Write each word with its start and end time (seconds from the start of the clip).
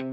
God 0.00 0.06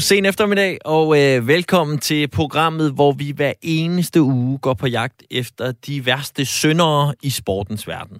sen 0.00 0.24
eftermiddag, 0.24 0.78
og 0.84 1.22
øh, 1.22 1.48
velkommen 1.48 1.98
til 1.98 2.28
programmet, 2.28 2.92
hvor 2.92 3.12
vi 3.12 3.32
hver 3.36 3.52
eneste 3.62 4.22
uge 4.22 4.58
går 4.58 4.74
på 4.74 4.86
jagt 4.86 5.22
efter 5.30 5.72
de 5.72 6.06
værste 6.06 6.44
syndere 6.44 7.14
i 7.22 7.30
sportens 7.30 7.88
verden. 7.88 8.18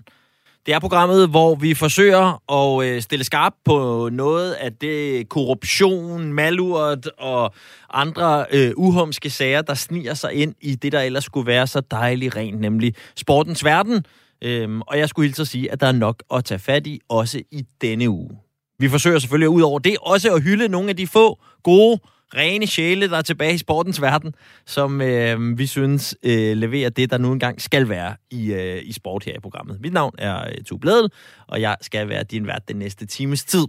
Det 0.67 0.75
er 0.75 0.79
programmet, 0.79 1.29
hvor 1.29 1.55
vi 1.55 1.75
forsøger 1.75 2.53
at 2.53 2.87
øh, 2.87 3.03
stille 3.03 3.25
skarp 3.25 3.53
på 3.64 4.09
noget 4.13 4.53
af 4.53 4.73
det 4.73 5.29
korruption, 5.29 6.33
malurt 6.33 7.07
og 7.19 7.55
andre 7.93 8.46
øh, 8.53 8.73
uhumske 8.77 9.31
sager, 9.31 9.63
der 9.63 9.75
sniger 9.75 10.14
sig 10.14 10.32
ind 10.32 10.55
i 10.61 10.75
det, 10.75 10.93
der 10.93 11.00
ellers 11.00 11.25
skulle 11.25 11.46
være 11.46 11.67
så 11.67 11.81
dejligt 11.81 12.37
rent, 12.37 12.61
nemlig 12.61 12.95
sportens 13.17 13.64
verden. 13.64 14.07
Øhm, 14.43 14.81
og 14.81 14.99
jeg 14.99 15.09
skulle 15.09 15.27
hilse 15.27 15.43
at 15.43 15.49
sige, 15.49 15.73
at 15.73 15.81
der 15.81 15.87
er 15.87 15.93
nok 15.93 16.23
at 16.35 16.45
tage 16.45 16.59
fat 16.59 16.87
i, 16.87 17.01
også 17.09 17.43
i 17.51 17.65
denne 17.81 18.11
uge. 18.11 18.31
Vi 18.79 18.89
forsøger 18.89 19.18
selvfølgelig 19.18 19.49
ud 19.49 19.62
over 19.62 19.79
det 19.79 19.96
også 20.01 20.35
at 20.35 20.43
hylde 20.43 20.68
nogle 20.68 20.89
af 20.89 20.96
de 20.96 21.07
få 21.07 21.39
gode, 21.62 22.01
rene 22.35 22.67
sjæle, 22.67 23.11
der 23.11 23.17
er 23.17 23.23
tilbage 23.23 23.55
i 23.55 23.59
sportens 23.59 24.03
verden, 24.03 24.35
som 24.67 25.01
øh, 25.01 25.59
vi 25.59 25.67
synes 25.67 26.17
øh, 26.23 26.57
leverer 26.57 26.91
det, 26.91 27.11
der 27.11 27.19
nu 27.19 27.32
engang 27.32 27.63
skal 27.63 27.89
være 27.89 28.17
i, 28.31 28.53
øh, 28.53 28.82
i 28.85 28.93
sport 28.93 29.25
her 29.25 29.35
i 29.35 29.41
programmet. 29.41 29.81
Mit 29.81 29.93
navn 29.93 30.15
er 30.19 30.49
øh, 30.49 30.65
Tue 30.65 30.79
Bledel, 30.79 31.11
og 31.46 31.61
jeg 31.61 31.77
skal 31.81 32.09
være 32.09 32.23
din 32.23 32.47
vært 32.47 32.69
den 32.69 32.77
næste 32.77 33.06
times 33.06 33.45
tid. 33.45 33.67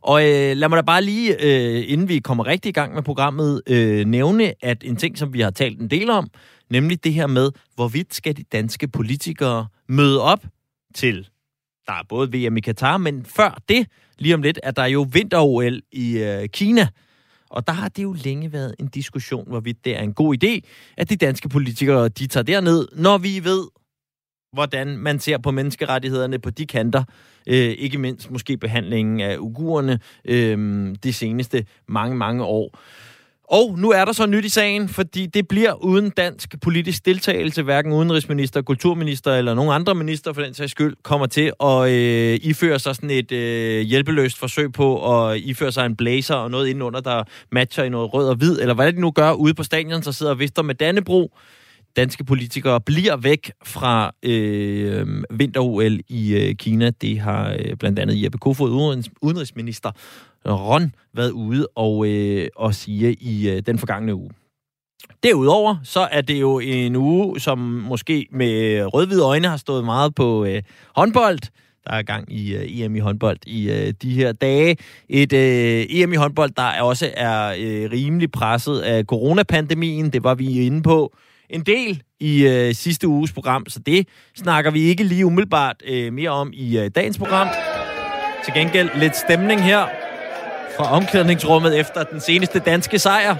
Og 0.00 0.22
øh, 0.22 0.56
lad 0.56 0.68
mig 0.68 0.76
da 0.76 0.82
bare 0.82 1.02
lige, 1.02 1.44
øh, 1.44 1.84
inden 1.86 2.08
vi 2.08 2.18
kommer 2.18 2.46
rigtig 2.46 2.68
i 2.68 2.72
gang 2.72 2.94
med 2.94 3.02
programmet, 3.02 3.62
øh, 3.68 4.04
nævne, 4.06 4.52
at 4.62 4.84
en 4.84 4.96
ting, 4.96 5.18
som 5.18 5.32
vi 5.32 5.40
har 5.40 5.50
talt 5.50 5.80
en 5.80 5.90
del 5.90 6.10
om, 6.10 6.30
nemlig 6.70 7.04
det 7.04 7.12
her 7.12 7.26
med, 7.26 7.50
hvorvidt 7.74 8.14
skal 8.14 8.36
de 8.36 8.44
danske 8.52 8.88
politikere 8.88 9.66
møde 9.88 10.22
op 10.22 10.44
til 10.94 11.28
der 11.86 11.92
er 11.92 12.02
både 12.08 12.32
VM 12.32 12.56
i 12.56 12.60
Katar, 12.60 12.96
men 12.96 13.24
før 13.24 13.58
det, 13.68 13.86
lige 14.18 14.34
om 14.34 14.42
lidt, 14.42 14.60
at 14.62 14.76
der 14.76 14.86
jo 14.86 15.06
vinter-OL 15.12 15.80
i 15.92 16.18
øh, 16.18 16.48
Kina. 16.48 16.88
Og 17.50 17.66
der 17.66 17.72
har 17.72 17.88
det 17.88 18.02
jo 18.02 18.12
længe 18.12 18.52
været 18.52 18.74
en 18.78 18.88
diskussion, 18.88 19.48
hvorvidt 19.48 19.84
det 19.84 19.96
er 19.96 20.02
en 20.02 20.14
god 20.14 20.44
idé, 20.44 20.60
at 20.96 21.10
de 21.10 21.16
danske 21.16 21.48
politikere, 21.48 22.08
de 22.08 22.26
tager 22.26 22.44
derned, 22.44 22.88
når 22.92 23.18
vi 23.18 23.44
ved, 23.44 23.68
hvordan 24.52 24.98
man 24.98 25.18
ser 25.18 25.38
på 25.38 25.50
menneskerettighederne 25.50 26.38
på 26.38 26.50
de 26.50 26.66
kanter. 26.66 27.04
Øh, 27.46 27.56
ikke 27.56 27.98
mindst 27.98 28.30
måske 28.30 28.56
behandlingen 28.56 29.20
af 29.20 29.36
ugurerne 29.38 30.00
øh, 30.24 30.94
de 31.02 31.12
seneste 31.12 31.66
mange, 31.88 32.16
mange 32.16 32.44
år. 32.44 32.78
Og 33.48 33.78
nu 33.78 33.90
er 33.90 34.04
der 34.04 34.12
så 34.12 34.26
nyt 34.26 34.44
i 34.44 34.48
sagen, 34.48 34.88
fordi 34.88 35.26
det 35.26 35.48
bliver 35.48 35.84
uden 35.84 36.10
dansk 36.10 36.54
politisk 36.62 37.06
deltagelse, 37.06 37.62
hverken 37.62 37.92
udenrigsminister, 37.92 38.62
kulturminister 38.62 39.34
eller 39.34 39.54
nogen 39.54 39.72
andre 39.72 39.94
minister 39.94 40.32
for 40.32 40.42
den 40.42 40.54
sags 40.54 40.70
skyld, 40.70 40.96
kommer 41.02 41.26
til 41.26 41.52
at 41.62 41.90
øh, 41.90 42.38
iføre 42.42 42.78
sig 42.78 42.94
sådan 42.94 43.10
et 43.10 43.32
øh, 43.32 43.80
hjælpeløst 43.80 44.38
forsøg 44.38 44.72
på 44.72 45.20
at 45.20 45.38
iføre 45.38 45.72
sig 45.72 45.86
en 45.86 45.96
blazer 45.96 46.34
og 46.34 46.50
noget 46.50 46.66
indenunder, 46.66 47.00
der 47.00 47.24
matcher 47.52 47.84
i 47.84 47.88
noget 47.88 48.14
rød 48.14 48.28
og 48.28 48.36
hvid, 48.36 48.60
eller 48.60 48.74
hvad 48.74 48.92
det 48.92 48.98
nu 49.00 49.10
gør 49.10 49.32
ude 49.32 49.54
på 49.54 49.62
stadion, 49.62 50.02
så 50.02 50.12
sidder 50.12 50.34
Vister 50.34 50.62
med 50.62 50.74
Dannebro 50.74 51.32
danske 51.96 52.24
politikere 52.24 52.80
bliver 52.80 53.16
væk 53.16 53.52
fra 53.64 54.12
øh, 54.22 55.06
vinter-OL 55.30 56.00
i 56.08 56.34
øh, 56.34 56.54
Kina. 56.54 56.90
Det 56.90 57.20
har 57.20 57.56
øh, 57.58 57.76
blandt 57.76 57.98
andet 57.98 58.22
Jeppe 58.22 58.38
Kofod, 58.38 58.70
udenrigsminister 59.22 59.90
Ron, 60.52 60.94
været 61.14 61.30
ude 61.30 61.66
og, 61.74 62.06
øh, 62.06 62.48
og 62.56 62.74
sige 62.74 63.12
i 63.12 63.48
øh, 63.50 63.62
den 63.66 63.78
forgangne 63.78 64.14
uge. 64.14 64.30
Derudover, 65.22 65.76
så 65.82 66.08
er 66.12 66.20
det 66.20 66.40
jo 66.40 66.58
en 66.58 66.96
uge, 66.96 67.40
som 67.40 67.58
måske 67.58 68.26
med 68.32 68.84
rødhvide 68.94 69.22
øjne 69.22 69.48
har 69.48 69.56
stået 69.56 69.84
meget 69.84 70.14
på 70.14 70.44
øh, 70.44 70.62
håndbold. 70.96 71.38
Der 71.86 71.92
er 71.92 72.02
gang 72.02 72.32
i 72.32 72.54
øh, 72.54 72.80
EM 72.80 72.96
i 72.96 72.98
håndbold 72.98 73.38
i 73.46 73.70
øh, 73.70 73.92
de 74.02 74.14
her 74.14 74.32
dage. 74.32 74.76
Et 75.08 75.32
øh, 75.32 75.86
EM 75.88 76.12
i 76.12 76.16
håndbold, 76.16 76.50
der 76.56 76.82
også 76.82 77.10
er 77.16 77.54
øh, 77.58 77.90
rimelig 77.92 78.32
presset 78.32 78.80
af 78.80 79.04
coronapandemien. 79.04 80.10
Det 80.12 80.24
var 80.24 80.34
vi 80.34 80.66
inde 80.66 80.82
på 80.82 81.16
en 81.50 81.62
del 81.62 82.02
i 82.20 82.46
øh, 82.46 82.74
sidste 82.74 83.08
uges 83.08 83.32
program, 83.32 83.66
så 83.68 83.78
det 83.86 84.08
snakker 84.36 84.70
vi 84.70 84.80
ikke 84.80 85.04
lige 85.04 85.26
umiddelbart 85.26 85.76
øh, 85.86 86.12
mere 86.12 86.30
om 86.30 86.50
i 86.52 86.78
øh, 86.78 86.90
dagens 86.94 87.18
program. 87.18 87.48
Til 88.44 88.54
gengæld 88.54 88.90
lidt 88.98 89.16
stemning 89.16 89.62
her 89.62 90.03
fra 90.76 90.92
omklædningsrummet 90.92 91.78
efter 91.78 92.02
den 92.02 92.20
seneste 92.20 92.58
danske 92.58 92.98
sejr. 92.98 93.36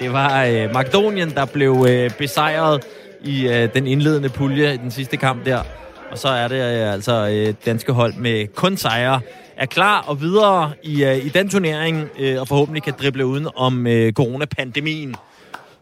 Det 0.00 0.12
var 0.12 0.44
øh, 0.44 0.74
Makedonien, 0.74 1.30
der 1.30 1.44
blev 1.44 1.86
øh, 1.88 2.10
besejret 2.10 2.84
i 3.22 3.48
øh, 3.48 3.68
den 3.74 3.86
indledende 3.86 4.28
pulje 4.28 4.74
i 4.74 4.76
den 4.76 4.90
sidste 4.90 5.16
kamp 5.16 5.46
der. 5.46 5.62
Og 6.10 6.18
så 6.18 6.28
er 6.28 6.48
det 6.48 6.56
øh, 6.56 6.92
altså 6.92 7.28
øh, 7.28 7.54
danske 7.66 7.92
hold 7.92 8.14
med 8.14 8.46
kun 8.54 8.76
sejre 8.76 9.20
er 9.56 9.66
klar 9.66 10.00
og 10.00 10.20
videre 10.20 10.72
i, 10.82 11.04
øh, 11.04 11.26
i 11.26 11.28
den 11.28 11.48
turnering, 11.48 12.08
øh, 12.18 12.40
og 12.40 12.48
forhåbentlig 12.48 12.82
kan 12.82 12.94
drible 13.00 13.26
uden 13.26 13.48
om 13.56 13.86
øh, 13.86 14.12
coronapandemien. 14.12 15.14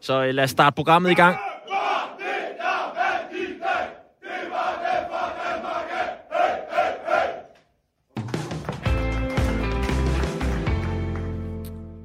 Så 0.01 0.25
øh, 0.25 0.35
lad 0.35 0.45
os 0.45 0.51
starte 0.51 0.75
programmet 0.75 1.11
i 1.11 1.15
gang. 1.15 1.37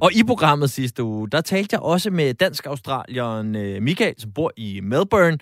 Og 0.02 0.14
i 0.14 0.24
programmet 0.24 0.70
sidste 0.70 1.04
uge, 1.04 1.30
der 1.30 1.42
talte 1.42 1.74
jeg 1.74 1.82
også 1.82 2.10
med 2.12 2.34
dansk-australieren 2.34 3.56
øh, 3.56 3.82
Michael, 3.82 4.16
som 4.18 4.32
bor 4.32 4.52
i 4.58 4.80
Melbourne. 4.84 5.38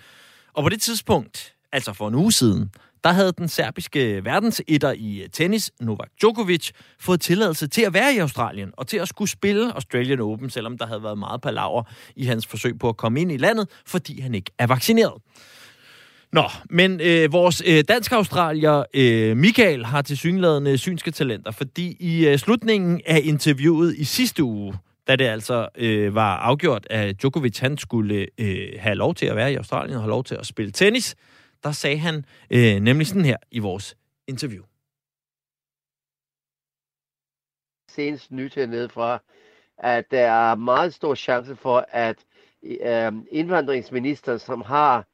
Og 0.53 0.63
på 0.63 0.69
det 0.69 0.81
tidspunkt, 0.81 1.53
altså 1.71 1.93
for 1.93 2.07
en 2.07 2.15
uge 2.15 2.31
siden, 2.31 2.71
der 3.03 3.09
havde 3.09 3.31
den 3.31 3.47
serbiske 3.47 4.25
verdensetter 4.25 4.91
i 4.91 5.21
øh, 5.21 5.29
tennis, 5.29 5.71
Novak 5.79 6.09
Djokovic, 6.21 6.71
fået 6.99 7.21
tilladelse 7.21 7.67
til 7.67 7.81
at 7.81 7.93
være 7.93 8.13
i 8.15 8.17
Australien 8.17 8.71
og 8.77 8.87
til 8.87 8.97
at 8.97 9.07
skulle 9.07 9.29
spille 9.29 9.73
Australian 9.73 10.19
Open, 10.19 10.49
selvom 10.49 10.77
der 10.77 10.87
havde 10.87 11.03
været 11.03 11.17
meget 11.17 11.41
palaver 11.41 11.83
i 12.15 12.25
hans 12.25 12.47
forsøg 12.47 12.79
på 12.79 12.89
at 12.89 12.97
komme 12.97 13.21
ind 13.21 13.31
i 13.31 13.37
landet, 13.37 13.69
fordi 13.85 14.21
han 14.21 14.35
ikke 14.35 14.51
er 14.57 14.67
vaccineret. 14.67 15.21
Nå, 16.31 16.43
men 16.69 17.01
øh, 17.01 17.31
vores 17.31 17.63
øh, 17.67 17.83
dansk-australier 17.87 18.83
øh, 18.93 19.37
Michael 19.37 19.85
har 19.85 20.01
til 20.01 20.17
synlædende 20.17 20.77
synske 20.77 21.11
talenter, 21.11 21.51
fordi 21.51 21.97
i 21.99 22.27
øh, 22.27 22.37
slutningen 22.37 23.01
af 23.05 23.21
interviewet 23.23 23.95
i 23.95 24.03
sidste 24.03 24.43
uge, 24.43 24.73
da 25.07 25.15
det 25.15 25.25
altså 25.25 25.67
øh, 25.75 26.15
var 26.15 26.37
afgjort, 26.37 26.87
at 26.89 27.21
Djokovic 27.21 27.59
han 27.59 27.77
skulle 27.77 28.27
øh, 28.37 28.69
have 28.79 28.95
lov 28.95 29.15
til 29.15 29.25
at 29.25 29.35
være 29.35 29.51
i 29.51 29.55
Australien 29.55 29.95
og 29.95 30.01
have 30.01 30.09
lov 30.09 30.23
til 30.23 30.35
at 30.35 30.45
spille 30.45 30.71
tennis, 30.71 31.15
der 31.63 31.71
sagde 31.71 31.97
han 31.97 32.25
øh, 32.49 32.75
nemlig 32.75 33.07
sådan 33.07 33.25
her 33.25 33.37
i 33.51 33.59
vores 33.59 33.97
interview. 34.27 34.63
Senest 37.89 38.31
nyt 38.31 38.55
hernede 38.55 38.89
fra, 38.89 39.19
at 39.77 40.11
der 40.11 40.31
er 40.31 40.55
meget 40.55 40.93
stor 40.93 41.15
chance 41.15 41.55
for, 41.55 41.85
at 41.91 42.17
øh, 42.63 43.11
indvandringsminister, 43.31 44.37
som 44.37 44.61
har 44.61 45.05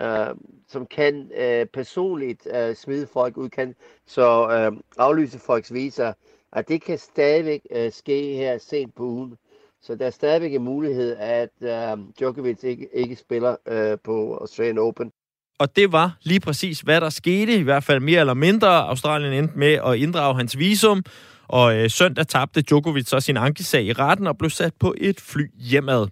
øh, 0.00 0.34
som 0.68 0.86
kan 0.86 1.30
øh, 1.38 1.66
personligt 1.66 2.48
øh, 2.54 2.76
smide 2.76 3.06
folk 3.12 3.36
ud, 3.36 3.48
kan 3.48 3.74
så 4.06 4.48
øh, 4.50 4.78
aflyse 4.98 5.38
folks 5.38 5.72
visa, 5.72 6.12
at 6.52 6.68
det 6.68 6.82
kan 6.82 6.98
stadigvæk 6.98 7.60
øh, 7.70 7.92
ske 7.92 8.34
her 8.34 8.58
sent 8.58 8.94
på 8.94 9.02
ugen. 9.02 9.34
Så 9.82 9.94
der 9.94 10.06
er 10.06 10.10
stadigvæk 10.10 10.54
en 10.54 10.64
mulighed, 10.64 11.16
at 11.16 11.50
øh, 11.62 11.98
Djokovic 12.18 12.64
ikke, 12.64 12.88
ikke 12.92 13.16
spiller 13.16 13.56
øh, 13.68 13.98
på 14.04 14.36
Australian 14.40 14.78
Open. 14.78 15.12
Og 15.58 15.76
det 15.76 15.92
var 15.92 16.16
lige 16.22 16.40
præcis, 16.40 16.80
hvad 16.80 17.00
der 17.00 17.10
skete, 17.10 17.58
i 17.58 17.62
hvert 17.62 17.84
fald 17.84 18.00
mere 18.00 18.20
eller 18.20 18.34
mindre. 18.34 18.68
Australien 18.68 19.32
endte 19.32 19.58
med 19.58 19.78
at 19.86 19.96
inddrage 19.96 20.36
hans 20.36 20.58
visum, 20.58 21.02
og 21.48 21.76
øh, 21.76 21.90
søndag 21.90 22.26
tabte 22.26 22.62
Djokovic 22.62 23.08
så 23.08 23.20
sin 23.20 23.36
ankesag 23.36 23.84
i 23.84 23.92
retten 23.92 24.26
og 24.26 24.38
blev 24.38 24.50
sat 24.50 24.74
på 24.80 24.94
et 24.98 25.20
fly 25.20 25.50
hjemad. 25.58 26.08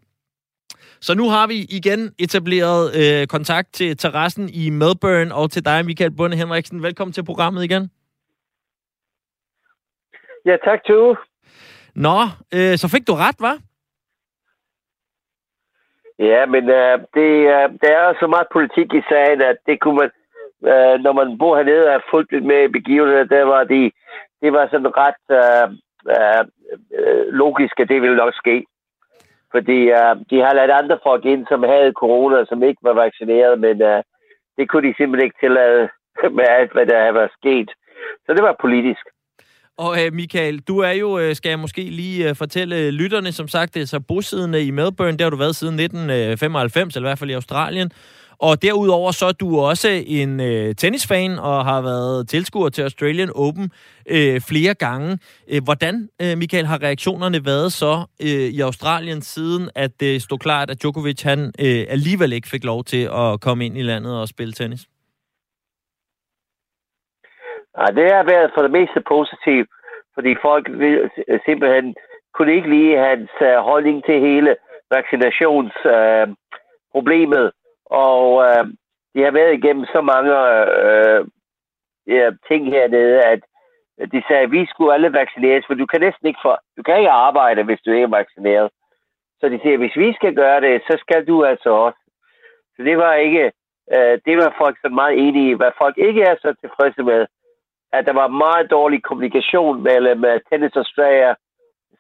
Så 1.06 1.14
nu 1.14 1.26
har 1.34 1.46
vi 1.46 1.58
igen 1.78 2.00
etableret 2.24 2.82
øh, 3.00 3.26
kontakt 3.26 3.68
til 3.72 3.96
terrassen 3.96 4.48
i 4.62 4.70
Melbourne 4.70 5.34
og 5.34 5.50
til 5.50 5.64
dig, 5.64 5.84
Michael 5.84 6.16
Bunde 6.16 6.36
Henriksen. 6.36 6.82
Velkommen 6.82 7.12
til 7.12 7.24
programmet 7.24 7.64
igen. 7.64 7.90
Ja, 10.46 10.56
tak, 10.64 10.80
Tue. 10.86 11.16
Nå, 11.94 12.18
øh, 12.56 12.74
så 12.82 12.86
fik 12.94 13.06
du 13.08 13.14
ret, 13.24 13.38
var? 13.46 13.56
Ja, 16.18 16.46
men 16.46 16.64
øh, 16.80 16.98
det, 17.16 17.30
øh, 17.54 17.66
der 17.82 17.92
er 18.02 18.14
så 18.20 18.26
meget 18.26 18.46
politik 18.52 18.88
i 18.94 19.02
sagen, 19.08 19.40
at 19.40 19.56
det 19.66 19.80
kunne 19.80 19.98
man, 20.00 20.10
øh, 20.70 20.94
når 21.04 21.12
man 21.12 21.38
bor 21.38 21.56
hernede 21.56 21.86
og 21.86 21.92
har 21.92 22.04
fulgt 22.10 22.32
lidt 22.32 22.44
med 22.44 22.72
begivenheder, 22.78 23.24
der 23.24 23.44
var 23.44 23.64
de, 23.64 23.90
det 24.42 24.52
var 24.52 24.68
sådan 24.70 24.96
ret 25.02 25.24
øh, 25.40 25.66
øh, 26.16 26.42
øh 26.98 27.24
logisk, 27.40 27.80
at 27.80 27.88
det 27.88 28.02
ville 28.02 28.16
nok 28.16 28.34
ske. 28.34 28.66
Fordi 29.54 29.78
øh, 29.98 30.12
de 30.30 30.38
har 30.44 30.54
ladt 30.54 30.72
andre 30.80 30.98
folk 31.08 31.24
ind, 31.24 31.42
som 31.48 31.60
havde 31.72 31.98
corona, 32.02 32.38
som 32.44 32.62
ikke 32.62 32.82
var 32.88 32.96
vaccineret, 33.04 33.54
men 33.66 33.76
øh, 33.82 34.02
det 34.56 34.64
kunne 34.68 34.86
de 34.88 34.94
simpelthen 34.96 35.26
ikke 35.26 35.42
tillade 35.44 35.82
med 36.38 36.46
alt, 36.58 36.72
hvad 36.72 36.86
der 36.86 37.12
var 37.20 37.28
sket. 37.38 37.70
Så 38.24 38.30
det 38.36 38.42
var 38.48 38.62
politisk. 38.64 39.04
Og 39.78 39.92
øh, 40.00 40.12
Michael, 40.12 40.58
du 40.70 40.78
er 40.78 40.90
jo, 40.90 41.18
øh, 41.18 41.34
skal 41.34 41.48
jeg 41.48 41.58
måske 41.58 41.82
lige 41.82 42.28
øh, 42.28 42.36
fortælle 42.36 42.76
øh, 42.76 42.88
lytterne, 42.88 43.32
som 43.32 43.48
sagt, 43.48 43.74
det 43.74 43.82
er 43.82 43.86
så 43.86 44.00
bosiddende 44.00 44.64
i 44.64 44.70
Melbourne, 44.70 45.16
der 45.18 45.24
har 45.24 45.30
du 45.30 45.36
været 45.36 45.56
siden 45.56 45.80
1995, 45.80 46.96
øh, 46.96 46.98
eller 46.98 47.08
i 47.08 47.10
hvert 47.10 47.18
fald 47.18 47.30
i 47.30 47.40
Australien. 47.40 47.90
Og 48.38 48.62
derudover 48.62 49.10
så 49.10 49.26
er 49.26 49.32
du 49.32 49.60
også 49.60 49.88
en 50.06 50.40
øh, 50.40 50.74
tennisfan 50.74 51.38
og 51.38 51.64
har 51.64 51.82
været 51.82 52.28
tilskuer 52.28 52.68
til 52.68 52.82
Australian 52.82 53.30
Open 53.34 53.70
øh, 54.10 54.40
flere 54.40 54.74
gange. 54.74 55.18
Øh, 55.52 55.62
hvordan, 55.64 56.08
øh, 56.22 56.38
Michael, 56.38 56.66
har 56.66 56.82
reaktionerne 56.82 57.44
været 57.44 57.72
så 57.72 57.94
øh, 58.22 58.48
i 58.56 58.60
Australien 58.60 59.22
siden, 59.22 59.70
at 59.74 60.00
det 60.00 60.22
stod 60.22 60.38
klart, 60.38 60.70
at 60.70 60.82
Djokovic 60.82 61.22
han 61.22 61.40
øh, 61.64 61.84
alligevel 61.88 62.32
ikke 62.32 62.48
fik 62.48 62.64
lov 62.64 62.84
til 62.84 63.08
at 63.22 63.40
komme 63.40 63.66
ind 63.66 63.78
i 63.78 63.82
landet 63.82 64.20
og 64.20 64.28
spille 64.28 64.52
tennis? 64.52 64.86
Ja, 67.78 67.86
det 67.98 68.06
har 68.12 68.24
været 68.32 68.50
for 68.54 68.62
det 68.62 68.70
meste 68.70 69.00
positivt, 69.08 69.68
fordi 70.14 70.34
folk 70.42 70.66
simpelthen 71.46 71.94
kunne 72.34 72.54
ikke 72.56 72.70
lide 72.76 72.98
hans 73.08 73.30
uh, 73.40 73.56
holdning 73.70 74.04
til 74.04 74.20
hele 74.20 74.56
vaccinationsproblemet. 74.90 77.46
Øh, 77.46 77.52
og 77.86 78.44
øh, 78.46 78.64
de 79.14 79.22
har 79.22 79.30
været 79.30 79.54
igennem 79.54 79.84
så 79.84 80.00
mange 80.00 80.32
øh, 80.86 81.26
ja, 82.06 82.30
ting 82.48 82.66
hernede, 82.66 83.22
at 83.22 83.40
de 84.12 84.22
sagde, 84.28 84.42
at 84.42 84.50
vi 84.50 84.66
skulle 84.66 84.94
alle 84.94 85.12
vaccineres, 85.12 85.64
for 85.66 85.74
du 85.74 85.86
kan 85.86 86.00
næsten 86.00 86.26
ikke, 86.26 86.40
for, 86.42 86.60
du 86.76 86.82
kan 86.82 86.98
ikke 86.98 87.10
arbejde, 87.10 87.62
hvis 87.62 87.80
du 87.80 87.90
ikke 87.90 88.04
er 88.04 88.18
vaccineret. 88.20 88.70
Så 89.40 89.48
de 89.48 89.60
siger, 89.62 89.76
hvis 89.78 89.96
vi 89.96 90.12
skal 90.14 90.34
gøre 90.34 90.60
det, 90.60 90.82
så 90.88 90.96
skal 91.00 91.26
du 91.26 91.44
altså 91.44 91.70
også. 91.70 91.98
Så 92.76 92.82
det 92.82 92.96
var 92.96 93.14
ikke, 93.14 93.52
øh, 93.94 94.18
det 94.26 94.36
var 94.36 94.54
folk 94.58 94.76
så 94.80 94.88
meget 94.88 95.18
enige 95.18 95.50
i. 95.50 95.54
Hvad 95.54 95.72
folk 95.78 95.98
ikke 95.98 96.22
er 96.22 96.36
så 96.36 96.54
tilfredse 96.60 97.02
med, 97.02 97.26
at 97.92 98.06
der 98.06 98.12
var 98.12 98.28
meget 98.28 98.70
dårlig 98.70 99.02
kommunikation 99.02 99.82
mellem 99.82 100.24
uh, 100.24 100.38
Tennis 100.48 100.76
Australia, 100.76 101.34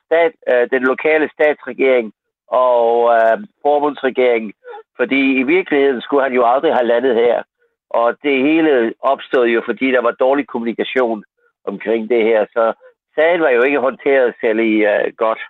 stat, 0.06 0.32
uh, 0.52 0.64
den 0.72 0.82
lokale 0.82 1.30
statsregering 1.34 2.12
og 2.48 3.04
uh, 3.16 3.36
forbundsregeringen, 3.62 4.52
fordi 4.96 5.22
i 5.40 5.42
virkeligheden 5.42 6.00
skulle 6.00 6.22
han 6.22 6.32
jo 6.32 6.44
aldrig 6.46 6.72
have 6.74 6.86
landet 6.86 7.14
her. 7.14 7.42
Og 7.90 8.16
det 8.22 8.36
hele 8.48 8.94
opstod 9.00 9.46
jo, 9.46 9.62
fordi 9.64 9.86
der 9.92 10.02
var 10.02 10.10
dårlig 10.10 10.46
kommunikation 10.46 11.24
omkring 11.64 12.10
det 12.10 12.22
her. 12.24 12.46
Så 12.52 12.72
sagen 13.14 13.40
var 13.40 13.50
jo 13.50 13.62
ikke 13.62 13.78
håndteret 13.78 14.34
særlig 14.40 14.70
uh, 14.92 15.16
godt. 15.16 15.40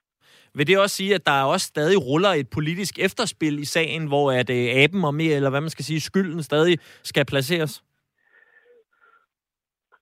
Vil 0.55 0.67
det 0.67 0.79
også 0.79 0.97
sige, 0.97 1.15
at 1.15 1.27
der 1.27 1.53
også 1.53 1.67
stadig 1.67 2.07
ruller 2.09 2.29
et 2.29 2.49
politisk 2.55 2.99
efterspil 2.99 3.59
i 3.59 3.65
sagen, 3.65 4.07
hvor 4.09 4.33
at 4.33 4.51
uh, 4.51 4.83
aben 4.83 5.05
og 5.05 5.15
mere, 5.15 5.37
eller 5.37 5.51
hvad 5.51 5.61
man 5.61 5.71
skal 5.71 5.85
sige, 5.85 6.01
skylden 6.01 6.43
stadig 6.43 6.79
skal 7.03 7.25
placeres? 7.25 7.83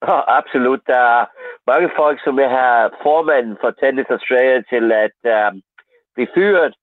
Oh, 0.02 0.22
absolut. 0.38 0.80
Der 0.86 1.02
er 1.18 1.24
mange 1.66 1.90
folk, 1.96 2.20
som 2.24 2.36
vil 2.36 2.48
have 2.48 2.90
formanden 3.02 3.56
for 3.60 3.70
Tennis 3.70 4.06
Australia 4.10 4.62
til 4.72 4.92
at 4.92 5.18
uh, 5.34 5.60
blive 6.14 6.28
fyret. 6.34 6.74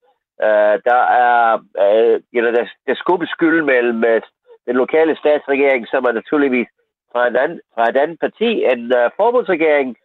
Øh, 0.44 0.76
der 0.90 1.02
er, 1.26 1.54
øh, 1.84 2.16
you 2.34 2.42
know, 2.42 2.52
der, 2.52 2.66
der 2.88 2.96
skubbes 2.96 3.30
skyld 3.30 3.64
mellem 3.64 3.98
uh, 3.98 4.22
den 4.68 4.76
lokale 4.76 5.16
statsregering, 5.16 5.88
som 5.88 6.04
er 6.04 6.12
naturligvis 6.12 6.68
fra, 7.12 7.28
en 7.28 7.36
anden, 7.36 7.60
fra 7.76 7.90
et 7.90 7.98
andet 7.98 8.20
parti 8.20 8.64
end 8.72 8.96
øh, 8.96 9.10
forbundsregeringen, 9.18 9.96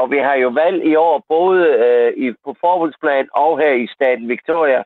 Og 0.00 0.10
vi 0.10 0.18
har 0.18 0.34
jo 0.34 0.48
valg 0.48 0.84
i 0.84 0.94
år, 0.96 1.24
både 1.28 1.66
øh, 1.86 2.12
i, 2.24 2.32
på 2.44 2.56
forbundsplan 2.60 3.28
og 3.34 3.58
her 3.58 3.72
i 3.72 3.86
staten 3.86 4.28
Victoria. 4.28 4.82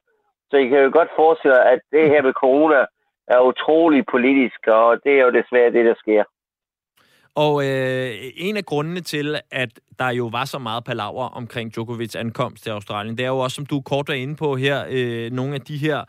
Så 0.50 0.56
I 0.56 0.68
kan 0.68 0.78
jo 0.78 0.90
godt 0.92 1.10
forestille 1.16 1.64
at 1.72 1.80
det 1.92 2.08
her 2.08 2.22
med 2.22 2.32
corona 2.32 2.80
er 3.28 3.40
utrolig 3.40 4.06
politisk, 4.06 4.60
og 4.66 5.04
det 5.04 5.12
er 5.18 5.24
jo 5.24 5.30
desværre 5.30 5.72
det, 5.72 5.84
der 5.84 5.94
sker. 5.94 6.24
Og 7.34 7.66
øh, 7.66 8.14
en 8.36 8.56
af 8.56 8.64
grundene 8.64 9.00
til, 9.00 9.40
at 9.50 9.80
der 9.98 10.10
jo 10.10 10.26
var 10.26 10.44
så 10.44 10.58
meget 10.58 10.84
palaver 10.84 11.24
omkring 11.24 11.74
Djokovic 11.74 12.16
ankomst 12.16 12.62
til 12.62 12.70
Australien, 12.70 13.18
det 13.18 13.24
er 13.24 13.28
jo 13.28 13.38
også, 13.38 13.54
som 13.54 13.66
du 13.66 13.80
kort 13.80 14.08
er 14.08 14.14
inde 14.14 14.36
på 14.36 14.56
her, 14.56 14.84
øh, 14.88 15.32
nogle 15.32 15.54
af 15.54 15.60
de 15.60 15.76
her 15.76 16.04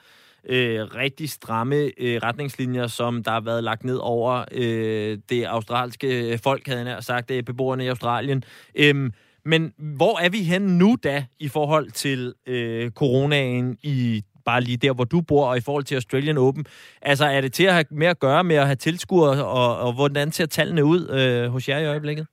øh, 0.50 0.96
rigtig 0.96 1.30
stramme 1.30 1.92
øh, 1.98 2.20
retningslinjer, 2.24 2.88
som 2.88 3.24
der 3.24 3.32
har 3.32 3.42
været 3.42 3.64
lagt 3.64 3.84
ned 3.84 3.98
over 4.02 4.46
øh, 4.52 5.18
det 5.30 5.44
australske 5.44 6.40
folk, 6.44 6.68
havde 6.68 6.90
jeg 6.90 7.04
sagt, 7.04 7.30
det 7.30 7.38
er 7.38 7.42
beboerne 7.42 7.86
i 7.86 7.88
Australien. 7.88 8.44
Øh, 8.76 9.12
men 9.46 9.74
hvor 9.78 10.20
er 10.20 10.30
vi 10.30 10.44
hen 10.44 10.62
nu 10.62 10.98
da 11.04 11.26
i 11.40 11.48
forhold 11.48 11.92
til 11.92 12.34
øh, 12.48 12.92
coronaen 12.92 13.78
i 13.84 14.24
bare 14.46 14.62
lige 14.62 14.78
der, 14.78 14.94
hvor 14.94 15.04
du 15.04 15.22
bor, 15.30 15.46
og 15.50 15.58
i 15.58 15.66
forhold 15.66 15.84
til 15.84 15.96
Australian 15.96 16.38
Open. 16.38 16.66
Altså, 17.02 17.26
er 17.26 17.42
det 17.42 17.54
til 17.54 17.66
at 17.66 17.74
have 17.74 17.86
mere 17.92 18.10
at 18.10 18.20
gøre 18.20 18.44
med 18.44 18.56
at 18.56 18.66
have 18.66 18.76
tilskuere, 18.76 19.46
og, 19.46 19.70
og 19.86 19.92
hvordan 19.96 20.32
ser 20.32 20.46
tallene 20.46 20.84
ud 20.86 21.02
øh, 21.18 21.52
hos 21.52 21.70
jer 21.70 21.80
i 21.80 21.88
øjeblikket? 21.88 22.28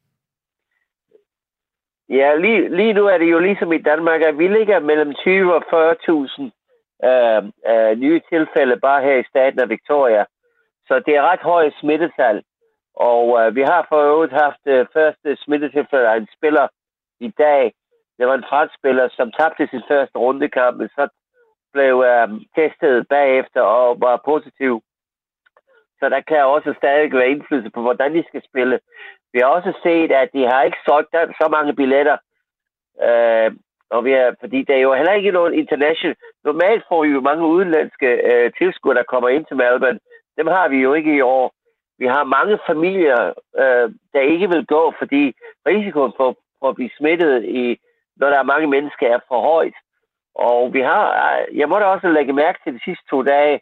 Ja, 2.09 2.35
lige, 2.35 2.77
lige 2.77 2.93
nu 2.93 3.07
er 3.07 3.19
det 3.19 3.31
jo 3.31 3.39
ligesom 3.39 3.73
i 3.73 3.83
Danmark, 3.91 4.21
at 4.21 4.39
vi 4.39 4.49
ligger 4.49 4.81
mellem 4.81 5.15
20 5.15 5.55
og 5.55 5.63
40.000 5.63 6.51
øh, 7.09 7.43
øh, 7.71 7.99
nye 7.99 8.21
tilfælde 8.33 8.77
bare 8.87 9.03
her 9.03 9.17
i 9.19 9.29
staten 9.31 9.61
af 9.61 9.69
Victoria. 9.69 10.25
Så 10.89 10.95
det 11.07 11.17
er 11.17 11.29
ret 11.31 11.41
høje 11.41 11.73
smittetal. 11.81 12.43
Og 12.95 13.25
øh, 13.41 13.55
vi 13.57 13.63
har 13.63 13.87
for 13.89 14.01
øvrigt 14.11 14.33
haft 14.33 14.63
øh, 14.67 14.87
første 14.93 15.37
smittetilfælde 15.45 16.09
af 16.09 16.17
en 16.17 16.29
spiller 16.37 16.67
i 17.21 17.31
dag. 17.45 17.73
Det 18.19 18.27
var 18.27 18.35
en 18.35 18.51
fransk 18.51 18.75
spiller, 18.79 19.09
som 19.19 19.33
tabte 19.39 19.69
sin 19.71 19.83
første 19.89 20.19
rundekamp, 20.19 20.77
men 20.77 20.89
så 20.89 21.09
blev 21.73 22.05
øh, 22.11 22.29
testet 22.57 23.09
bagefter 23.09 23.61
og 23.61 24.01
var 24.01 24.23
positiv. 24.25 24.83
Så 25.99 26.09
der 26.09 26.21
kan 26.21 26.45
også 26.45 26.75
stadig 26.77 27.13
være 27.13 27.31
indflydelse 27.31 27.71
på, 27.71 27.81
hvordan 27.81 28.15
de 28.15 28.25
skal 28.29 28.43
spille. 28.45 28.81
Vi 29.33 29.39
har 29.39 29.47
også 29.47 29.73
set, 29.83 30.13
at 30.13 30.29
de 30.33 30.43
har 30.51 30.63
ikke 30.63 30.79
solgt 30.87 31.15
så 31.41 31.49
mange 31.51 31.75
billetter. 31.75 32.17
Øh, 33.09 33.51
og 33.91 34.05
vi 34.05 34.13
er, 34.13 34.35
fordi 34.41 34.63
der 34.63 34.75
er 34.75 34.81
jo 34.81 34.95
heller 34.95 35.13
ikke 35.13 35.31
nogen 35.31 35.55
international... 35.55 36.17
Normalt 36.45 36.85
får 36.89 37.03
vi 37.05 37.09
jo 37.09 37.21
mange 37.21 37.47
udenlandske 37.47 38.07
øh, 38.31 38.53
tilskuere, 38.59 38.97
der 38.97 39.03
kommer 39.03 39.29
ind 39.29 39.45
til 39.47 39.57
Melbourne. 39.57 40.01
Dem 40.39 40.47
har 40.47 40.69
vi 40.69 40.77
jo 40.77 40.95
ikke 40.95 41.15
i 41.17 41.21
år. 41.21 41.53
Vi 41.99 42.07
har 42.07 42.25
mange 42.25 42.59
familier, 42.67 43.33
øh, 43.63 43.87
der 44.13 44.21
ikke 44.21 44.49
vil 44.49 44.67
gå, 44.67 44.95
fordi 44.99 45.35
risikoen 45.67 46.13
for, 46.17 46.37
for 46.59 46.69
at 46.69 46.75
blive 46.75 46.91
smittet, 46.99 47.45
i, 47.45 47.81
når 48.17 48.31
der 48.31 48.39
er 48.39 48.53
mange 48.53 48.67
mennesker, 48.67 49.07
er 49.15 49.19
for 49.29 49.41
højt. 49.41 49.75
Og 50.35 50.73
vi 50.75 50.81
har, 50.81 51.05
jeg 51.55 51.69
måtte 51.69 51.85
også 51.85 52.09
lægge 52.09 52.33
mærke 52.33 52.59
til 52.65 52.75
de 52.75 52.85
sidste 52.85 53.05
to 53.11 53.23
dage, 53.23 53.61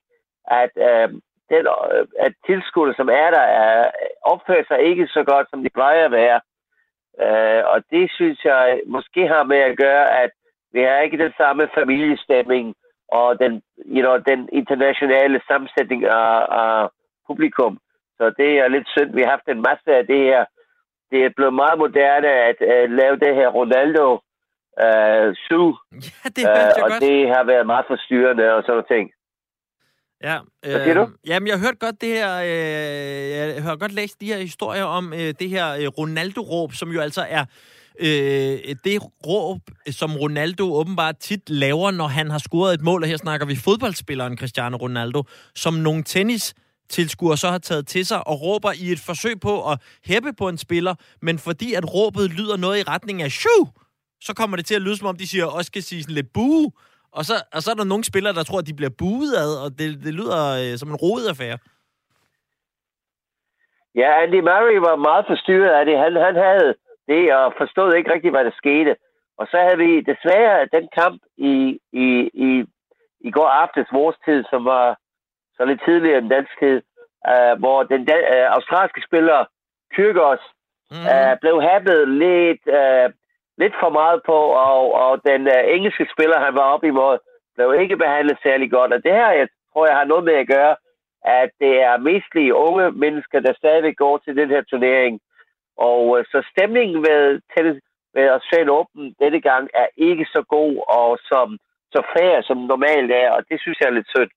at, 0.50 0.70
øh, 0.76 1.08
den, 1.50 1.66
øh, 1.92 2.06
at 2.18 2.32
tilskuddet, 2.46 2.96
som 2.96 3.08
er 3.08 3.30
der, 3.30 3.46
er, 3.64 3.90
opfører 4.22 4.64
sig 4.68 4.80
ikke 4.80 5.06
så 5.06 5.24
godt, 5.24 5.46
som 5.50 5.62
de 5.62 5.70
plejer 5.70 6.04
at 6.04 6.12
være. 6.12 6.40
Øh, 7.24 7.62
og 7.72 7.82
det 7.90 8.10
synes 8.10 8.44
jeg 8.44 8.80
måske 8.86 9.28
har 9.28 9.42
med 9.42 9.58
at 9.58 9.76
gøre, 9.76 10.22
at 10.22 10.30
vi 10.72 10.80
har 10.82 10.98
ikke 10.98 11.18
den 11.18 11.32
samme 11.36 11.68
familiestemning 11.74 12.74
og 13.08 13.40
den, 13.40 13.62
you 13.86 14.00
know, 14.00 14.16
den 14.16 14.48
internationale 14.52 15.40
sammensætning 15.48 16.04
af, 16.04 16.46
af 16.62 16.88
publikum. 17.26 17.78
Så 18.16 18.30
det 18.38 18.50
er 18.58 18.68
lidt 18.68 18.88
synd. 18.88 19.14
Vi 19.14 19.22
har 19.22 19.30
haft 19.30 19.48
en 19.48 19.62
masse 19.62 19.90
af 20.00 20.06
det 20.06 20.18
her. 20.18 20.44
Det 21.10 21.24
er 21.24 21.30
blevet 21.36 21.54
meget 21.54 21.78
moderne 21.78 22.28
at 22.28 22.58
uh, 22.60 22.90
lave 23.00 23.16
det 23.16 23.34
her 23.34 23.48
Ronaldo 23.48 24.20
øh, 24.84 25.34
Sue. 25.46 25.72
Ja, 26.24 26.28
det 26.36 26.42
hørte 26.46 26.76
jeg 26.76 26.84
og 26.84 26.90
godt. 26.90 27.02
det 27.02 27.28
har 27.34 27.44
været 27.52 27.66
meget 27.66 27.86
forstyrrende 27.88 28.44
og 28.54 28.62
sådan 28.62 28.72
noget 28.74 28.86
ting. 28.94 29.06
Ja, 30.22 30.36
øh, 30.64 30.70
Hvad 30.70 30.84
siger 30.84 30.94
du? 30.94 31.06
Jamen, 31.26 31.46
jeg 31.46 31.58
har 31.58 31.66
hørt 31.66 31.78
godt 31.78 32.00
det 32.00 32.08
her, 32.08 32.30
øh, 32.36 33.54
jeg 33.56 33.62
har 33.62 33.76
godt 33.76 33.92
læst 33.92 34.20
de 34.20 34.26
her 34.26 34.38
historier 34.38 34.84
om 34.84 35.12
øh, 35.12 35.34
det 35.40 35.48
her 35.48 35.66
øh, 35.74 35.86
Ronaldo-råb, 35.86 36.72
som 36.74 36.88
jo 36.90 37.00
altså 37.00 37.26
er 37.28 37.44
øh, 38.00 38.74
det 38.84 39.02
råb, 39.26 39.60
som 39.90 40.16
Ronaldo 40.16 40.74
åbenbart 40.74 41.16
tit 41.18 41.50
laver, 41.50 41.90
når 41.90 42.06
han 42.06 42.30
har 42.30 42.38
scoret 42.38 42.74
et 42.74 42.80
mål, 42.80 43.02
og 43.02 43.08
her 43.08 43.16
snakker 43.16 43.46
vi 43.46 43.56
fodboldspilleren 43.56 44.36
Cristiano 44.38 44.76
Ronaldo, 44.76 45.22
som 45.54 45.74
nogle 45.74 46.02
tennis 46.02 46.54
tilskuere 46.90 47.36
så 47.36 47.48
har 47.48 47.58
taget 47.58 47.86
til 47.86 48.06
sig 48.06 48.26
og 48.26 48.42
råber 48.42 48.72
i 48.72 48.92
et 48.92 49.00
forsøg 49.00 49.40
på 49.40 49.70
at 49.70 49.80
hæppe 50.06 50.32
på 50.32 50.48
en 50.48 50.58
spiller, 50.58 50.94
men 51.22 51.38
fordi 51.38 51.74
at 51.74 51.94
råbet 51.94 52.30
lyder 52.30 52.56
noget 52.56 52.78
i 52.78 52.82
retning 52.82 53.22
af 53.22 53.30
shoo, 53.30 53.68
så 54.20 54.34
kommer 54.34 54.56
det 54.56 54.66
til 54.66 54.74
at 54.74 54.82
lyde, 54.82 54.96
som 54.96 55.08
om 55.08 55.16
de 55.16 55.28
siger, 55.28 55.46
også 55.46 55.70
skal 55.72 55.82
sige 55.82 56.02
sådan 56.02 56.14
lidt 56.14 56.32
bue. 56.32 56.72
Og 57.12 57.22
så, 57.24 57.34
og 57.54 57.60
så 57.62 57.70
er 57.70 57.74
der 57.74 57.84
nogle 57.92 58.04
spillere, 58.04 58.34
der 58.34 58.42
tror, 58.42 58.58
at 58.58 58.66
de 58.66 58.78
bliver 58.80 58.94
buet 58.98 59.32
ad, 59.44 59.52
og 59.64 59.68
det, 59.78 59.86
det 60.06 60.14
lyder 60.20 60.40
øh, 60.60 60.78
som 60.78 60.88
en 60.90 61.02
rodet 61.04 61.28
affære. 61.32 61.58
Ja, 64.00 64.22
Andy 64.22 64.40
Murray 64.48 64.78
var 64.88 64.96
meget 65.08 65.24
forstyrret 65.28 65.72
af 65.78 65.84
det. 65.84 65.98
Han, 66.04 66.12
han 66.28 66.36
havde 66.46 66.74
det, 67.08 67.34
og 67.34 67.54
forstod 67.58 67.94
ikke 67.94 68.12
rigtigt, 68.14 68.34
hvad 68.34 68.44
der 68.44 68.60
skete. 68.62 68.96
Og 69.38 69.46
så 69.50 69.56
havde 69.64 69.78
vi 69.86 70.00
desværre 70.10 70.68
den 70.76 70.88
kamp 71.00 71.22
i, 71.36 71.80
i, 71.92 72.06
i, 72.46 72.50
i 73.20 73.30
går 73.30 73.48
aftes 73.62 73.86
vores 73.92 74.16
tid, 74.24 74.44
som 74.50 74.64
var 74.64 74.98
så 75.56 75.64
lidt 75.64 75.80
tidligere 75.86 76.18
end 76.18 76.30
dansk 76.30 76.52
tid, 76.62 76.78
uh, 77.32 77.54
hvor 77.58 77.78
den 77.82 78.00
uh, 78.00 78.46
australske 78.56 79.00
spiller 79.08 79.40
Kyrgos 79.94 80.42
mm. 80.90 81.06
uh, 81.12 81.34
blev 81.42 81.56
happet 81.70 82.08
lidt 82.08 82.62
uh, 82.80 83.06
lidt 83.62 83.74
for 83.82 83.90
meget 84.00 84.20
på, 84.30 84.38
og, 84.68 84.82
og 85.04 85.12
den 85.30 85.42
uh, 85.56 85.62
engelske 85.76 86.06
spiller, 86.14 86.44
han 86.46 86.54
var 86.54 86.66
op 86.74 86.84
imod, 86.84 87.18
blev 87.54 87.80
ikke 87.82 87.96
behandlet 87.96 88.38
særlig 88.42 88.70
godt. 88.70 88.92
Og 88.92 89.00
det 89.04 89.12
her, 89.12 89.30
jeg 89.40 89.48
tror 89.72 89.86
jeg, 89.86 89.96
har 89.96 90.04
noget 90.04 90.24
med 90.24 90.34
at 90.34 90.48
gøre, 90.56 90.76
at 91.24 91.50
det 91.60 91.74
er 91.88 92.04
mestlige 92.08 92.54
unge 92.54 92.90
mennesker, 92.90 93.40
der 93.40 93.52
stadig 93.54 93.96
går 93.96 94.18
til 94.18 94.36
den 94.36 94.48
her 94.48 94.62
turnering. 94.62 95.20
Og 95.76 96.00
uh, 96.08 96.24
så 96.32 96.38
stemningen 96.52 97.02
ved 97.02 97.40
tennis, 97.56 97.82
ved 98.14 98.28
Australian 98.36 98.76
Open 98.78 99.14
denne 99.22 99.40
gang 99.40 99.64
er 99.74 99.88
ikke 99.96 100.26
så 100.34 100.40
god 100.48 100.74
og 100.88 101.18
som, 101.30 101.58
så 101.92 102.00
fair, 102.16 102.42
som 102.42 102.56
normalt 102.56 103.10
er, 103.12 103.30
og 103.36 103.42
det 103.48 103.60
synes 103.60 103.80
jeg 103.80 103.88
er 103.88 103.98
lidt 103.98 104.12
sødt. 104.16 104.32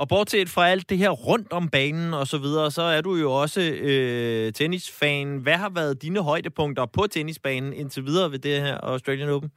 Og 0.00 0.06
bortset 0.08 0.48
fra 0.54 0.68
alt 0.72 0.90
det 0.90 0.98
her 0.98 1.10
rundt 1.10 1.52
om 1.52 1.64
banen 1.76 2.14
og 2.20 2.26
så 2.26 2.38
videre, 2.44 2.70
så 2.70 2.82
er 2.96 3.00
du 3.00 3.12
jo 3.24 3.28
også 3.42 3.60
øh, 3.88 4.52
tennisfan. 4.52 5.28
Hvad 5.44 5.58
har 5.64 5.72
været 5.78 6.02
dine 6.02 6.20
højdepunkter 6.30 6.86
på 6.96 7.02
tennisbanen 7.06 7.72
indtil 7.72 8.02
videre 8.10 8.30
ved 8.32 8.38
det 8.38 8.60
her 8.66 8.76
Australian 8.92 9.30
Open? 9.36 9.50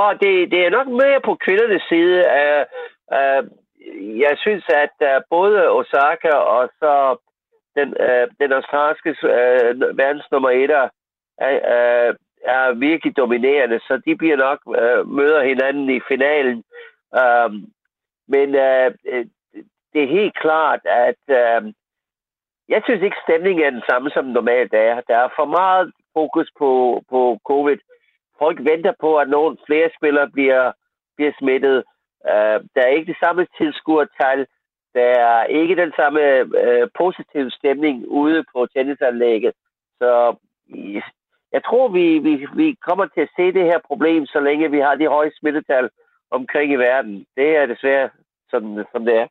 Og 0.00 0.10
det, 0.22 0.32
det 0.52 0.60
er 0.66 0.70
nok 0.78 0.88
mere 1.02 1.20
på 1.24 1.32
kvindernes 1.44 1.82
side. 1.92 2.16
Uh, 2.38 2.62
uh, 3.16 3.42
jeg 4.24 4.34
synes, 4.44 4.64
at 4.84 4.96
uh, 5.10 5.22
både 5.30 5.68
Osaka 5.78 6.32
og 6.54 6.70
så 6.80 6.92
den, 7.76 7.88
uh, 8.06 8.24
den 8.40 8.52
australske 8.58 9.10
uh, 9.10 9.98
verdens 10.02 10.28
nummer 10.32 10.50
et 10.50 10.70
er, 10.70 10.88
uh, 11.74 12.10
er 12.54 12.74
virkelig 12.88 13.16
dominerende, 13.16 13.78
så 13.86 14.02
de 14.06 14.16
bliver 14.16 14.36
nok 14.36 14.58
uh, 14.66 15.08
møder 15.16 15.42
hinanden 15.50 15.90
i 15.96 16.00
finalen. 16.08 16.58
Uh, 17.20 17.50
men 18.34 18.48
øh, 18.54 18.90
øh, 19.12 19.26
det 19.92 20.02
er 20.02 20.16
helt 20.18 20.36
klart, 20.44 20.80
at 20.84 21.22
øh, 21.28 21.72
jeg 22.68 22.80
synes 22.84 23.02
ikke, 23.02 23.24
stemningen 23.26 23.64
er 23.64 23.70
den 23.70 23.82
samme, 23.90 24.10
som 24.10 24.24
normalt 24.24 24.74
er. 24.74 25.00
Der 25.08 25.16
er 25.16 25.28
for 25.36 25.44
meget 25.44 25.92
fokus 26.14 26.48
på, 26.58 27.02
på 27.10 27.38
covid 27.44 27.78
folk 28.42 28.58
venter 28.70 28.94
på, 29.00 29.10
at 29.22 29.28
nogle 29.28 29.56
flere 29.66 29.88
spillere 29.98 30.28
bliver, 30.36 30.72
bliver 31.16 31.32
smittet. 31.40 31.78
Øh, 32.30 32.58
der 32.74 32.82
er 32.82 32.96
ikke 32.96 33.12
det 33.12 33.22
samme 33.24 33.46
tilskuertal. 33.58 34.46
Der 34.94 35.08
er 35.28 35.44
ikke 35.44 35.76
den 35.76 35.92
samme 35.96 36.20
øh, 36.64 36.88
positive 37.00 37.50
stemning 37.50 37.96
ude 38.22 38.44
på 38.52 38.66
tennisanlægget. 38.74 39.52
Så 39.98 40.10
jeg 41.52 41.62
tror, 41.64 41.88
vi, 41.88 42.18
vi, 42.18 42.34
vi 42.54 42.76
kommer 42.86 43.06
til 43.06 43.20
at 43.20 43.34
se 43.36 43.52
det 43.52 43.64
her 43.70 43.80
problem, 43.90 44.26
så 44.26 44.40
længe 44.40 44.70
vi 44.70 44.80
har 44.86 44.94
de 44.94 45.06
høje 45.16 45.32
smittetal 45.38 45.90
omkring 46.30 46.72
i 46.72 46.76
verden. 46.76 47.26
Det 47.36 47.56
er 47.56 47.66
desværre 47.66 48.10
sådan, 48.50 48.84
som 48.92 49.04
det 49.04 49.14
er. 49.14 49.26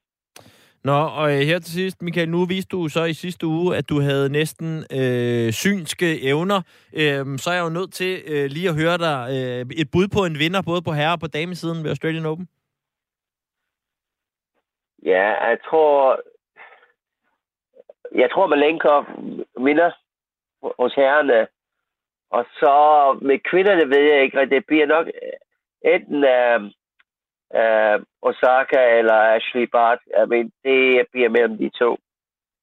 Nå, 0.84 0.98
og 1.20 1.32
øh, 1.34 1.40
her 1.40 1.60
til 1.60 1.74
sidst, 1.74 2.02
Michael, 2.02 2.30
nu 2.30 2.46
viste 2.46 2.76
du 2.78 2.88
så 2.88 3.04
i 3.04 3.14
sidste 3.14 3.48
uge, 3.48 3.78
at 3.78 3.90
du 3.90 4.02
havde 4.02 4.30
næsten 4.30 4.84
øh, 5.00 5.52
synske 5.52 6.24
evner. 6.24 6.62
Øh, 6.94 7.38
så 7.38 7.50
er 7.50 7.56
jeg 7.56 7.64
jo 7.64 7.78
nødt 7.80 7.94
til 7.94 8.22
øh, 8.28 8.46
lige 8.46 8.70
at 8.70 8.76
høre 8.76 8.98
dig 8.98 9.18
øh, 9.36 9.66
et 9.82 9.92
bud 9.92 10.08
på 10.08 10.22
en 10.26 10.40
vinder, 10.40 10.62
både 10.62 10.82
på 10.82 10.92
herre- 10.92 11.14
og 11.14 11.20
på 11.20 11.28
damesiden 11.28 11.84
ved 11.84 11.90
Australian 11.90 12.26
Open. 12.26 12.48
Ja, 15.04 15.28
jeg 15.50 15.58
tror... 15.70 16.22
Jeg 18.16 18.30
tror, 18.32 18.48
Malenkov 18.48 19.06
vinder 19.66 19.92
hos 20.82 20.94
herrerne. 20.94 21.48
Og 22.32 22.46
så 22.60 22.74
med 23.22 23.40
kvinderne 23.50 23.90
ved 23.90 24.04
jeg 24.12 24.24
ikke, 24.24 24.40
at 24.40 24.50
det 24.50 24.66
bliver 24.68 24.86
nok 24.86 25.08
enten... 25.82 26.24
Øh, 26.24 26.72
uh, 27.60 27.98
Osaka 28.22 28.82
eller 29.00 29.18
Ashley 29.38 29.68
Bart. 29.72 30.00
I 30.22 30.26
mean, 30.32 30.52
det 30.64 31.06
bliver 31.12 31.30
mellem 31.30 31.58
de 31.58 31.70
to. 31.70 31.98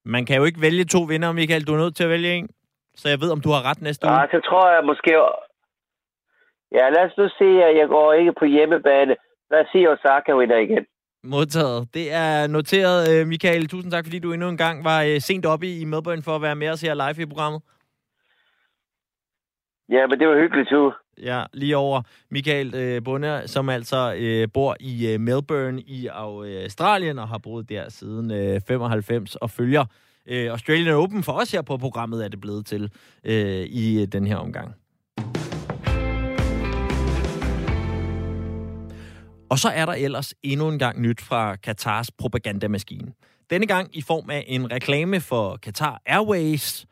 Man 0.05 0.25
kan 0.25 0.37
jo 0.37 0.43
ikke 0.45 0.61
vælge 0.61 0.85
to 0.85 1.01
vinder, 1.01 1.31
Michael. 1.31 1.67
Du 1.67 1.73
er 1.73 1.77
nødt 1.77 1.95
til 1.95 2.03
at 2.03 2.09
vælge 2.09 2.33
en. 2.33 2.49
Så 2.95 3.09
jeg 3.09 3.21
ved, 3.21 3.31
om 3.31 3.41
du 3.41 3.49
har 3.49 3.69
ret 3.69 3.81
næste 3.81 4.07
uge. 4.07 4.13
Ja, 4.13 4.27
så 4.31 4.39
tror 4.49 4.71
jeg 4.75 4.83
måske... 4.85 5.11
Ja, 6.71 6.89
lad 6.89 7.03
os 7.05 7.17
nu 7.17 7.27
se, 7.29 7.63
at 7.63 7.77
jeg 7.77 7.87
går 7.87 8.13
ikke 8.13 8.33
på 8.39 8.45
hjemmebane. 8.45 9.15
Lad 9.51 9.59
os 9.61 9.67
sige, 9.71 9.89
at 9.89 9.99
Osaka 9.99 10.35
vinder 10.35 10.57
igen. 10.57 10.85
Modtaget. 11.23 11.93
Det 11.93 12.13
er 12.13 12.47
noteret, 12.47 12.99
øh, 13.11 13.27
Michael. 13.27 13.67
Tusind 13.67 13.91
tak, 13.91 14.05
fordi 14.05 14.19
du 14.19 14.33
endnu 14.33 14.49
en 14.49 14.57
gang 14.57 14.83
var 14.83 15.03
øh, 15.03 15.21
sent 15.21 15.45
oppe 15.45 15.67
i 15.67 15.85
Melbourne 15.85 16.23
for 16.23 16.35
at 16.35 16.41
være 16.41 16.55
med 16.55 16.69
os 16.69 16.81
her 16.81 16.93
live 16.93 17.23
i 17.23 17.25
programmet. 17.25 17.61
Ja, 19.89 20.07
men 20.07 20.19
det 20.19 20.27
var 20.27 20.35
hyggeligt, 20.35 20.69
du. 20.69 20.93
Ja, 21.23 21.43
lige 21.53 21.77
over 21.77 22.01
Michael 22.31 22.75
øh, 22.75 23.03
Bunde, 23.03 23.43
som 23.45 23.69
altså 23.69 24.15
øh, 24.17 24.47
bor 24.53 24.75
i 24.79 25.07
øh, 25.07 25.19
Melbourne 25.19 25.81
i 25.81 26.07
Australien 26.07 27.19
og 27.19 27.27
har 27.27 27.37
boet 27.37 27.69
der 27.69 27.89
siden 27.89 28.31
øh, 28.31 28.61
95 28.67 29.35
og 29.35 29.49
følger 29.49 29.85
øh, 30.27 30.51
Australian 30.51 30.95
Open 30.95 31.23
for 31.23 31.31
os 31.31 31.51
her 31.51 31.61
på 31.61 31.77
programmet 31.77 32.23
er 32.23 32.27
det 32.27 32.41
blevet 32.41 32.65
til 32.65 32.91
øh, 33.23 33.63
i 33.65 34.01
øh, 34.01 34.07
den 34.07 34.27
her 34.27 34.35
omgang. 34.35 34.75
Og 39.49 39.59
så 39.59 39.69
er 39.69 39.85
der 39.85 39.93
ellers 39.93 40.33
endnu 40.43 40.69
en 40.69 40.79
gang 40.79 41.01
nyt 41.01 41.21
fra 41.21 41.55
Katars 41.55 42.11
propagandamaskine. 42.11 43.13
Denne 43.49 43.67
gang 43.67 43.89
i 43.93 44.01
form 44.01 44.29
af 44.29 44.45
en 44.47 44.71
reklame 44.71 45.19
for 45.19 45.57
Qatar 45.65 46.01
Airways, 46.05 46.85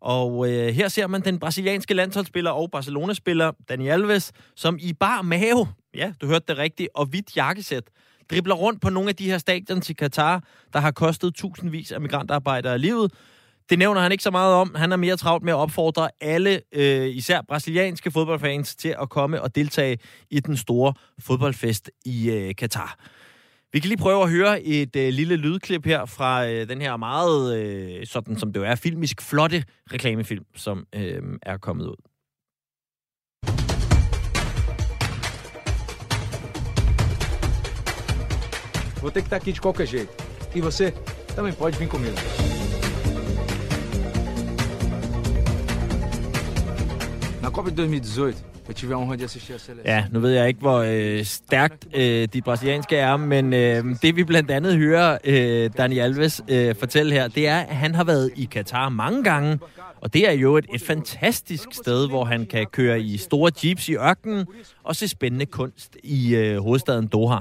og 0.00 0.50
øh, 0.50 0.68
her 0.68 0.88
ser 0.88 1.06
man 1.06 1.20
den 1.20 1.38
brasilianske 1.38 1.94
landsholdsspiller 1.94 2.50
og 2.50 2.70
Barcelona-spiller 2.70 3.52
Dani 3.68 3.88
Alves, 3.88 4.32
som 4.56 4.78
i 4.80 4.92
bar 4.92 5.22
mave, 5.22 5.68
ja, 5.94 6.12
du 6.20 6.26
hørte 6.26 6.44
det 6.48 6.58
rigtigt, 6.58 6.88
og 6.94 7.06
hvidt 7.06 7.36
jakkesæt, 7.36 7.84
dribler 8.30 8.54
rundt 8.54 8.80
på 8.80 8.90
nogle 8.90 9.08
af 9.08 9.16
de 9.16 9.30
her 9.30 9.38
stadion 9.38 9.80
til 9.80 9.96
Katar, 9.96 10.42
der 10.72 10.78
har 10.78 10.90
kostet 10.90 11.34
tusindvis 11.34 11.92
af 11.92 12.00
migrantarbejdere 12.00 12.78
livet. 12.78 13.12
Det 13.70 13.78
nævner 13.78 14.00
han 14.00 14.12
ikke 14.12 14.24
så 14.24 14.30
meget 14.30 14.54
om. 14.54 14.74
Han 14.74 14.92
er 14.92 14.96
mere 14.96 15.16
travlt 15.16 15.44
med 15.44 15.52
at 15.52 15.56
opfordre 15.56 16.10
alle, 16.20 16.60
øh, 16.72 17.08
især 17.08 17.40
brasilianske 17.48 18.10
fodboldfans, 18.10 18.76
til 18.76 18.94
at 19.02 19.08
komme 19.08 19.42
og 19.42 19.54
deltage 19.54 19.98
i 20.30 20.40
den 20.40 20.56
store 20.56 20.94
fodboldfest 21.20 21.90
i 22.04 22.30
øh, 22.30 22.54
Katar. 22.54 22.98
Vi 23.72 23.80
kan 23.80 23.88
lige 23.88 23.98
prøve 23.98 24.22
at 24.22 24.30
høre 24.30 24.62
et 24.62 24.96
øh, 24.96 25.08
lille 25.12 25.36
lydklip 25.36 25.84
her 25.84 26.04
fra 26.06 26.46
øh, 26.48 26.68
den 26.68 26.80
her 26.80 26.96
meget, 26.96 27.58
øh, 27.58 28.06
sådan 28.06 28.38
som 28.38 28.52
det 28.52 28.60
jo 28.60 28.64
er, 28.64 28.74
filmisk 28.74 29.22
flotte 29.22 29.64
reklamefilm, 29.92 30.44
som 30.56 30.86
øh, 30.94 31.22
er 31.42 31.56
kommet 31.56 31.86
ud. 31.86 31.96
Vou 39.02 39.10
ter 39.10 39.20
que 39.20 39.26
estar 39.26 39.36
aqui 39.36 39.52
de 39.52 39.60
qualquer 39.60 39.86
jeito. 39.92 40.12
E 40.56 40.60
você 40.60 40.92
também 41.36 41.52
pode 41.52 41.76
vir 41.78 41.88
comigo. 41.88 42.16
Na 47.42 47.50
Copa 47.50 47.70
de 47.70 47.76
2018, 47.76 48.57
Ja, 49.84 50.04
nu 50.10 50.20
ved 50.20 50.30
jeg 50.30 50.48
ikke, 50.48 50.60
hvor 50.60 50.78
øh, 50.78 51.24
stærkt 51.24 51.86
øh, 51.94 52.28
de 52.32 52.42
brasilianske 52.42 52.96
er, 52.96 53.16
men 53.16 53.52
øh, 53.52 53.84
det 54.02 54.16
vi 54.16 54.24
blandt 54.24 54.50
andet 54.50 54.76
hører 54.76 55.18
øh, 55.24 55.70
Dani 55.78 55.98
Alves 55.98 56.42
øh, 56.48 56.74
fortælle 56.74 57.12
her, 57.12 57.28
det 57.28 57.48
er, 57.48 57.58
at 57.58 57.76
han 57.76 57.94
har 57.94 58.04
været 58.04 58.30
i 58.36 58.44
Katar 58.44 58.88
mange 58.88 59.24
gange, 59.24 59.58
og 60.00 60.14
det 60.14 60.28
er 60.28 60.32
jo 60.32 60.56
et, 60.56 60.66
et 60.74 60.82
fantastisk 60.82 61.68
sted, 61.72 62.08
hvor 62.08 62.24
han 62.24 62.46
kan 62.46 62.66
køre 62.66 63.00
i 63.00 63.16
store 63.16 63.52
jeeps 63.64 63.88
i 63.88 63.94
ørkenen 63.94 64.46
og 64.84 64.96
se 64.96 65.08
spændende 65.08 65.46
kunst 65.46 65.96
i 66.02 66.34
øh, 66.34 66.58
hovedstaden 66.58 67.06
Doha. 67.06 67.38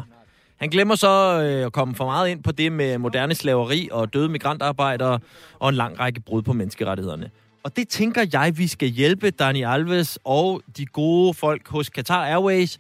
Han 0.58 0.70
glemmer 0.70 0.96
så 0.96 1.42
øh, 1.44 1.66
at 1.66 1.74
komme 1.74 1.96
for 1.96 2.06
meget 2.06 2.30
ind 2.30 2.44
på 2.44 2.52
det 2.52 2.72
med 2.72 2.98
moderne 2.98 3.36
slaveri 3.36 3.90
og 3.92 4.14
døde 4.14 4.30
migrantarbejdere 4.30 5.20
og 5.60 5.70
en 5.70 5.76
lang 5.76 6.00
række 6.00 6.20
brud 6.20 6.42
på 6.42 6.54
menneskerettighederne. 6.54 7.30
Og 7.68 7.76
det 7.76 7.90
tænker 7.90 8.26
jeg, 8.34 8.58
vi 8.58 8.68
skal 8.68 8.88
hjælpe 8.88 9.32
Dani 9.32 9.64
Alves 9.64 10.20
og 10.24 10.62
de 10.78 10.86
gode 10.86 11.34
folk 11.34 11.68
hos 11.68 11.88
Qatar 11.88 12.26
Airways 12.26 12.80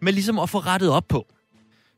med 0.00 0.12
ligesom 0.12 0.38
at 0.38 0.50
få 0.50 0.58
rettet 0.58 0.90
op 0.90 1.08
på. 1.08 1.26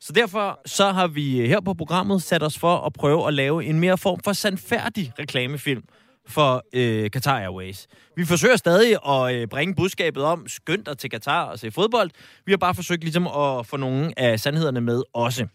Så 0.00 0.12
derfor 0.12 0.61
så 0.66 0.93
har 0.93 1.07
vi 1.07 1.47
her 1.47 1.61
på 1.61 1.75
programmet 1.75 2.23
sat 2.23 2.43
os 2.43 2.59
for 2.59 2.76
at 2.76 2.93
prøve 2.93 3.28
at 3.28 3.35
lave 3.35 3.64
en 3.64 3.81
mere 3.81 3.99
form 3.99 4.21
for 4.25 4.33
sandfærdig 4.33 5.12
reklamefilm 5.19 5.83
for 6.26 6.64
øh, 6.73 7.11
Qatar 7.11 7.38
Airways. 7.38 7.87
Vi 8.16 8.25
forsøger 8.25 8.57
stadig 8.57 8.97
at 9.09 9.35
øh, 9.35 9.49
bringe 9.49 9.75
budskabet 9.75 10.23
om 10.23 10.49
skynd 10.49 10.85
dig 10.85 10.99
til 10.99 11.11
Qatar 11.11 11.45
og 11.45 11.59
se 11.59 11.71
fodbold. 11.71 12.11
Vi 12.47 12.52
har 12.52 12.57
bare 12.57 12.75
forsøgt 12.75 13.02
ligesom 13.02 13.26
at 13.26 13.66
få 13.66 13.76
nogle 13.76 14.19
af 14.19 14.40
sandhederne 14.40 14.81
med 14.81 15.02
også. 15.12 15.47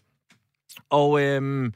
Og 0.90 1.22
øh, 1.22 1.72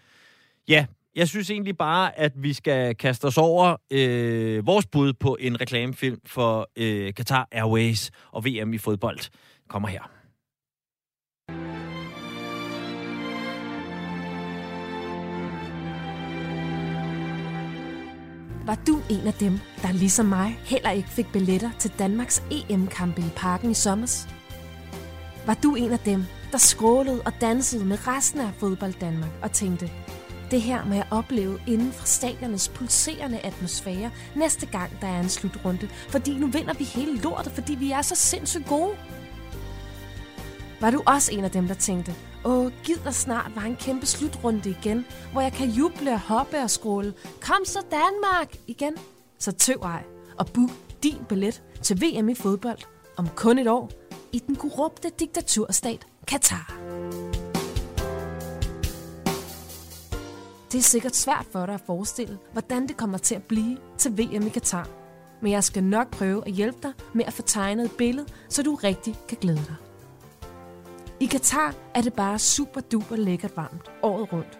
ja, 0.68 0.86
jeg 1.16 1.28
synes 1.28 1.50
egentlig 1.50 1.76
bare, 1.76 2.18
at 2.18 2.32
vi 2.36 2.52
skal 2.52 2.94
kaste 2.94 3.24
os 3.24 3.38
over 3.38 3.76
øh, 3.90 4.66
vores 4.66 4.86
bud 4.86 5.12
på 5.12 5.36
en 5.40 5.60
reklamefilm 5.60 6.20
for 6.26 6.70
øh, 6.76 7.12
Qatar 7.12 7.48
Airways 7.52 8.10
og 8.32 8.44
VM 8.44 8.72
i 8.72 8.78
fodbold. 8.78 9.18
Kommer 9.68 9.88
her. 9.88 10.10
Var 18.66 18.78
du 18.86 19.00
en 19.10 19.26
af 19.26 19.32
dem, 19.32 19.58
der 19.82 19.92
ligesom 19.92 20.26
mig 20.26 20.58
heller 20.64 20.90
ikke 20.90 21.08
fik 21.08 21.26
billetter 21.32 21.70
til 21.78 21.92
Danmarks 21.98 22.42
EM-kampe 22.50 23.20
i 23.20 23.30
parken 23.36 23.70
i 23.70 23.74
sommer? 23.74 24.26
Var 25.46 25.54
du 25.62 25.74
en 25.74 25.92
af 25.92 25.98
dem, 25.98 26.24
der 26.52 26.58
skrålede 26.58 27.22
og 27.26 27.32
dansede 27.40 27.84
med 27.84 27.98
resten 28.06 28.40
af 28.40 28.54
fodbold 28.54 29.00
Danmark 29.00 29.30
og 29.42 29.52
tænkte, 29.52 29.90
det 30.50 30.62
her 30.62 30.84
med 30.84 30.98
at 30.98 31.06
opleve 31.10 31.58
inden 31.66 31.92
for 31.92 32.06
stadionets 32.06 32.68
pulserende 32.68 33.40
atmosfære 33.40 34.10
næste 34.36 34.66
gang, 34.66 35.00
der 35.00 35.06
er 35.06 35.20
en 35.20 35.28
slutrunde. 35.28 35.88
Fordi 36.08 36.38
nu 36.38 36.46
vinder 36.46 36.74
vi 36.74 36.84
hele 36.84 37.18
lortet, 37.20 37.52
fordi 37.52 37.74
vi 37.74 37.90
er 37.90 38.02
så 38.02 38.14
sindssygt 38.14 38.66
gode. 38.66 38.96
Var 40.80 40.90
du 40.90 41.02
også 41.06 41.32
en 41.32 41.44
af 41.44 41.50
dem, 41.50 41.66
der 41.66 41.74
tænkte, 41.74 42.14
åh, 42.44 42.72
gid 42.84 42.96
der 43.04 43.10
snart 43.10 43.52
var 43.54 43.62
en 43.62 43.76
kæmpe 43.76 44.06
slutrunde 44.06 44.70
igen, 44.70 45.06
hvor 45.32 45.40
jeg 45.40 45.52
kan 45.52 45.68
juble 45.68 46.12
og 46.12 46.20
hoppe 46.20 46.58
og 46.58 46.70
skråle. 46.70 47.14
Kom 47.40 47.64
så 47.64 47.78
Danmark 47.90 48.56
igen. 48.66 48.94
Så 49.38 49.52
tøv 49.52 49.80
ej, 49.82 50.02
og 50.38 50.46
book 50.46 50.70
din 51.02 51.18
billet 51.28 51.62
til 51.82 52.02
VM 52.02 52.28
i 52.28 52.34
fodbold 52.34 52.78
om 53.16 53.28
kun 53.28 53.58
et 53.58 53.68
år 53.68 53.90
i 54.32 54.38
den 54.38 54.56
korrupte 54.56 55.10
diktaturstat 55.18 56.06
Katar. 56.26 57.35
Det 60.72 60.78
er 60.78 60.82
sikkert 60.82 61.16
svært 61.16 61.46
for 61.52 61.66
dig 61.66 61.74
at 61.74 61.80
forestille, 61.86 62.38
hvordan 62.52 62.88
det 62.88 62.96
kommer 62.96 63.18
til 63.18 63.34
at 63.34 63.42
blive 63.42 63.78
til 63.98 64.12
VM 64.12 64.46
i 64.46 64.50
Katar. 64.50 64.88
Men 65.40 65.52
jeg 65.52 65.64
skal 65.64 65.84
nok 65.84 66.10
prøve 66.10 66.46
at 66.46 66.52
hjælpe 66.52 66.78
dig 66.82 66.92
med 67.14 67.24
at 67.24 67.32
få 67.32 67.42
tegnet 67.42 67.84
et 67.84 67.96
billede, 67.98 68.26
så 68.48 68.62
du 68.62 68.74
rigtig 68.74 69.14
kan 69.28 69.38
glæde 69.40 69.56
dig. 69.66 69.74
I 71.20 71.26
Katar 71.26 71.74
er 71.94 72.00
det 72.02 72.12
bare 72.12 72.38
super 72.38 72.80
duper 72.80 73.16
lækkert 73.16 73.56
varmt 73.56 73.90
året 74.02 74.32
rundt. 74.32 74.58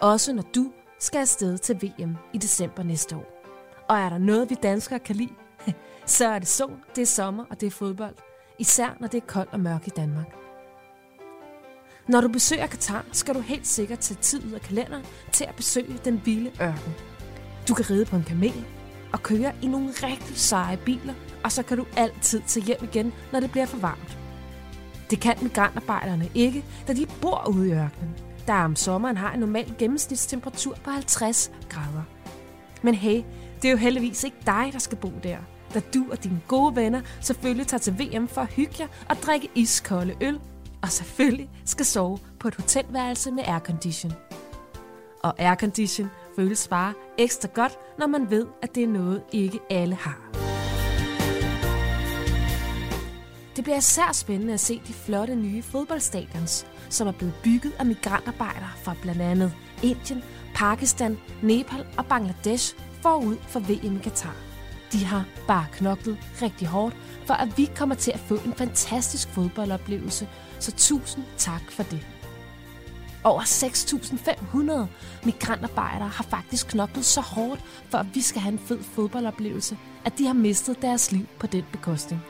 Også 0.00 0.32
når 0.32 0.42
du 0.54 0.72
skal 0.98 1.20
afsted 1.20 1.58
til 1.58 1.76
VM 1.82 2.16
i 2.32 2.38
december 2.38 2.82
næste 2.82 3.16
år. 3.16 3.42
Og 3.88 3.98
er 3.98 4.08
der 4.08 4.18
noget, 4.18 4.50
vi 4.50 4.54
danskere 4.54 4.98
kan 4.98 5.16
lide, 5.16 5.34
så 6.06 6.26
er 6.26 6.38
det 6.38 6.48
sol, 6.48 6.76
det 6.96 7.02
er 7.02 7.06
sommer 7.06 7.44
og 7.50 7.60
det 7.60 7.66
er 7.66 7.70
fodbold. 7.70 8.14
Især 8.58 8.96
når 9.00 9.08
det 9.08 9.22
er 9.22 9.26
koldt 9.26 9.52
og 9.52 9.60
mørkt 9.60 9.86
i 9.86 9.90
Danmark. 9.90 10.36
Når 12.10 12.20
du 12.20 12.28
besøger 12.28 12.66
Katar, 12.66 13.04
skal 13.12 13.34
du 13.34 13.40
helt 13.40 13.66
sikkert 13.66 13.98
tage 13.98 14.18
tid 14.20 14.44
ud 14.44 14.52
af 14.52 14.60
kalenderen 14.60 15.04
til 15.32 15.44
at 15.44 15.54
besøge 15.54 15.98
den 16.04 16.22
vilde 16.24 16.50
ørken. 16.62 16.94
Du 17.68 17.74
kan 17.74 17.90
ride 17.90 18.04
på 18.04 18.16
en 18.16 18.22
kamel 18.22 18.64
og 19.12 19.22
køre 19.22 19.52
i 19.62 19.66
nogle 19.66 19.90
rigtig 19.90 20.36
seje 20.36 20.76
biler, 20.76 21.14
og 21.44 21.52
så 21.52 21.62
kan 21.62 21.76
du 21.76 21.86
altid 21.96 22.42
tage 22.46 22.66
hjem 22.66 22.78
igen, 22.82 23.12
når 23.32 23.40
det 23.40 23.50
bliver 23.50 23.66
for 23.66 23.78
varmt. 23.78 24.18
Det 25.10 25.20
kan 25.20 25.36
migrantarbejderne 25.42 26.30
ikke, 26.34 26.64
da 26.88 26.92
de 26.92 27.06
bor 27.20 27.48
ude 27.48 27.68
i 27.68 27.72
ørkenen, 27.72 28.14
der 28.46 28.54
om 28.54 28.76
sommeren 28.76 29.16
har 29.16 29.32
en 29.32 29.40
normal 29.40 29.74
gennemsnitstemperatur 29.78 30.74
på 30.84 30.90
50 30.90 31.50
grader. 31.68 32.02
Men 32.82 32.94
hey, 32.94 33.22
det 33.62 33.68
er 33.68 33.72
jo 33.72 33.78
heldigvis 33.78 34.24
ikke 34.24 34.36
dig, 34.46 34.70
der 34.72 34.78
skal 34.78 34.98
bo 34.98 35.12
der, 35.22 35.38
da 35.74 35.80
du 35.94 36.06
og 36.10 36.24
dine 36.24 36.40
gode 36.48 36.76
venner 36.76 37.00
selvfølgelig 37.20 37.66
tager 37.66 37.80
til 37.80 37.98
VM 37.98 38.28
for 38.28 38.40
at 38.40 38.52
hygge 38.52 38.74
jer 38.80 38.86
og 39.08 39.16
drikke 39.16 39.48
iskolde 39.54 40.14
øl, 40.20 40.40
og 40.82 40.88
selvfølgelig 40.88 41.50
skal 41.64 41.86
sove 41.86 42.18
på 42.38 42.48
et 42.48 42.54
hotelværelse 42.54 43.30
med 43.30 43.44
aircondition. 43.46 44.12
Og 45.22 45.34
aircondition 45.38 46.10
føles 46.36 46.68
bare 46.68 46.94
ekstra 47.18 47.48
godt, 47.54 47.78
når 47.98 48.06
man 48.06 48.30
ved, 48.30 48.46
at 48.62 48.74
det 48.74 48.82
er 48.82 48.88
noget, 48.88 49.22
ikke 49.32 49.60
alle 49.70 49.94
har. 49.94 50.30
Det 53.56 53.64
bliver 53.64 53.78
især 53.78 54.12
spændende 54.12 54.54
at 54.54 54.60
se 54.60 54.82
de 54.86 54.92
flotte 54.92 55.34
nye 55.34 55.62
fodboldstadions, 55.62 56.66
som 56.88 57.08
er 57.08 57.12
blevet 57.12 57.34
bygget 57.44 57.72
af 57.78 57.86
migrantarbejdere 57.86 58.70
fra 58.82 58.94
blandt 59.02 59.22
andet 59.22 59.52
Indien, 59.82 60.22
Pakistan, 60.54 61.18
Nepal 61.42 61.86
og 61.98 62.06
Bangladesh 62.06 62.76
forud 63.02 63.36
for 63.48 63.60
VM 63.60 63.96
i 63.96 63.98
Katar. 64.02 64.36
De 64.92 65.04
har 65.04 65.24
bare 65.46 65.66
knoklet 65.72 66.18
rigtig 66.42 66.68
hårdt, 66.68 66.96
for 67.26 67.34
at 67.34 67.58
vi 67.58 67.70
kommer 67.76 67.94
til 67.94 68.10
at 68.10 68.20
få 68.20 68.34
en 68.34 68.54
fantastisk 68.54 69.28
fodboldoplevelse, 69.28 70.28
så 70.60 70.72
tusind 70.72 71.24
tak 71.38 71.70
for 71.70 71.82
det. 71.82 72.06
Over 73.24 73.42
6.500 73.42 75.26
migrantarbejdere 75.26 76.08
har 76.08 76.24
faktisk 76.24 76.66
knoklet 76.68 77.04
så 77.04 77.20
hårdt, 77.20 77.64
for 77.88 77.98
at 77.98 78.06
vi 78.14 78.20
skal 78.20 78.40
have 78.40 78.52
en 78.52 78.58
fed 78.58 78.82
fodboldoplevelse, 78.82 79.78
at 80.04 80.18
de 80.18 80.26
har 80.26 80.34
mistet 80.34 80.82
deres 80.82 81.12
liv 81.12 81.26
på 81.38 81.46
den 81.46 81.64
bekostning. 81.72 82.22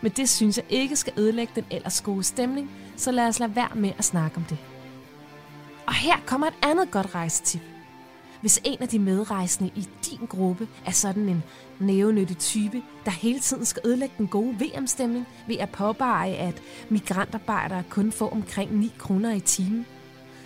Men 0.00 0.12
det 0.12 0.28
synes 0.28 0.56
jeg 0.56 0.64
ikke 0.68 0.96
skal 0.96 1.12
ødelægge 1.16 1.52
den 1.54 1.64
ellers 1.70 2.00
gode 2.00 2.24
stemning, 2.24 2.70
så 2.96 3.12
lad 3.12 3.28
os 3.28 3.38
lade 3.38 3.56
være 3.56 3.74
med 3.74 3.92
at 3.98 4.04
snakke 4.04 4.36
om 4.36 4.44
det. 4.44 4.58
Og 5.86 5.94
her 5.94 6.16
kommer 6.26 6.46
et 6.46 6.54
andet 6.62 6.90
godt 6.90 7.14
rejsetip. 7.14 7.62
Hvis 8.40 8.60
en 8.64 8.82
af 8.82 8.88
de 8.88 8.98
medrejsende 8.98 9.70
i 9.74 9.88
din 10.10 10.26
gruppe 10.26 10.68
er 10.86 10.90
sådan 10.90 11.28
en 11.28 11.42
nævenyttig 11.80 12.38
type, 12.38 12.82
der 13.04 13.10
hele 13.10 13.40
tiden 13.40 13.64
skal 13.64 13.82
ødelægge 13.84 14.14
den 14.18 14.26
gode 14.26 14.56
VM-stemning 14.60 15.26
ved 15.48 15.56
at 15.56 15.68
påpege, 15.68 16.36
at 16.36 16.62
migrantarbejdere 16.88 17.82
kun 17.90 18.12
får 18.12 18.30
omkring 18.30 18.78
9 18.78 18.92
kroner 18.98 19.34
i 19.34 19.40
timen, 19.40 19.86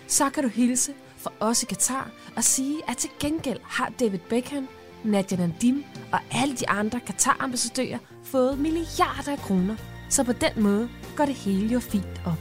så 0.07 0.31
kan 0.31 0.43
du 0.43 0.49
hilse 0.49 0.93
for 1.17 1.33
os 1.41 1.63
i 1.63 1.67
Katar 1.67 2.11
og 2.37 2.45
sige, 2.45 2.77
at 2.89 2.97
til 2.97 3.11
gengæld 3.21 3.59
har 3.63 3.93
David 4.01 4.19
Beckham, 4.19 4.69
Nadia 5.05 5.39
Nadim 5.39 5.85
og 6.13 6.19
alle 6.31 6.57
de 6.57 6.69
andre 6.69 7.01
Katar-ambassadører 7.01 7.99
fået 8.25 8.59
milliarder 8.59 9.33
af 9.33 9.39
kroner, 9.39 9.77
så 10.09 10.25
på 10.25 10.33
den 10.33 10.63
måde 10.63 10.89
går 11.17 11.25
det 11.25 11.35
hele 11.35 11.73
jo 11.73 11.81
fint 11.81 12.23
op. 12.27 12.39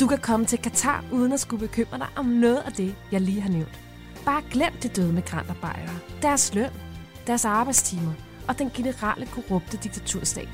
Du 0.00 0.06
kan 0.06 0.18
komme 0.18 0.46
til 0.46 0.58
Katar 0.58 1.04
uden 1.12 1.32
at 1.32 1.40
skulle 1.40 1.68
bekymre 1.68 1.98
dig 1.98 2.08
om 2.16 2.26
noget 2.26 2.56
af 2.56 2.72
det, 2.72 2.94
jeg 3.12 3.20
lige 3.20 3.40
har 3.40 3.50
nævnt. 3.50 3.80
Bare 4.24 4.42
glem 4.50 4.72
de 4.82 4.88
døde 4.88 5.12
migrantarbejdere, 5.12 5.98
deres 6.22 6.54
løn, 6.54 6.70
deres 7.26 7.44
arbejdstimer 7.44 8.12
og 8.48 8.58
den 8.58 8.70
generelle 8.70 9.26
korrupte 9.26 9.76
diktaturstat. 9.76 10.48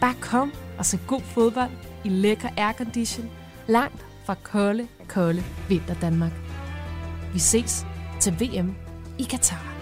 Bare 0.00 0.14
kom 0.20 0.52
og 0.78 0.86
se 0.86 0.98
god 1.06 1.20
fodbold 1.20 1.70
i 2.04 2.08
lækker 2.08 2.48
aircondition, 2.56 3.30
langt 3.66 4.06
fra 4.24 4.34
kolde, 4.42 4.88
kolde 5.08 5.42
vinter 5.68 5.94
Danmark. 5.94 6.32
Vi 7.32 7.38
ses 7.38 7.86
til 8.20 8.32
VM 8.40 8.74
i 9.18 9.22
Katar. 9.22 9.77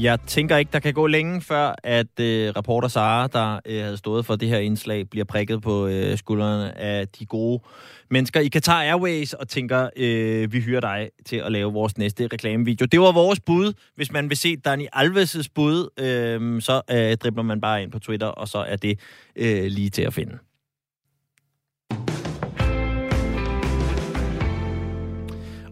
Jeg 0.00 0.18
tænker 0.26 0.56
ikke, 0.56 0.72
der 0.72 0.78
kan 0.78 0.94
gå 0.94 1.06
længe 1.06 1.40
før, 1.40 1.74
at 1.82 2.20
øh, 2.20 2.50
reporter 2.56 2.88
Sara, 2.88 3.26
der 3.26 3.60
øh, 3.66 3.82
havde 3.82 3.96
stået 3.96 4.26
for 4.26 4.36
det 4.36 4.48
her 4.48 4.58
indslag, 4.58 5.10
bliver 5.10 5.24
prikket 5.24 5.62
på 5.62 5.86
øh, 5.86 6.18
skuldrene 6.18 6.78
af 6.78 7.08
de 7.08 7.26
gode 7.26 7.62
mennesker 8.10 8.40
i 8.40 8.48
Qatar 8.48 8.82
Airways 8.82 9.32
og 9.32 9.48
tænker, 9.48 9.90
øh, 9.96 10.52
vi 10.52 10.60
hyrer 10.60 10.80
dig 10.80 11.10
til 11.26 11.36
at 11.36 11.52
lave 11.52 11.72
vores 11.72 11.98
næste 11.98 12.28
reklamevideo. 12.32 12.86
Det 12.86 13.00
var 13.00 13.12
vores 13.12 13.40
bud. 13.40 13.72
Hvis 13.96 14.12
man 14.12 14.28
vil 14.28 14.36
se 14.36 14.56
Dani 14.56 14.86
Alves' 14.96 15.46
bud, 15.54 15.88
øh, 15.98 16.62
så 16.62 16.82
øh, 16.90 17.16
dribler 17.16 17.42
man 17.42 17.60
bare 17.60 17.82
ind 17.82 17.92
på 17.92 17.98
Twitter, 17.98 18.26
og 18.26 18.48
så 18.48 18.58
er 18.58 18.76
det 18.76 18.98
øh, 19.36 19.64
lige 19.64 19.90
til 19.90 20.02
at 20.02 20.14
finde. 20.14 20.38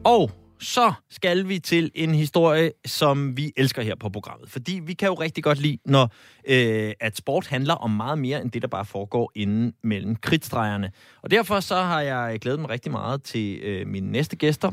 Og 0.05 0.31
så 0.63 0.93
skal 1.11 1.49
vi 1.49 1.59
til 1.59 1.91
en 1.95 2.15
historie, 2.15 2.73
som 2.87 3.37
vi 3.37 3.53
elsker 3.57 3.83
her 3.83 3.95
på 3.95 4.09
programmet. 4.09 4.51
Fordi 4.51 4.81
vi 4.85 4.93
kan 4.93 5.09
jo 5.09 5.15
rigtig 5.15 5.45
godt 5.45 5.59
lide, 5.59 5.79
når 5.85 6.13
øh, 6.49 6.93
at 7.01 7.17
sport 7.17 7.47
handler 7.47 7.75
om 7.75 7.91
meget 7.91 8.19
mere 8.19 8.43
end 8.43 8.51
det, 8.51 8.63
der 8.63 8.69
bare 8.69 8.85
foregår 8.85 9.33
inden 9.35 9.75
mellem 9.83 10.17
kridtstregerne. 10.17 10.93
Og 11.23 11.31
derfor 11.31 11.61
så 11.61 11.77
har 11.77 12.01
jeg 12.01 12.39
glædet 12.41 12.61
mig 12.61 12.71
rigtig 12.71 12.93
meget 12.93 13.23
til 13.23 13.59
øh, 13.63 13.87
mine 13.87 14.13
næste 14.13 14.37
gæster. 14.37 14.73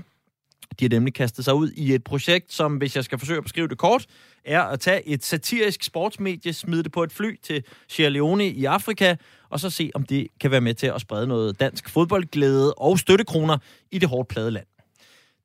De 0.79 0.85
har 0.85 0.89
nemlig 0.89 1.13
kastet 1.13 1.45
sig 1.45 1.53
ud 1.53 1.71
i 1.71 1.93
et 1.93 2.03
projekt, 2.03 2.53
som, 2.53 2.77
hvis 2.77 2.95
jeg 2.95 3.03
skal 3.03 3.19
forsøge 3.19 3.37
at 3.37 3.43
beskrive 3.43 3.67
det 3.67 3.77
kort, 3.77 4.05
er 4.45 4.61
at 4.61 4.79
tage 4.79 5.07
et 5.07 5.25
satirisk 5.25 5.83
sportsmedie, 5.83 6.53
smide 6.53 6.83
det 6.83 6.91
på 6.91 7.03
et 7.03 7.11
fly 7.11 7.39
til 7.43 7.63
Sierra 7.87 8.09
Leone 8.09 8.47
i 8.47 8.65
Afrika, 8.65 9.15
og 9.49 9.59
så 9.59 9.69
se, 9.69 9.91
om 9.95 10.03
det 10.03 10.27
kan 10.39 10.51
være 10.51 10.61
med 10.61 10.73
til 10.73 10.87
at 10.87 11.01
sprede 11.01 11.27
noget 11.27 11.59
dansk 11.59 11.89
fodboldglæde 11.89 12.73
og 12.73 12.99
støttekroner 12.99 13.57
i 13.91 13.99
det 13.99 14.09
hårdt 14.09 14.29
plade 14.29 14.51
land. 14.51 14.68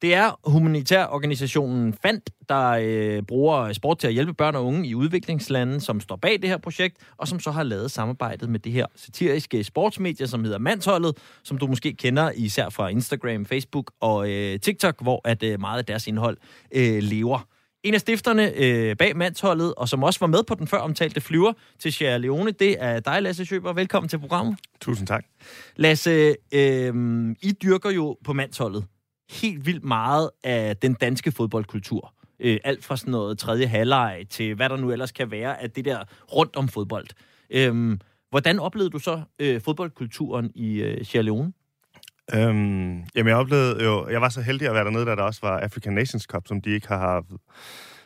Det 0.04 0.14
er 0.14 0.50
humanitærorganisationen 0.50 1.92
FAND, 2.02 2.22
der 2.48 2.78
øh, 2.82 3.22
bruger 3.22 3.72
sport 3.72 3.98
til 3.98 4.06
at 4.06 4.12
hjælpe 4.12 4.34
børn 4.34 4.54
og 4.54 4.66
unge 4.66 4.88
i 4.88 4.94
udviklingslande, 4.94 5.80
som 5.80 6.00
står 6.00 6.16
bag 6.16 6.42
det 6.42 6.50
her 6.50 6.56
projekt, 6.56 6.96
og 7.16 7.28
som 7.28 7.40
så 7.40 7.50
har 7.50 7.62
lavet 7.62 7.90
samarbejdet 7.90 8.48
med 8.48 8.60
det 8.60 8.72
her 8.72 8.86
satiriske 8.96 9.64
sportsmedie, 9.64 10.26
som 10.26 10.44
hedder 10.44 10.58
Mandsholdet, 10.58 11.16
som 11.42 11.58
du 11.58 11.66
måske 11.66 11.94
kender 11.94 12.30
især 12.34 12.68
fra 12.68 12.88
Instagram, 12.88 13.46
Facebook 13.46 13.92
og 14.00 14.30
øh, 14.30 14.60
TikTok, 14.60 15.02
hvor 15.02 15.20
at 15.24 15.42
øh, 15.42 15.60
meget 15.60 15.78
af 15.78 15.84
deres 15.84 16.06
indhold 16.06 16.36
øh, 16.74 17.02
lever. 17.02 17.48
En 17.82 17.94
af 17.94 18.00
stifterne 18.00 18.52
øh, 18.56 18.96
bag 18.96 19.16
Mandsholdet, 19.16 19.74
og 19.74 19.88
som 19.88 20.02
også 20.02 20.20
var 20.20 20.26
med 20.26 20.42
på 20.42 20.54
den 20.54 20.66
før 20.66 20.78
omtalte 20.78 21.20
flyver 21.20 21.52
til 21.78 21.92
Sierra 21.92 22.16
Leone, 22.18 22.50
det 22.50 22.76
er 22.78 23.00
dig, 23.00 23.22
Lasse 23.22 23.44
Schøber. 23.44 23.72
Velkommen 23.72 24.08
til 24.08 24.18
programmet. 24.18 24.58
Tusind 24.80 25.06
tak. 25.06 25.24
Lasse, 25.76 26.34
øh, 26.52 26.94
I 27.42 27.52
dyrker 27.62 27.90
jo 27.90 28.16
på 28.24 28.32
Mandsholdet 28.32 28.84
helt 29.30 29.66
vildt 29.66 29.84
meget 29.84 30.30
af 30.44 30.76
den 30.76 30.94
danske 30.94 31.32
fodboldkultur. 31.32 32.14
Øh, 32.40 32.58
alt 32.64 32.84
fra 32.84 32.96
sådan 32.96 33.10
noget 33.10 33.38
tredje 33.38 33.66
halvleg 33.66 34.26
til 34.30 34.54
hvad 34.54 34.68
der 34.68 34.76
nu 34.76 34.92
ellers 34.92 35.12
kan 35.12 35.30
være 35.30 35.62
af 35.62 35.70
det 35.70 35.84
der 35.84 36.04
rundt 36.32 36.56
om 36.56 36.68
fodbold. 36.68 37.06
Øh, 37.50 37.98
hvordan 38.30 38.58
oplevede 38.58 38.90
du 38.90 38.98
så 38.98 39.22
øh, 39.38 39.60
fodboldkulturen 39.60 40.50
i 40.54 40.82
øh, 40.82 41.04
Sierra 41.04 41.24
Leone? 41.24 41.52
Øhm, 42.34 43.04
jamen, 43.14 43.28
jeg 43.28 43.37
oplevede 43.37 43.84
jo... 43.84 44.08
Jeg 44.08 44.20
var 44.20 44.28
så 44.28 44.40
heldig 44.40 44.68
at 44.68 44.74
være 44.74 44.84
dernede, 44.84 45.06
da 45.06 45.16
der 45.16 45.22
også 45.22 45.40
var 45.42 45.60
African 45.60 45.92
Nations 45.92 46.22
Cup, 46.22 46.46
som 46.46 46.60
de 46.60 46.70
ikke 46.70 46.88
har 46.88 46.98
haft 46.98 47.26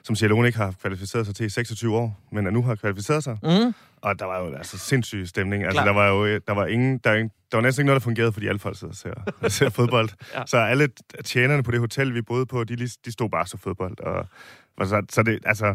som 0.08 0.16
Sierra 0.16 0.28
Leone 0.28 0.46
ikke 0.46 0.58
har 0.58 0.74
kvalificeret 0.80 1.26
sig 1.26 1.34
til 1.34 1.46
i 1.46 1.48
26 1.48 1.96
år, 1.96 2.20
men 2.32 2.46
er 2.46 2.50
nu 2.50 2.62
har 2.62 2.74
kvalificeret 2.74 3.24
sig. 3.24 3.38
Mm. 3.42 3.74
Og 3.96 4.18
der 4.18 4.24
var 4.24 4.38
jo 4.38 4.54
altså 4.54 4.78
sindssyg 4.78 5.28
stemning. 5.28 5.64
Altså, 5.64 5.84
der 5.84 5.92
var 5.92 6.08
jo 6.08 6.26
der 6.26 6.52
var 6.52 6.66
ingen, 6.66 6.98
der, 6.98 7.12
der 7.12 7.56
var 7.56 7.60
næsten 7.60 7.82
ikke 7.82 7.86
noget, 7.86 8.00
der 8.00 8.04
fungerede, 8.04 8.32
fordi 8.32 8.46
alle 8.46 8.58
folk 8.58 8.78
sidder 8.78 8.92
og 8.92 8.96
ser, 8.96 9.48
ser 9.58 9.68
fodbold. 9.70 10.08
ja. 10.34 10.42
Så 10.46 10.58
alle 10.58 10.88
tjenerne 11.24 11.62
på 11.62 11.70
det 11.70 11.80
hotel, 11.80 12.14
vi 12.14 12.22
boede 12.22 12.46
på, 12.46 12.64
de, 12.64 12.76
de 13.04 13.12
stod 13.12 13.30
bare 13.30 13.46
så 13.46 13.56
fodbold. 13.56 14.00
Og, 14.00 14.26
og 14.76 14.86
så, 14.86 15.02
så 15.10 15.22
det, 15.22 15.38
altså, 15.44 15.74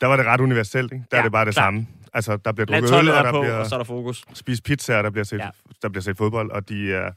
der 0.00 0.06
var 0.06 0.16
det 0.16 0.26
ret 0.26 0.40
universelt, 0.40 0.92
ikke? 0.92 1.04
Der 1.10 1.16
ja, 1.16 1.20
er 1.20 1.22
det 1.22 1.32
bare 1.32 1.44
det 1.44 1.54
klar. 1.54 1.64
samme. 1.64 1.86
Altså, 2.12 2.36
der 2.36 2.52
bliver 2.52 2.66
drukket 2.66 2.98
øl, 2.98 3.10
og 3.10 3.24
der 3.24 3.32
på, 3.32 3.40
bliver 3.40 3.54
og 3.54 3.66
så 3.66 3.74
er 3.74 3.78
der 3.78 3.84
fokus. 3.84 4.24
spist 4.34 4.64
pizza, 4.64 4.98
og 4.98 5.04
der 5.04 5.10
bliver 5.10 5.24
set, 5.24 5.38
ja. 5.38 5.50
der 5.82 5.88
bliver 5.88 6.02
set 6.02 6.16
fodbold. 6.16 6.50
Og 6.50 6.68
de, 6.68 6.74
uh, 6.74 7.12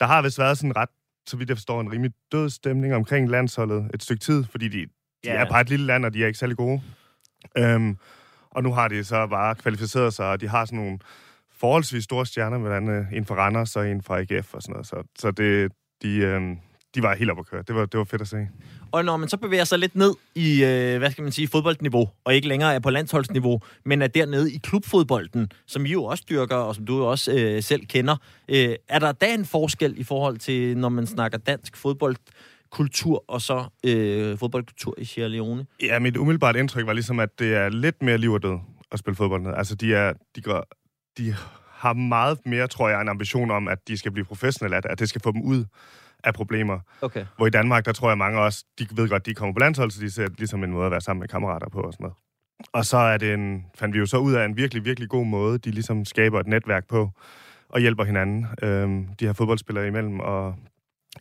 der 0.00 0.06
har 0.06 0.22
vist 0.22 0.38
været 0.38 0.58
sådan 0.58 0.76
ret, 0.76 0.88
så 1.26 1.36
vidt 1.36 1.48
jeg 1.48 1.56
forstår, 1.56 1.80
en 1.80 1.92
rimelig 1.92 2.12
død 2.32 2.50
stemning 2.50 2.94
omkring 2.94 3.30
landsholdet 3.30 3.90
et 3.94 4.02
stykke 4.02 4.20
tid, 4.20 4.44
fordi 4.50 4.68
de, 4.68 4.86
de 5.24 5.30
ja. 5.30 5.34
er 5.34 5.48
bare 5.48 5.60
et 5.60 5.68
lille 5.68 5.86
land, 5.86 6.04
og 6.04 6.14
de 6.14 6.22
er 6.22 6.26
ikke 6.26 6.38
særlig 6.38 6.56
gode. 6.56 6.82
Øhm, 7.58 7.98
og 8.50 8.62
nu 8.62 8.72
har 8.72 8.88
de 8.88 9.04
så 9.04 9.26
bare 9.26 9.54
kvalificeret 9.54 10.14
sig, 10.14 10.26
og 10.26 10.40
de 10.40 10.48
har 10.48 10.64
sådan 10.64 10.78
nogle 10.78 10.98
forholdsvis 11.58 12.04
store 12.04 12.26
stjerner, 12.26 12.58
blandt 12.58 12.90
andet 12.90 13.06
en 13.12 13.26
fra 13.26 13.34
Randers 13.34 13.76
og 13.76 13.88
en 13.88 14.02
fra 14.02 14.20
AGF 14.20 14.54
og 14.54 14.62
sådan 14.62 14.72
noget. 14.72 14.86
Så, 14.86 15.02
så 15.18 15.30
det, 15.30 15.72
de, 16.02 16.16
øhm, 16.16 16.56
de 16.94 17.02
var 17.02 17.14
helt 17.14 17.30
op 17.30 17.38
at 17.38 17.46
køre. 17.46 17.62
Det 17.62 17.74
var, 17.74 17.86
det 17.86 17.98
var 17.98 18.04
fedt 18.04 18.22
at 18.22 18.28
se. 18.28 18.48
Og 18.92 19.04
når 19.04 19.16
man 19.16 19.28
så 19.28 19.36
bevæger 19.36 19.64
sig 19.64 19.78
lidt 19.78 19.96
ned 19.96 20.14
i, 20.34 20.64
øh, 20.64 20.98
hvad 20.98 21.10
skal 21.10 21.22
man 21.22 21.32
sige, 21.32 21.48
fodboldniveau, 21.48 22.08
og 22.24 22.34
ikke 22.34 22.48
længere 22.48 22.74
er 22.74 22.78
på 22.78 22.90
landsholdsniveau, 22.90 23.60
men 23.84 24.02
er 24.02 24.06
dernede 24.06 24.52
i 24.52 24.58
klubfodbolden, 24.62 25.52
som 25.66 25.86
I 25.86 25.90
jo 25.90 26.04
også 26.04 26.24
dyrker, 26.30 26.56
og 26.56 26.74
som 26.74 26.86
du 26.86 26.96
jo 26.96 27.10
også 27.10 27.32
øh, 27.32 27.62
selv 27.62 27.86
kender, 27.86 28.16
øh, 28.48 28.74
er 28.88 28.98
der 28.98 29.12
da 29.12 29.34
en 29.34 29.44
forskel 29.44 29.94
i 29.98 30.04
forhold 30.04 30.38
til, 30.38 30.76
når 30.76 30.88
man 30.88 31.06
snakker 31.06 31.38
dansk 31.38 31.76
fodboldkultur, 32.76 33.24
og 33.28 33.40
så 33.40 33.64
øh, 33.86 34.38
fodboldkultur 34.38 34.94
i 34.98 35.04
Sierra 35.04 35.28
Leone? 35.28 35.66
Ja, 35.82 35.98
mit 35.98 36.16
umiddelbart 36.16 36.56
indtryk 36.56 36.86
var 36.86 36.92
ligesom, 36.92 37.20
at 37.20 37.38
det 37.38 37.54
er 37.54 37.68
lidt 37.68 38.02
mere 38.02 38.18
liv 38.18 38.32
og 38.32 38.42
død 38.42 38.58
at 38.92 38.98
spille 38.98 39.16
fodbold. 39.16 39.46
Altså, 39.56 39.74
de, 39.74 39.94
er, 39.94 40.12
de, 40.36 40.42
går, 40.42 40.66
de 41.18 41.34
har 41.70 41.92
meget 41.92 42.38
mere, 42.46 42.66
tror 42.66 42.88
jeg, 42.88 43.00
en 43.00 43.08
ambition 43.08 43.50
om, 43.50 43.68
at 43.68 43.88
de 43.88 43.98
skal 43.98 44.12
blive 44.12 44.24
professionelle, 44.24 44.76
at, 44.76 44.86
at 44.86 44.98
det 44.98 45.08
skal 45.08 45.20
få 45.20 45.32
dem 45.32 45.42
ud 45.42 45.64
af 46.24 46.34
problemer. 46.34 46.78
Okay. 47.02 47.26
Hvor 47.36 47.46
i 47.46 47.50
Danmark, 47.50 47.84
der 47.84 47.92
tror 47.92 48.08
jeg 48.08 48.18
mange 48.18 48.40
også, 48.40 48.64
de 48.78 48.86
ved 48.92 49.08
godt, 49.08 49.26
de 49.26 49.34
kommer 49.34 49.52
på 49.52 49.58
landshold, 49.58 49.90
så 49.90 50.00
de 50.00 50.10
ser 50.10 50.28
ligesom 50.38 50.64
en 50.64 50.70
måde 50.70 50.86
at 50.86 50.90
være 50.90 51.00
sammen 51.00 51.20
med 51.20 51.28
kammerater 51.28 51.68
på 51.68 51.80
og 51.80 51.92
sådan 51.92 52.04
noget. 52.04 52.16
Og 52.72 52.84
så 52.84 52.96
er 52.96 53.16
det 53.16 53.34
en, 53.34 53.64
fandt 53.74 53.94
vi 53.94 53.98
jo 53.98 54.06
så 54.06 54.16
ud 54.18 54.32
af 54.32 54.44
en 54.44 54.56
virkelig, 54.56 54.84
virkelig 54.84 55.08
god 55.08 55.26
måde, 55.26 55.58
de 55.58 55.70
ligesom 55.70 56.04
skaber 56.04 56.40
et 56.40 56.46
netværk 56.46 56.88
på 56.88 57.10
og 57.68 57.80
hjælper 57.80 58.04
hinanden, 58.04 58.46
øhm, 58.62 59.06
de 59.20 59.26
her 59.26 59.32
fodboldspillere 59.32 59.86
imellem, 59.86 60.20
og 60.20 60.54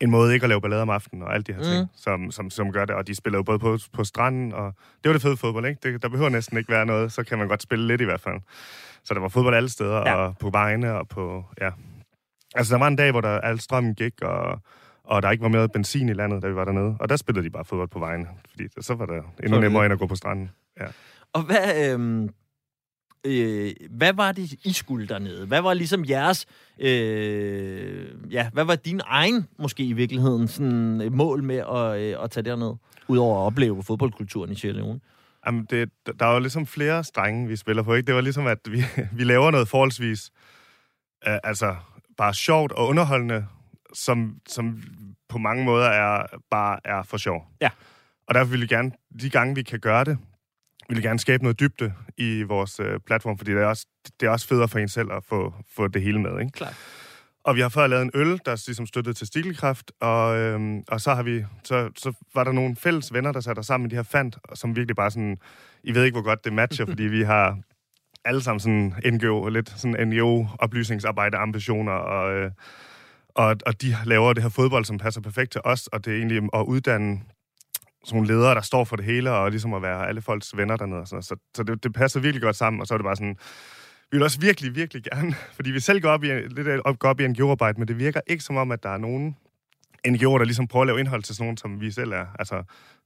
en 0.02 0.12
måde 0.12 0.34
ikke 0.34 0.44
at 0.44 0.50
lave 0.50 0.62
ballade 0.62 0.82
om 0.82 0.90
aftenen 0.90 1.24
og 1.24 1.34
alt 1.36 1.48
de 1.48 1.54
her 1.54 1.64
ting, 1.64 1.82
Mm. 1.82 1.88
som, 1.96 2.32
som, 2.32 2.50
som 2.50 2.72
gør 2.72 2.86
det. 2.86 2.96
Og 2.96 3.08
de 3.08 3.16
spiller 3.16 3.40
jo 3.40 3.44
både 3.44 3.60
på, 3.60 3.78
på 3.94 4.04
stranden, 4.04 4.54
og 4.54 4.74
det 5.04 5.10
var 5.10 5.14
det 5.14 5.22
fede 5.22 5.38
fodbold, 5.38 5.66
ikke? 5.66 5.92
Det, 5.94 6.02
der 6.02 6.10
behøver 6.10 6.30
næsten 6.30 6.58
ikke 6.58 6.72
være 6.72 6.86
noget, 6.86 7.12
så 7.12 7.24
kan 7.24 7.38
man 7.38 7.48
godt 7.48 7.62
spille 7.62 7.88
lidt 7.88 8.02
i 8.02 8.04
hvert 8.04 8.22
fald. 8.22 8.40
Så 9.04 9.14
der 9.14 9.20
var 9.20 9.28
fodbold 9.28 9.56
alle 9.56 9.70
steder, 9.70 9.98
Ja. 10.10 10.16
og 10.16 10.38
på 10.38 10.50
vejene, 10.50 10.94
og 10.94 11.08
på, 11.08 11.46
ja. 11.62 11.70
Altså, 12.56 12.74
der 12.74 12.80
var 12.80 12.88
en 12.88 12.96
dag, 12.96 13.12
hvor 13.12 13.22
der 13.22 13.40
al 13.40 13.60
strømmen 13.60 13.96
gik, 13.96 14.22
og, 14.22 14.60
og 15.04 15.22
der 15.22 15.32
ikke 15.32 15.42
var 15.42 15.50
mere 15.50 15.70
benzin 15.70 16.10
i 16.10 16.14
landet, 16.14 16.42
da 16.44 16.48
vi 16.48 16.56
var 16.56 16.66
dernede. 16.66 16.96
Og 17.00 17.10
der 17.10 17.16
spillede 17.16 17.46
de 17.46 17.50
bare 17.50 17.66
fodbold 17.66 17.88
på 17.90 18.00
vejene, 18.00 18.28
fordi 18.50 18.68
så 18.82 18.96
var 18.96 19.06
det 19.06 19.16
endnu 19.16 19.48
Sådan. 19.48 19.62
nemmere 19.62 19.86
end 19.86 19.94
at 19.94 20.00
gå 20.00 20.08
på 20.08 20.16
stranden. 20.16 20.50
Ja. 20.80 20.86
Og 21.34 21.42
hvad, 21.42 21.94
øh, 22.00 22.30
øh, 23.26 23.72
hvad 23.90 24.14
var 24.14 24.32
det, 24.32 24.54
I 24.64 24.74
skulle 24.74 25.08
dernede? 25.08 25.46
Hvad 25.46 25.62
var 25.62 25.74
ligesom 25.74 26.06
jeres, 26.06 26.46
øh, 26.80 28.08
ja, 28.32 28.50
hvad 28.54 28.64
var 28.64 28.76
din 28.76 29.02
egen, 29.06 29.48
måske 29.60 29.84
i 29.84 29.94
virkeligheden, 29.94 30.48
sådan 30.48 31.02
et 31.02 31.12
mål 31.12 31.44
med 31.44 31.58
at, 31.58 32.00
øh, 32.00 32.24
at 32.24 32.32
tage 32.32 32.44
derned? 32.44 32.76
Udover 33.08 33.42
at 33.42 33.46
opleve 33.46 33.84
fodboldkulturen 33.84 34.52
i 34.52 34.56
Sierra 34.56 34.76
Leone. 34.76 35.00
Jamen, 35.46 35.68
det, 35.70 35.90
der 36.20 36.26
er 36.26 36.34
jo 36.34 36.40
ligesom 36.40 36.66
flere 36.66 37.04
strenge, 37.04 37.48
vi 37.48 37.56
spiller 37.56 37.84
på, 37.84 37.94
ikke? 37.94 38.08
Det 38.08 38.16
var 38.16 38.22
ligesom, 38.22 38.48
at 38.48 38.60
vi, 38.72 38.84
vi 39.18 39.24
laver 39.24 39.52
noget 39.52 39.68
forholdsvis, 39.68 40.32
øh, 41.28 41.38
altså 41.44 41.76
bare 42.18 42.34
sjovt 42.34 42.72
og 42.72 42.88
underholdende, 42.88 43.46
som, 43.94 44.36
som 44.48 44.84
på 45.30 45.38
mange 45.38 45.66
måder 45.66 45.88
er 45.88 46.26
bare 46.52 46.80
er 46.86 47.04
for 47.04 47.18
sjov. 47.18 47.48
Ja. 47.62 47.70
Og 48.28 48.36
derfor 48.36 48.52
vil 48.52 48.62
vi 48.62 48.68
gerne, 48.68 48.92
de 49.22 49.30
gange 49.30 49.56
vi 49.56 49.64
kan 49.64 49.80
gøre 49.80 50.04
det, 50.04 50.18
vil 50.90 50.98
vi 50.98 51.02
gerne 51.02 51.20
skabe 51.20 51.44
noget 51.44 51.60
dybde 51.60 51.94
i 52.18 52.44
vores 52.44 52.80
øh, 52.80 53.00
platform, 53.06 53.38
fordi 53.38 53.52
det 53.52 53.62
er, 53.62 53.66
også, 53.66 53.86
det 54.20 54.28
er 54.28 54.30
også 54.30 54.48
federe 54.48 54.68
for 54.68 54.80
en 54.80 54.88
selv 54.88 55.12
at 55.12 55.24
få, 55.24 55.54
få 55.76 55.88
det 55.88 56.02
hele 56.02 56.22
med, 56.22 56.40
ikke? 56.40 56.52
Klart. 56.52 56.76
Og 57.44 57.56
vi 57.56 57.62
har 57.62 57.70
før 57.70 57.88
lavet 57.88 58.04
en 58.04 58.12
øl, 58.14 58.40
der 58.46 58.64
ligesom 58.68 58.86
støttede 58.86 59.14
testikelkræft, 59.14 59.92
og, 60.00 60.38
øhm, 60.38 60.84
og 60.88 61.02
så 61.02 61.14
har 61.14 61.24
vi, 61.24 61.46
så, 61.64 61.90
så 61.98 62.14
var 62.36 62.44
der 62.44 62.52
nogle 62.52 62.76
fælles 62.76 63.14
venner, 63.14 63.32
der 63.32 63.40
satte 63.40 63.60
os 63.60 63.66
sammen 63.66 63.88
i 63.88 63.90
de 63.90 63.96
her 63.96 64.04
fandt, 64.04 64.38
som 64.54 64.76
virkelig 64.76 64.96
bare 64.96 65.12
sådan, 65.12 65.38
I 65.84 65.94
ved 65.94 66.04
ikke, 66.04 66.16
hvor 66.16 66.24
godt 66.24 66.46
det 66.46 66.54
matcher, 66.54 66.86
fordi 66.92 67.04
vi 67.04 67.22
har 67.22 67.58
alle 68.26 68.42
sammen 68.42 68.60
sådan 68.60 69.14
NGO, 69.14 69.48
lidt 69.48 69.70
sådan 69.70 70.08
NGO-oplysningsarbejde, 70.08 71.38
ambitioner, 71.38 71.92
og, 71.92 72.34
øh, 72.34 72.52
og, 73.30 73.56
og 73.66 73.82
de 73.82 73.96
laver 74.06 74.34
det 74.34 74.44
her 74.44 74.50
fodbold, 74.50 74.86
som 74.86 74.98
passer 74.98 75.22
perfekt 75.22 75.52
til 75.52 75.62
os, 75.64 75.88
og 75.88 76.06
det 76.06 76.14
er 76.14 76.18
egentlig 76.18 76.50
at 76.54 76.64
uddanne 76.68 77.22
sådan 78.04 78.16
nogle 78.18 78.34
ledere, 78.34 78.56
der 78.56 78.62
står 78.62 78.84
for 78.84 78.96
det 78.96 79.06
hele, 79.06 79.32
og 79.32 79.50
ligesom 79.52 79.74
at 79.74 79.82
være 79.82 80.08
alle 80.08 80.22
folks 80.22 80.58
venner 80.58 80.78
dernede. 80.78 81.00
Og 81.00 81.08
sådan 81.08 81.16
noget. 81.16 81.26
Så, 81.26 81.36
så 81.56 81.64
det, 81.64 81.84
det 81.84 81.94
passer 81.94 82.20
virkelig 82.20 82.42
godt 82.42 82.56
sammen, 82.56 82.82
og 82.82 82.88
så 82.88 82.94
er 82.94 82.98
det 82.98 83.06
bare 83.06 83.16
sådan, 83.16 83.38
vi 84.12 84.18
vil 84.18 84.24
også 84.24 84.40
virkelig, 84.40 84.76
virkelig 84.76 85.04
gerne, 85.04 85.34
fordi 85.58 85.72
vi 85.72 85.80
selv 85.80 86.02
går 86.02 86.10
op 86.10 86.24
i, 86.24 86.28
lidt 86.28 86.68
op, 86.86 87.00
går 87.00 87.10
op 87.10 87.20
i 87.20 87.28
NGO-arbejde, 87.28 87.80
men 87.80 87.88
det 87.88 88.00
virker 88.00 88.22
ikke 88.28 88.44
som 88.44 88.56
om, 88.56 88.72
at 88.72 88.84
der 88.84 88.90
er 88.90 88.98
nogen 88.98 89.36
NGO'er, 90.08 90.38
der 90.38 90.44
ligesom 90.44 90.68
prøver 90.68 90.84
at 90.84 90.88
lave 90.88 91.00
indhold 91.00 91.24
til 91.24 91.36
sådan 91.36 91.46
nogen, 91.46 91.58
som 91.58 91.82
vi 91.82 91.92
selv 91.92 92.12
er. 92.12 92.26
Altså 92.40 92.64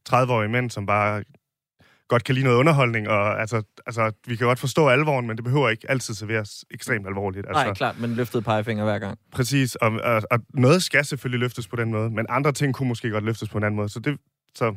30-årige 0.09 0.49
mænd, 0.49 0.69
som 0.69 0.85
bare 0.85 1.23
godt 2.07 2.23
kan 2.23 2.35
lide 2.35 2.45
noget 2.45 2.57
underholdning, 2.57 3.09
og 3.09 3.41
altså, 3.41 3.63
altså, 3.85 4.11
vi 4.27 4.35
kan 4.35 4.47
godt 4.47 4.59
forstå 4.59 4.89
alvoren, 4.89 5.27
men 5.27 5.37
det 5.37 5.43
behøver 5.43 5.69
ikke 5.69 5.91
altid 5.91 6.13
serveres 6.13 6.65
ekstremt 6.71 7.07
alvorligt. 7.07 7.47
Altså, 7.47 7.63
Nej, 7.63 7.73
klart, 7.73 7.99
men 7.99 8.13
løftede 8.13 8.43
pegefinger 8.43 8.83
hver 8.83 8.99
gang. 8.99 9.19
Præcis, 9.31 9.75
og, 9.75 9.91
og, 10.03 10.21
og 10.31 10.39
noget 10.53 10.83
skal 10.83 11.05
selvfølgelig 11.05 11.39
løftes 11.39 11.67
på 11.67 11.75
den 11.75 11.91
måde, 11.91 12.09
men 12.09 12.25
andre 12.29 12.51
ting 12.51 12.73
kunne 12.73 12.87
måske 12.87 13.09
godt 13.09 13.23
løftes 13.23 13.49
på 13.49 13.57
en 13.57 13.63
anden 13.63 13.75
måde. 13.75 13.89
Så, 13.89 13.99
det, 13.99 14.17
så 14.55 14.75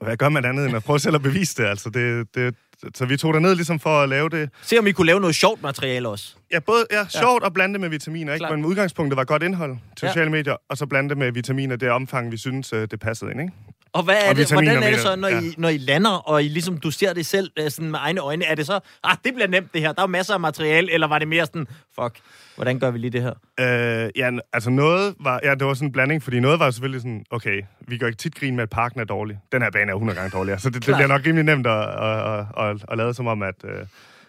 hvad 0.00 0.16
gør 0.16 0.28
man 0.28 0.44
andet 0.44 0.66
end 0.66 0.76
at 0.76 0.84
prøve 0.84 0.98
selv 0.98 1.14
at 1.14 1.22
bevise 1.22 1.62
det? 1.62 1.68
Altså, 1.68 1.90
det, 1.90 2.34
det 2.34 2.54
så 2.94 3.06
vi 3.06 3.16
tog 3.16 3.42
ned 3.42 3.54
ligesom 3.54 3.80
for 3.80 4.00
at 4.02 4.08
lave 4.08 4.28
det. 4.28 4.50
Se 4.62 4.78
om 4.78 4.86
I 4.86 4.92
kunne 4.92 5.06
lave 5.06 5.20
noget 5.20 5.34
sjovt 5.34 5.62
materiale 5.62 6.08
også. 6.08 6.34
Ja, 6.52 6.58
både 6.58 6.86
ja, 6.92 7.08
sjovt 7.08 7.42
og 7.42 7.52
blande 7.54 7.78
med 7.78 7.88
vitaminer, 7.88 8.34
ikke? 8.34 8.46
Men 8.50 8.64
udgangspunktet 8.64 9.16
var 9.16 9.24
godt 9.24 9.42
indhold 9.42 9.76
til 9.96 10.06
Ja. 10.06 10.12
sociale 10.12 10.30
medier, 10.30 10.56
og 10.68 10.76
så 10.76 10.86
blande 10.86 11.14
med 11.14 11.32
vitaminer 11.32 11.76
det 11.76 11.90
omfang, 11.90 12.32
vi 12.32 12.36
synes, 12.36 12.72
øh, 12.72 12.88
det 12.90 13.00
passede 13.00 13.30
ind, 13.30 13.40
ikke? 13.40 13.52
Og 13.96 14.02
hvad 14.02 14.14
er 14.24 14.28
Og 14.30 14.36
det, 14.36 14.52
hvordan 14.52 14.82
er 14.82 14.90
det 14.90 15.00
så, 15.00 15.16
når, 15.16 15.28
Ja. 15.28 15.40
I, 15.40 15.54
når 15.58 15.68
I 15.68 15.78
lander, 15.78 16.10
og 16.10 16.42
I 16.44 16.48
ligesom, 16.48 16.78
du 16.78 16.90
ser 16.90 17.12
det 17.12 17.26
selv 17.26 17.50
øh, 17.58 17.70
sådan 17.70 17.90
med 17.90 17.98
egne 18.02 18.20
øjne? 18.20 18.44
Er 18.44 18.54
det 18.54 18.66
så, 18.66 18.80
ah, 19.04 19.16
det 19.24 19.34
bliver 19.34 19.48
nemt 19.48 19.74
det 19.74 19.80
her, 19.80 19.92
der 19.92 20.02
er 20.02 20.06
masser 20.06 20.34
af 20.34 20.40
materiale, 20.40 20.92
eller 20.92 21.06
var 21.06 21.18
det 21.18 21.28
mere 21.28 21.46
sådan, 21.46 21.66
fuck, 22.00 22.18
hvordan 22.54 22.78
gør 22.78 22.90
vi 22.90 22.98
lige 22.98 23.10
det 23.10 23.22
her? 23.22 23.32
Øh, 23.60 24.10
ja, 24.16 24.30
altså 24.52 24.70
noget 24.70 25.14
var, 25.20 25.40
ja, 25.42 25.54
det 25.54 25.66
var 25.66 25.74
sådan 25.74 25.88
en 25.88 25.92
blanding, 25.92 26.22
fordi 26.22 26.40
noget 26.40 26.58
var 26.60 26.70
selvfølgelig 26.70 27.00
sådan, 27.00 27.24
okay, 27.30 27.62
vi 27.88 27.98
gør 27.98 28.06
ikke 28.06 28.16
tit 28.18 28.34
grin 28.34 28.56
med, 28.56 28.62
at 28.62 28.70
parken 28.70 29.00
er 29.00 29.04
dårlig. 29.04 29.38
Den 29.52 29.62
her 29.62 29.70
bane 29.70 29.90
er 29.90 29.94
100 29.94 30.18
gange 30.18 30.30
dårligere, 30.30 30.58
så 30.58 30.68
det, 30.68 30.74
det 30.74 30.84
Klart. 30.84 30.98
bliver 30.98 31.08
nok 31.08 31.26
rimelig 31.26 31.44
nemt 31.44 31.66
at, 31.66 31.82
at, 31.82 32.38
at, 32.38 32.70
at, 32.70 32.84
at 32.88 32.98
lade 32.98 33.14
som 33.14 33.26
om, 33.26 33.42
at, 33.42 33.54
øh, 33.64 33.86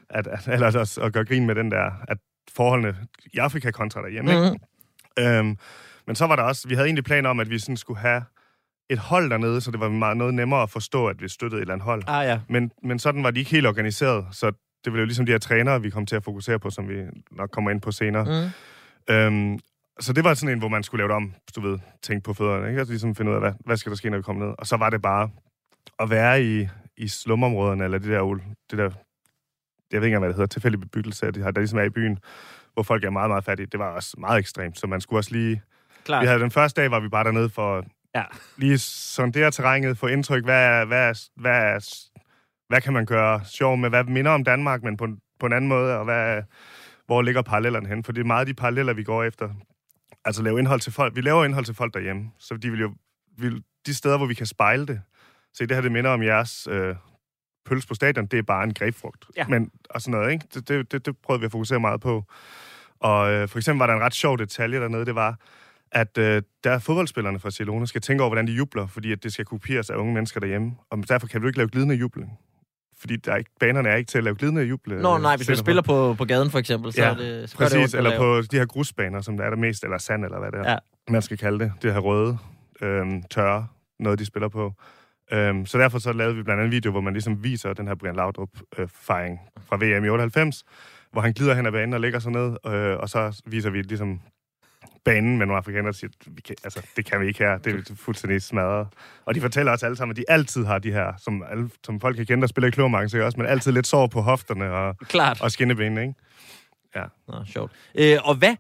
at, 0.10 0.28
at, 0.28 0.48
eller 0.48 0.68
at, 0.82 0.98
at 0.98 1.14
gøre 1.14 1.26
grin 1.26 1.46
med 1.46 1.56
den 1.56 1.72
der, 1.72 1.92
at 2.08 2.18
forholdene 2.56 2.96
i 3.34 3.38
Afrika 3.38 3.72
kontra 3.72 4.02
derhjemme. 4.02 4.32
Mm-hmm. 4.34 4.58
Mhm. 5.18 5.26
Øhm, 5.26 5.58
men 6.08 6.16
så 6.16 6.28
var 6.28 6.36
der 6.36 6.44
også, 6.44 6.68
vi 6.68 6.76
havde 6.76 6.88
egentlig 6.88 7.04
planer 7.04 7.30
om, 7.30 7.40
at 7.40 7.50
vi 7.50 7.60
sådan 7.60 7.78
skulle 7.78 8.00
have 8.00 8.24
et 8.90 9.00
hold 9.00 9.30
dernede, 9.30 9.62
så 9.62 9.72
det 9.72 9.80
var 9.80 9.90
meget 9.90 10.18
noget 10.18 10.34
nemmere 10.34 10.62
at 10.62 10.70
forstå, 10.70 11.08
at 11.08 11.22
vi 11.22 11.30
støttede 11.30 11.60
et 11.60 11.62
eller 11.62 11.74
andet 11.74 11.86
hold. 11.86 12.04
Ah 12.08 12.26
ja, 12.26 12.40
Men, 12.50 12.72
men 12.84 13.00
sådan 13.00 13.24
var 13.24 13.32
de 13.32 13.40
ikke 13.40 13.52
helt 13.52 13.68
organiseret, 13.68 14.26
så 14.32 14.52
det 14.86 14.94
var 14.94 15.00
jo 15.00 15.06
ligesom 15.06 15.26
de 15.26 15.32
her 15.32 15.40
trænere, 15.40 15.82
vi 15.82 15.90
kom 15.90 16.06
til 16.06 16.16
at 16.16 16.24
fokusere 16.24 16.60
på, 16.60 16.70
som 16.70 16.90
vi 16.90 17.04
nok 17.32 17.50
kommer 17.50 17.72
ind 17.72 17.82
på 17.82 17.92
senere. 17.92 18.24
mm. 18.24 19.14
Øhm, 19.14 19.60
så 20.00 20.14
det 20.14 20.24
var 20.24 20.34
sådan 20.34 20.54
en, 20.54 20.60
hvor 20.60 20.68
man 20.68 20.84
skulle 20.84 21.00
lave 21.00 21.08
det 21.08 21.16
om, 21.16 21.34
du 21.56 21.62
ved, 21.62 21.80
tænke 22.04 22.24
på 22.24 22.34
fødderne, 22.34 22.68
ikke? 22.68 22.80
Altså 22.80 22.92
ligesom 22.92 23.16
finde 23.16 23.32
ud 23.32 23.36
af, 23.36 23.42
hvad, 23.42 23.54
hvad 23.66 23.78
skal 23.78 23.90
der 23.90 23.96
ske, 23.96 24.10
når 24.10 24.18
vi 24.18 24.24
kommer 24.24 24.46
ned? 24.46 24.56
Og 24.58 24.68
så 24.68 24.78
var 24.78 24.90
det 24.90 25.02
bare 25.02 25.30
at 26.00 26.10
være 26.10 26.44
i, 26.44 26.68
i 26.98 27.08
slumområderne, 27.08 27.84
eller 27.84 27.98
det 27.98 28.10
der, 28.10 28.22
det 28.72 28.78
der, 28.78 28.84
jeg 28.84 28.92
ved 28.92 28.94
ikke 29.92 30.06
engang, 30.06 30.20
hvad 30.20 30.30
det 30.30 30.36
hedder, 30.36 30.48
tilfældig 30.48 30.80
bebyggelse, 30.80 31.26
det 31.26 31.44
her, 31.44 31.52
der 31.52 31.62
ligesom 31.62 31.80
er 31.80 31.84
i 31.84 31.90
byen, 31.90 32.20
hvor 32.74 32.84
folk 32.84 33.04
er 33.04 33.10
meget, 33.10 33.30
meget 33.30 33.44
fattige. 33.44 33.68
Det 33.72 33.80
var 33.80 33.90
også 33.90 34.16
meget 34.18 34.40
ekstremt, 34.40 34.80
så 34.80 34.88
man 34.88 35.02
skulle 35.02 35.20
også 35.20 35.32
lige... 35.32 35.62
klart. 36.06 36.22
Vi 36.22 36.28
havde 36.28 36.40
den 36.40 36.52
første 36.52 36.82
dag, 36.82 36.92
var 36.92 37.00
vi 37.00 37.10
bare 37.10 37.24
dernede 37.24 37.50
for 37.50 37.86
Ja. 38.18 38.24
lige 38.58 38.78
sondere 38.78 39.52
terrænet, 39.52 39.98
få 39.98 40.08
indtryk, 40.08 40.44
hvad, 40.44 40.66
er- 40.66 40.86
hvad, 40.86 41.10
er- 41.10 41.30
hvad, 41.36 41.52
er- 41.76 41.96
hvad 42.70 42.82
kan 42.82 42.94
man 42.94 43.06
gøre 43.06 43.42
sjov 43.46 43.78
med, 43.78 43.90
hvad 43.90 44.04
minder 44.04 44.32
om 44.32 44.44
Danmark, 44.44 44.84
men 44.84 44.98
på, 44.98 45.04
en- 45.06 45.20
på 45.40 45.46
en 45.46 45.54
anden 45.54 45.68
måde, 45.70 45.98
og 45.98 46.06
hvad, 46.06 46.44
hvor 47.06 47.22
ligger 47.22 47.42
parallellerne 47.42 47.88
hen? 47.90 48.04
For 48.04 48.12
det 48.12 48.22
er 48.22 48.26
meget 48.26 48.48
de 48.48 48.54
paralleller, 48.54 48.94
vi 48.94 49.04
går 49.04 49.24
efter. 49.24 49.50
Altså 50.26 50.44
lave 50.44 50.60
indhold 50.60 50.80
til 50.80 50.92
folk. 50.94 51.16
Vi 51.16 51.22
laver 51.22 51.46
indhold 51.46 51.66
til 51.66 51.76
folk 51.76 51.94
derhjemme, 51.94 52.32
så 52.40 52.58
de 52.58 52.72
vil 52.72 52.80
jo, 52.80 52.94
vil, 53.38 53.64
de 53.86 53.94
steder, 53.94 54.18
hvor 54.18 54.26
vi 54.26 54.34
kan 54.34 54.46
spejle 54.46 54.86
det. 54.88 55.02
Se, 55.58 55.66
det 55.68 55.76
her, 55.78 55.82
det 55.82 55.92
minder 55.92 56.12
om 56.12 56.24
jeres 56.24 56.68
øh, 56.72 56.96
pølse 57.66 57.88
på 57.88 57.94
stadion, 57.94 58.26
det 58.26 58.40
er 58.40 58.44
bare 58.44 58.64
en 58.64 58.74
grebfrugt. 58.74 59.26
Ja. 59.38 59.48
Men, 59.48 59.72
og 59.90 60.02
sådan 60.02 60.12
noget, 60.20 60.32
ikke? 60.32 60.46
Det, 60.54 60.68
det, 60.70 60.92
det, 60.92 61.06
det 61.06 61.18
prøvede 61.18 61.40
vi 61.40 61.46
at 61.46 61.52
fokusere 61.52 61.80
meget 61.80 62.02
på. 62.02 62.24
Og 63.00 63.32
øh, 63.32 63.48
for 63.48 63.58
eksempel 63.60 63.80
var 63.80 63.88
der 63.88 63.94
en 63.94 64.02
ret 64.02 64.14
sjov 64.14 64.38
detalje 64.38 64.80
dernede, 64.82 65.06
det 65.06 65.16
var, 65.16 65.36
at 65.92 66.18
øh, 66.18 66.42
der 66.64 66.80
fodboldspillerne 66.80 67.40
fra 67.40 67.46
Barcelona 67.46 67.86
skal 67.86 68.02
tænke 68.02 68.24
over, 68.24 68.30
hvordan 68.30 68.48
de 68.48 68.52
jubler, 68.54 68.88
fordi 68.88 69.12
at 69.12 69.24
det 69.24 69.34
skal 69.34 69.46
kopieres 69.46 69.90
af 69.90 69.96
unge 69.96 70.14
mennesker 70.14 70.40
derhjemme. 70.40 70.72
Og 70.92 71.10
derfor 71.10 71.28
kan 71.28 71.42
du 71.42 71.48
ikke 71.48 71.58
lave 71.60 71.70
glidende 71.70 71.96
jubel. 71.96 72.24
Fordi 73.00 73.16
der 73.16 73.32
er 73.32 73.36
ikke, 73.38 73.50
banerne 73.60 73.90
er 73.90 73.96
ikke 73.96 74.10
til 74.10 74.18
at 74.18 74.24
lave 74.24 74.36
glidende 74.36 74.62
jubel. 74.64 74.94
Nå 74.98 75.16
øh, 75.16 75.22
nej, 75.22 75.36
hvis 75.38 75.48
man 75.48 75.56
scener 75.56 75.66
spiller 75.66 75.82
på, 75.82 76.14
på 76.18 76.26
gaden 76.26 76.52
for 76.52 76.60
eksempel, 76.60 76.94
så 76.94 77.02
Ja, 77.02 77.10
er 77.10 77.14
det 77.16 77.50
så 77.50 77.58
gør 77.58 77.66
det 77.66 77.74
Præcis, 77.74 77.94
ondt 77.94 77.96
eller 78.08 78.18
på 78.18 78.42
de 78.52 78.58
her 78.58 78.66
grusbaner, 78.66 79.22
som 79.22 79.38
der 79.38 79.46
er 79.46 79.50
der 79.50 79.58
mest, 79.58 79.84
eller 79.84 79.98
sand, 79.98 80.26
eller 80.26 80.40
hvad 80.40 80.52
det 80.52 80.60
er, 80.60 80.72
Ja. 80.72 80.78
man 81.10 81.22
skal 81.22 81.38
kalde 81.38 81.60
det. 81.60 81.72
Det 81.82 81.94
her 81.94 82.00
røde, 82.00 82.38
øhm, 82.82 83.24
tørre, 83.24 83.68
noget 84.00 84.20
de 84.20 84.26
spiller 84.26 84.50
på. 84.50 84.74
Øhm, 85.32 85.66
så 85.66 85.78
derfor 85.78 86.00
så 86.00 86.14
lavede 86.14 86.36
vi 86.36 86.44
blandt 86.44 86.60
andet 86.62 86.66
en 86.66 86.76
video, 86.76 86.92
hvor 86.92 87.02
man 87.02 87.14
ligesom 87.14 87.44
viser 87.44 87.74
den 87.74 87.88
her 87.88 87.96
Brian 87.96 88.16
Laudrup-fejring 88.16 89.40
fra 89.68 89.76
VM 89.76 90.06
i 90.06 90.10
98, 90.10 90.64
hvor 91.12 91.22
han 91.22 91.34
glider 91.34 91.54
hen 91.54 91.66
ad 91.66 91.72
banen 91.72 91.94
og 91.94 92.00
lægger 92.00 92.20
sig 92.20 92.32
ned, 92.32 92.58
øh, 92.66 92.98
og 92.98 93.10
så 93.10 93.42
viser 93.46 93.70
vi 93.70 93.82
ligesom 93.82 94.22
banen 95.06 95.38
med 95.38 95.46
nogle 95.46 95.58
afrikanere 95.58 95.90
og 95.90 95.96
siger, 95.96 96.10
vi 96.28 96.42
kan, 96.42 96.56
altså, 96.64 96.82
det 96.98 97.06
kan 97.06 97.22
vi 97.22 97.28
ikke 97.28 97.40
her, 97.40 97.58
det 97.58 97.90
er 97.90 97.96
fuldstændig 97.96 98.42
smadret. 98.42 98.88
Og 99.26 99.36
de 99.36 99.42
fortæller 99.42 99.72
også 99.72 99.86
alle 99.86 99.96
sammen, 99.96 100.14
at 100.14 100.18
de 100.18 100.24
altid 100.28 100.66
har 100.66 100.80
de 100.80 100.92
her, 100.92 101.14
som, 101.18 101.44
alle, 101.50 101.70
som 101.86 102.00
folk 102.00 102.16
kan 102.16 102.26
kende, 102.26 102.42
der 102.42 102.48
spiller 102.48 102.68
i 102.68 102.72
kløvermang, 102.72 103.04
også, 103.04 103.34
men 103.38 103.46
altid 103.46 103.72
lidt 103.72 103.88
sår 103.88 104.08
på 104.08 104.22
hofterne 104.22 104.72
og, 104.72 104.98
Klart. 104.98 105.42
og 105.42 105.52
skinnebenene, 105.52 106.02
ikke? 106.02 106.14
Ja. 106.96 107.04
Nå, 107.28 107.46
sjovt. 107.46 107.72
Øh, 107.96 108.18
og 108.24 108.36
hvad, 108.36 108.56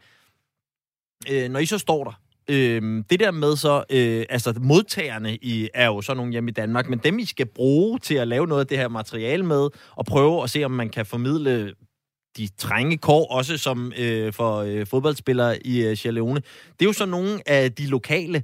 øh, 1.31 1.49
når 1.49 1.59
I 1.59 1.65
så 1.65 1.77
står 1.77 2.03
der, 2.03 2.21
øh, 2.49 3.03
det 3.09 3.19
der 3.19 3.31
med 3.31 3.55
så, 3.55 3.83
øh, 3.89 4.25
altså 4.29 4.53
modtagerne 4.61 5.35
i, 5.35 5.69
er 5.73 5.85
jo 5.85 6.01
så 6.01 6.13
nogle 6.13 6.31
hjemme 6.31 6.49
i 6.49 6.53
Danmark, 6.53 6.89
men 6.89 6.99
dem 6.99 7.19
I 7.19 7.25
skal 7.25 7.45
bruge 7.45 7.99
til 7.99 8.15
at 8.15 8.27
lave 8.27 8.47
noget 8.47 8.61
af 8.61 8.67
det 8.67 8.77
her 8.77 8.87
materiale 8.87 9.45
med, 9.45 9.69
og 9.95 10.05
prøve 10.05 10.43
at 10.43 10.49
se, 10.49 10.63
om 10.63 10.71
man 10.71 10.89
kan 10.89 11.05
formidle 11.05 11.73
de 12.37 12.47
trænge 12.57 12.97
kår, 12.97 13.31
også 13.31 13.57
som 13.57 13.93
øh, 13.97 14.33
for 14.33 14.57
øh, 14.57 14.85
fodboldspillere 14.87 15.67
i 15.67 15.83
øh, 15.85 15.97
Sierra 15.97 16.15
Leone. 16.15 16.41
Det 16.79 16.81
er 16.81 16.85
jo 16.85 16.93
så 16.93 17.05
nogle 17.05 17.39
af 17.45 17.71
de 17.71 17.85
lokale. 17.87 18.43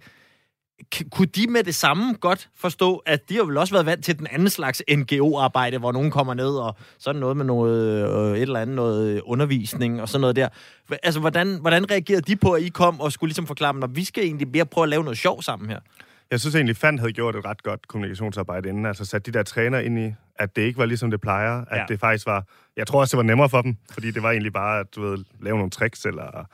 K- 0.96 1.10
kunne 1.10 1.28
de 1.28 1.48
med 1.48 1.64
det 1.64 1.76
samme 1.76 2.14
godt 2.14 2.50
forstå, 2.56 2.96
at 3.06 3.30
de 3.30 3.36
har 3.36 3.44
vel 3.44 3.58
også 3.58 3.74
været 3.74 3.86
vant 3.86 4.06
til 4.06 4.20
den 4.20 4.28
anden 4.32 4.50
slags 4.50 4.84
NGO-arbejde, 4.92 5.78
hvor 5.78 5.92
nogen 5.92 6.12
kommer 6.12 6.34
ned 6.34 6.50
og 6.56 6.76
sådan 7.00 7.22
noget 7.22 7.38
med 7.38 7.46
noget, 7.46 8.10
øh, 8.10 8.36
et 8.38 8.42
eller 8.42 8.60
andet 8.60 8.76
noget 8.76 9.10
øh, 9.16 9.22
undervisning 9.26 10.02
og 10.02 10.10
sådan 10.10 10.22
noget 10.22 10.36
der. 10.36 10.50
Altså, 11.04 11.20
hvordan, 11.20 11.58
hvordan 11.62 11.92
reagerede 11.92 12.22
de 12.22 12.36
på, 12.36 12.52
at 12.52 12.62
I 12.62 12.70
kom 12.70 13.02
og 13.02 13.12
skulle 13.12 13.30
ligesom 13.30 13.48
forklare 13.48 13.74
dem, 13.74 13.84
at 13.84 13.96
vi 13.96 14.04
skal 14.04 14.24
egentlig 14.24 14.48
mere 14.48 14.66
prøve 14.66 14.84
at 14.84 14.90
lave 14.90 15.04
noget 15.04 15.18
sjov 15.18 15.42
sammen 15.42 15.70
her? 15.70 15.80
Jeg 16.32 16.40
synes 16.40 16.56
egentlig, 16.56 16.76
Fand 16.78 17.00
havde 17.00 17.14
gjort 17.14 17.36
et 17.36 17.46
ret 17.46 17.64
godt 17.64 17.88
kommunikationsarbejde 17.88 18.70
inden. 18.70 18.86
Altså 18.86 19.06
sat 19.06 19.26
de 19.26 19.32
der 19.32 19.44
træner 19.44 19.80
ind 19.80 20.00
i, 20.00 20.14
at 20.36 20.56
det 20.56 20.62
ikke 20.62 20.80
var 20.80 20.86
ligesom 20.86 21.12
det 21.12 21.22
plejer. 21.22 21.66
At 21.66 21.78
Ja. 21.80 21.86
det 21.90 22.00
faktisk 22.00 22.26
var... 22.26 22.46
Jeg 22.78 22.88
tror 22.88 23.00
også, 23.00 23.12
det 23.12 23.18
var 23.18 23.24
nemmere 23.24 23.50
for 23.50 23.62
dem, 23.62 23.78
fordi 23.92 24.12
det 24.12 24.24
var 24.24 24.32
egentlig 24.32 24.54
bare 24.54 24.80
at 24.80 24.96
du 24.96 25.02
ved, 25.02 25.26
lave 25.42 25.58
nogle 25.58 25.72
tricks, 25.72 26.06
eller 26.06 26.46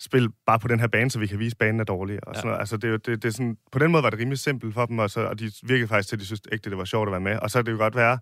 spille 0.00 0.28
bare 0.46 0.58
på 0.58 0.68
den 0.68 0.80
her 0.80 0.86
bane, 0.86 1.10
så 1.10 1.18
vi 1.18 1.26
kan 1.26 1.38
vise, 1.38 1.54
at 1.54 1.58
banen 1.58 1.80
er 1.80 1.84
dårlig. 1.84 2.28
Og 2.28 2.34
sådan 2.34 2.46
noget. 2.46 2.60
Altså, 2.60 2.76
det, 2.76 2.90
er 2.92 2.96
det, 2.96 3.22
det 3.22 3.28
er 3.28 3.32
sådan, 3.32 3.56
på 3.72 3.78
den 3.78 3.90
måde 3.92 4.02
var 4.02 4.10
det 4.10 4.18
rimelig 4.18 4.38
simpelt 4.38 4.74
for 4.74 4.86
dem, 4.86 4.98
og, 4.98 5.10
så, 5.10 5.20
og 5.20 5.38
de 5.38 5.52
virkede 5.62 5.88
faktisk 5.88 6.08
til, 6.08 6.16
at 6.16 6.20
de 6.20 6.26
synes 6.26 6.40
ægte, 6.52 6.70
det 6.70 6.78
var 6.78 6.84
sjovt 6.84 7.08
at 7.08 7.12
være 7.12 7.20
med. 7.20 7.38
Og 7.38 7.50
så 7.50 7.58
kan 7.58 7.66
det 7.66 7.72
jo 7.72 7.76
godt 7.76 7.96
være, 7.96 8.18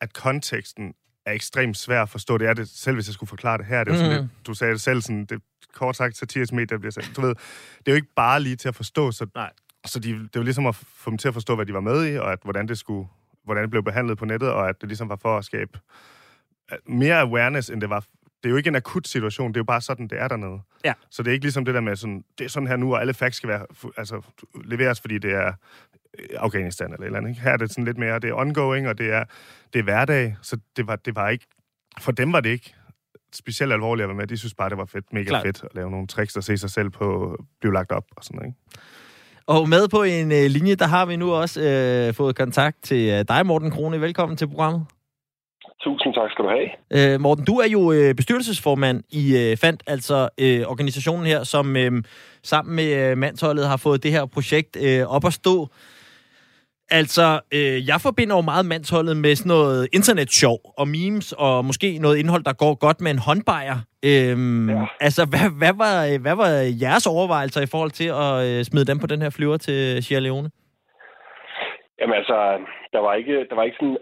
at 0.00 0.12
konteksten 0.12 0.94
er 1.26 1.32
ekstremt 1.32 1.76
svær 1.76 2.02
at 2.02 2.08
forstå. 2.08 2.38
Det 2.38 2.48
er 2.48 2.54
det 2.54 2.68
selv, 2.68 2.94
hvis 2.94 3.06
jeg 3.08 3.14
skulle 3.14 3.28
forklare 3.28 3.58
det 3.58 3.66
her. 3.66 3.84
Det 3.84 3.90
er 3.90 3.94
jo 3.94 4.00
sådan 4.00 4.16
Mhm. 4.16 4.22
lidt, 4.34 4.46
du 4.46 4.54
sagde 4.54 4.72
det 4.72 4.80
selv, 4.80 5.00
sådan, 5.02 5.24
det 5.24 5.42
kort 5.74 5.96
sagt 5.96 6.16
satirisk 6.16 6.52
medie, 6.52 6.66
der 6.66 6.78
bliver 6.78 6.92
sagt. 6.92 7.12
Du 7.16 7.20
ved, 7.20 7.28
det 7.78 7.88
er 7.88 7.92
jo 7.92 7.96
ikke 7.96 8.12
bare 8.16 8.40
lige 8.40 8.56
til 8.56 8.68
at 8.68 8.74
forstå, 8.74 9.12
så 9.12 9.26
Nej. 9.34 9.50
Så 9.86 9.98
de, 9.98 10.12
det 10.12 10.36
var 10.36 10.42
ligesom 10.42 10.66
at 10.66 10.74
få 10.74 11.10
dem 11.10 11.18
til 11.18 11.28
at 11.28 11.34
forstå, 11.34 11.54
hvad 11.54 11.66
de 11.66 11.74
var 11.74 11.80
med 11.80 12.12
i, 12.12 12.16
og 12.18 12.32
at, 12.32 12.38
hvordan, 12.44 12.68
det 12.68 12.78
skulle, 12.78 13.08
hvordan 13.44 13.62
det 13.62 13.70
blev 13.70 13.82
behandlet 13.82 14.18
på 14.18 14.24
nettet, 14.24 14.50
og 14.50 14.68
at 14.68 14.80
det 14.80 14.88
ligesom 14.88 15.08
var 15.08 15.16
for 15.16 15.38
at 15.38 15.44
skabe 15.44 15.78
øh, 16.72 16.78
mere 16.86 17.20
awareness, 17.20 17.70
end 17.70 17.80
det 17.80 17.90
var... 17.90 18.00
Det 18.42 18.48
er 18.48 18.50
jo 18.50 18.56
ikke 18.56 18.68
en 18.68 18.76
akut 18.76 19.08
situation, 19.08 19.48
det 19.48 19.56
er 19.56 19.60
jo 19.60 19.64
bare 19.64 19.80
sådan, 19.80 20.08
det 20.08 20.20
er 20.20 20.28
dernede. 20.28 20.60
Ja. 20.84 20.92
Så 21.10 21.22
det 21.22 21.30
er 21.30 21.32
ikke 21.32 21.44
ligesom 21.44 21.64
det 21.64 21.74
der 21.74 21.80
med, 21.80 21.96
sådan, 21.96 22.24
det 22.38 22.44
er 22.44 22.48
sådan 22.48 22.66
her 22.66 22.76
nu, 22.76 22.94
og 22.94 23.00
alle 23.00 23.14
facts 23.14 23.36
skal 23.36 23.48
være, 23.48 23.66
altså, 23.96 24.22
leveres, 24.64 25.00
fordi 25.00 25.18
det 25.18 25.32
er 25.32 25.52
øh, 26.18 26.26
Afghanistan 26.36 26.86
eller 26.86 27.00
et 27.00 27.06
eller 27.06 27.18
andet. 27.18 27.30
Ikke? 27.30 27.42
Her 27.42 27.50
er 27.50 27.56
det 27.56 27.70
sådan 27.70 27.84
lidt 27.84 27.98
mere, 27.98 28.18
det 28.18 28.30
er 28.30 28.34
ongoing, 28.34 28.88
og 28.88 28.98
det 28.98 29.12
er, 29.12 29.24
det 29.72 29.78
er 29.78 29.82
hverdag, 29.82 30.36
så 30.42 30.58
det 30.76 30.86
var, 30.86 30.96
det 30.96 31.14
var 31.14 31.28
ikke... 31.28 31.46
For 32.00 32.12
dem 32.12 32.32
var 32.32 32.40
det 32.40 32.50
ikke 32.50 32.74
specielt 33.32 33.72
alvorligt 33.72 34.04
at 34.04 34.08
være 34.08 34.16
med. 34.16 34.26
De 34.26 34.36
synes 34.36 34.54
bare, 34.54 34.70
det 34.70 34.78
var 34.78 34.84
fedt, 34.84 35.12
mega. 35.12 35.24
Klart. 35.24 35.42
fedt 35.46 35.64
at 35.64 35.74
lave 35.74 35.90
nogle 35.90 36.06
tricks 36.06 36.36
og 36.36 36.44
se 36.44 36.58
sig 36.58 36.70
selv 36.70 36.90
på 36.90 37.36
blive 37.60 37.74
lagt 37.74 37.92
op 37.92 38.04
og 38.16 38.24
sådan 38.24 38.36
noget. 38.36 38.48
Ikke? 38.48 38.80
Og 39.54 39.68
med 39.68 39.88
på 39.88 40.02
en 40.02 40.32
øh, 40.32 40.46
linje, 40.56 40.74
der 40.74 40.86
har 40.86 41.06
vi 41.06 41.16
nu 41.16 41.32
også 41.32 41.58
øh, 41.60 42.14
fået 42.14 42.36
kontakt 42.36 42.76
til 42.82 43.02
øh, 43.14 43.24
dig, 43.28 43.46
Morten 43.46 43.70
Krone. 43.70 44.00
Velkommen 44.00 44.36
til 44.36 44.48
programmet. 44.48 44.82
Tusind 45.84 46.14
tak 46.14 46.30
skal 46.30 46.44
du 46.44 46.50
have. 46.56 46.68
Øh, 47.14 47.20
Morten, 47.20 47.44
du 47.44 47.54
er 47.64 47.68
jo 47.68 47.92
øh, 47.92 48.14
bestyrelsesformand 48.14 49.02
i 49.10 49.24
øh, 49.36 49.56
FANT, 49.56 49.82
altså 49.86 50.28
øh, 50.40 50.60
organisationen 50.66 51.26
her, 51.26 51.44
som 51.44 51.76
øh, 51.76 51.92
sammen 52.42 52.76
med 52.76 53.10
øh, 53.10 53.18
mandsholdet 53.18 53.68
har 53.68 53.76
fået 53.76 54.02
det 54.02 54.10
her 54.10 54.26
projekt 54.26 54.76
øh, 54.86 55.02
op 55.06 55.24
at 55.24 55.32
stå. 55.32 55.68
Altså, 56.90 57.40
øh, 57.54 57.88
jeg 57.88 57.98
forbinder 58.00 58.36
jo 58.36 58.42
meget 58.52 58.66
mandsholdet 58.66 59.16
med 59.16 59.34
sådan 59.34 59.48
noget 59.48 59.88
internetshow 59.92 60.56
og 60.80 60.88
memes, 60.88 61.32
og 61.32 61.64
måske 61.64 61.98
noget 61.98 62.16
indhold, 62.18 62.44
der 62.44 62.52
går 62.52 62.74
godt 62.86 63.00
med 63.00 63.10
en 63.10 63.18
håndbejer. 63.18 63.76
Øhm, 64.04 64.70
ja. 64.70 64.86
Altså, 65.00 65.22
hvad, 65.32 65.46
hvad, 65.60 65.74
var, 65.82 65.94
hvad 66.24 66.36
var 66.42 66.50
jeres 66.84 67.06
overvejelser 67.06 67.60
i 67.62 67.70
forhold 67.74 67.90
til 68.00 68.08
at 68.24 68.32
øh, 68.46 68.64
smide 68.64 68.86
dem 68.90 68.98
på 68.98 69.06
den 69.06 69.22
her 69.22 69.30
flyver 69.30 69.56
til 69.56 70.02
Sierra 70.04 70.22
Leone? 70.22 70.50
Jamen 71.98 72.14
altså, 72.20 72.36
der 72.92 73.00
var 73.06 73.14
ikke, 73.14 73.36
der 73.48 73.54
var 73.54 73.64
ikke 73.64 73.76
sådan 73.80 73.98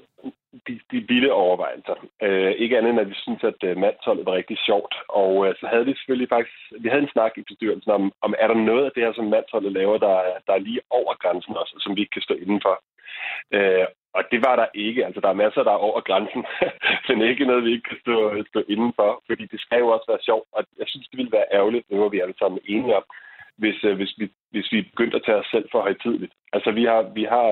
de, 0.66 0.80
de 0.90 0.98
vilde 1.08 1.32
overvejelser. 1.32 1.96
Øh, 2.22 2.52
ikke 2.62 2.78
andet 2.78 2.90
end, 2.90 3.00
at 3.00 3.10
vi 3.10 3.14
synes, 3.14 3.44
at 3.44 3.60
øh, 3.64 3.76
mandsholdet 3.76 4.26
var 4.26 4.32
rigtig 4.32 4.58
sjovt. 4.58 4.94
Og 5.08 5.46
øh, 5.46 5.54
så 5.60 5.66
havde 5.66 5.86
vi 5.86 5.94
selvfølgelig 5.94 6.28
faktisk, 6.28 6.56
vi 6.80 6.88
havde 6.88 7.02
en 7.02 7.14
snak 7.14 7.32
i 7.36 7.42
bestyrelsen 7.48 7.90
om, 7.90 8.12
om 8.22 8.34
er 8.38 8.46
der 8.46 8.54
noget 8.54 8.84
af 8.84 8.92
det 8.94 9.02
her, 9.04 9.12
som 9.12 9.24
mandsholdet 9.24 9.72
laver, 9.72 9.98
der, 9.98 10.16
der 10.46 10.52
er 10.54 10.66
lige 10.68 10.80
over 10.90 11.14
grænsen 11.22 11.56
også, 11.56 11.74
som 11.80 11.96
vi 11.96 12.00
ikke 12.00 12.16
kan 12.16 12.26
stå 12.28 12.34
indenfor. 12.34 12.74
Øh, 13.56 13.86
og 14.16 14.22
det 14.32 14.40
var 14.46 14.56
der 14.56 14.66
ikke. 14.74 15.06
Altså, 15.06 15.20
der 15.20 15.28
er 15.28 15.42
masser, 15.44 15.62
der 15.62 15.70
er 15.74 15.84
over 15.88 16.00
grænsen, 16.00 16.42
men 17.08 17.22
ikke 17.22 17.44
noget, 17.44 17.64
vi 17.64 17.72
ikke 17.72 17.88
kan 17.88 18.00
stå, 18.00 18.14
stå 18.52 18.60
indenfor, 18.68 19.22
fordi 19.26 19.44
det 19.52 19.60
skal 19.60 19.78
jo 19.78 19.88
også 19.88 20.06
være 20.08 20.26
sjovt. 20.28 20.48
Og 20.52 20.64
jeg 20.78 20.86
synes, 20.88 21.08
det 21.08 21.16
ville 21.18 21.36
være 21.38 21.52
ærgerligt, 21.52 21.90
nu 21.90 22.04
er 22.04 22.08
vi 22.08 22.20
alle 22.20 22.38
sammen 22.38 22.60
enige 22.64 22.96
om, 22.96 23.04
hvis, 23.58 23.84
øh, 23.84 23.96
hvis, 23.96 24.12
vi, 24.18 24.30
hvis 24.50 24.72
vi 24.72 24.82
begyndte 24.82 25.16
at 25.16 25.24
tage 25.26 25.38
os 25.38 25.50
selv 25.54 25.68
for 25.72 25.80
højtidligt. 25.80 26.32
Altså, 26.52 26.70
vi 26.70 26.84
har, 26.84 27.02
vi 27.18 27.24
har 27.24 27.48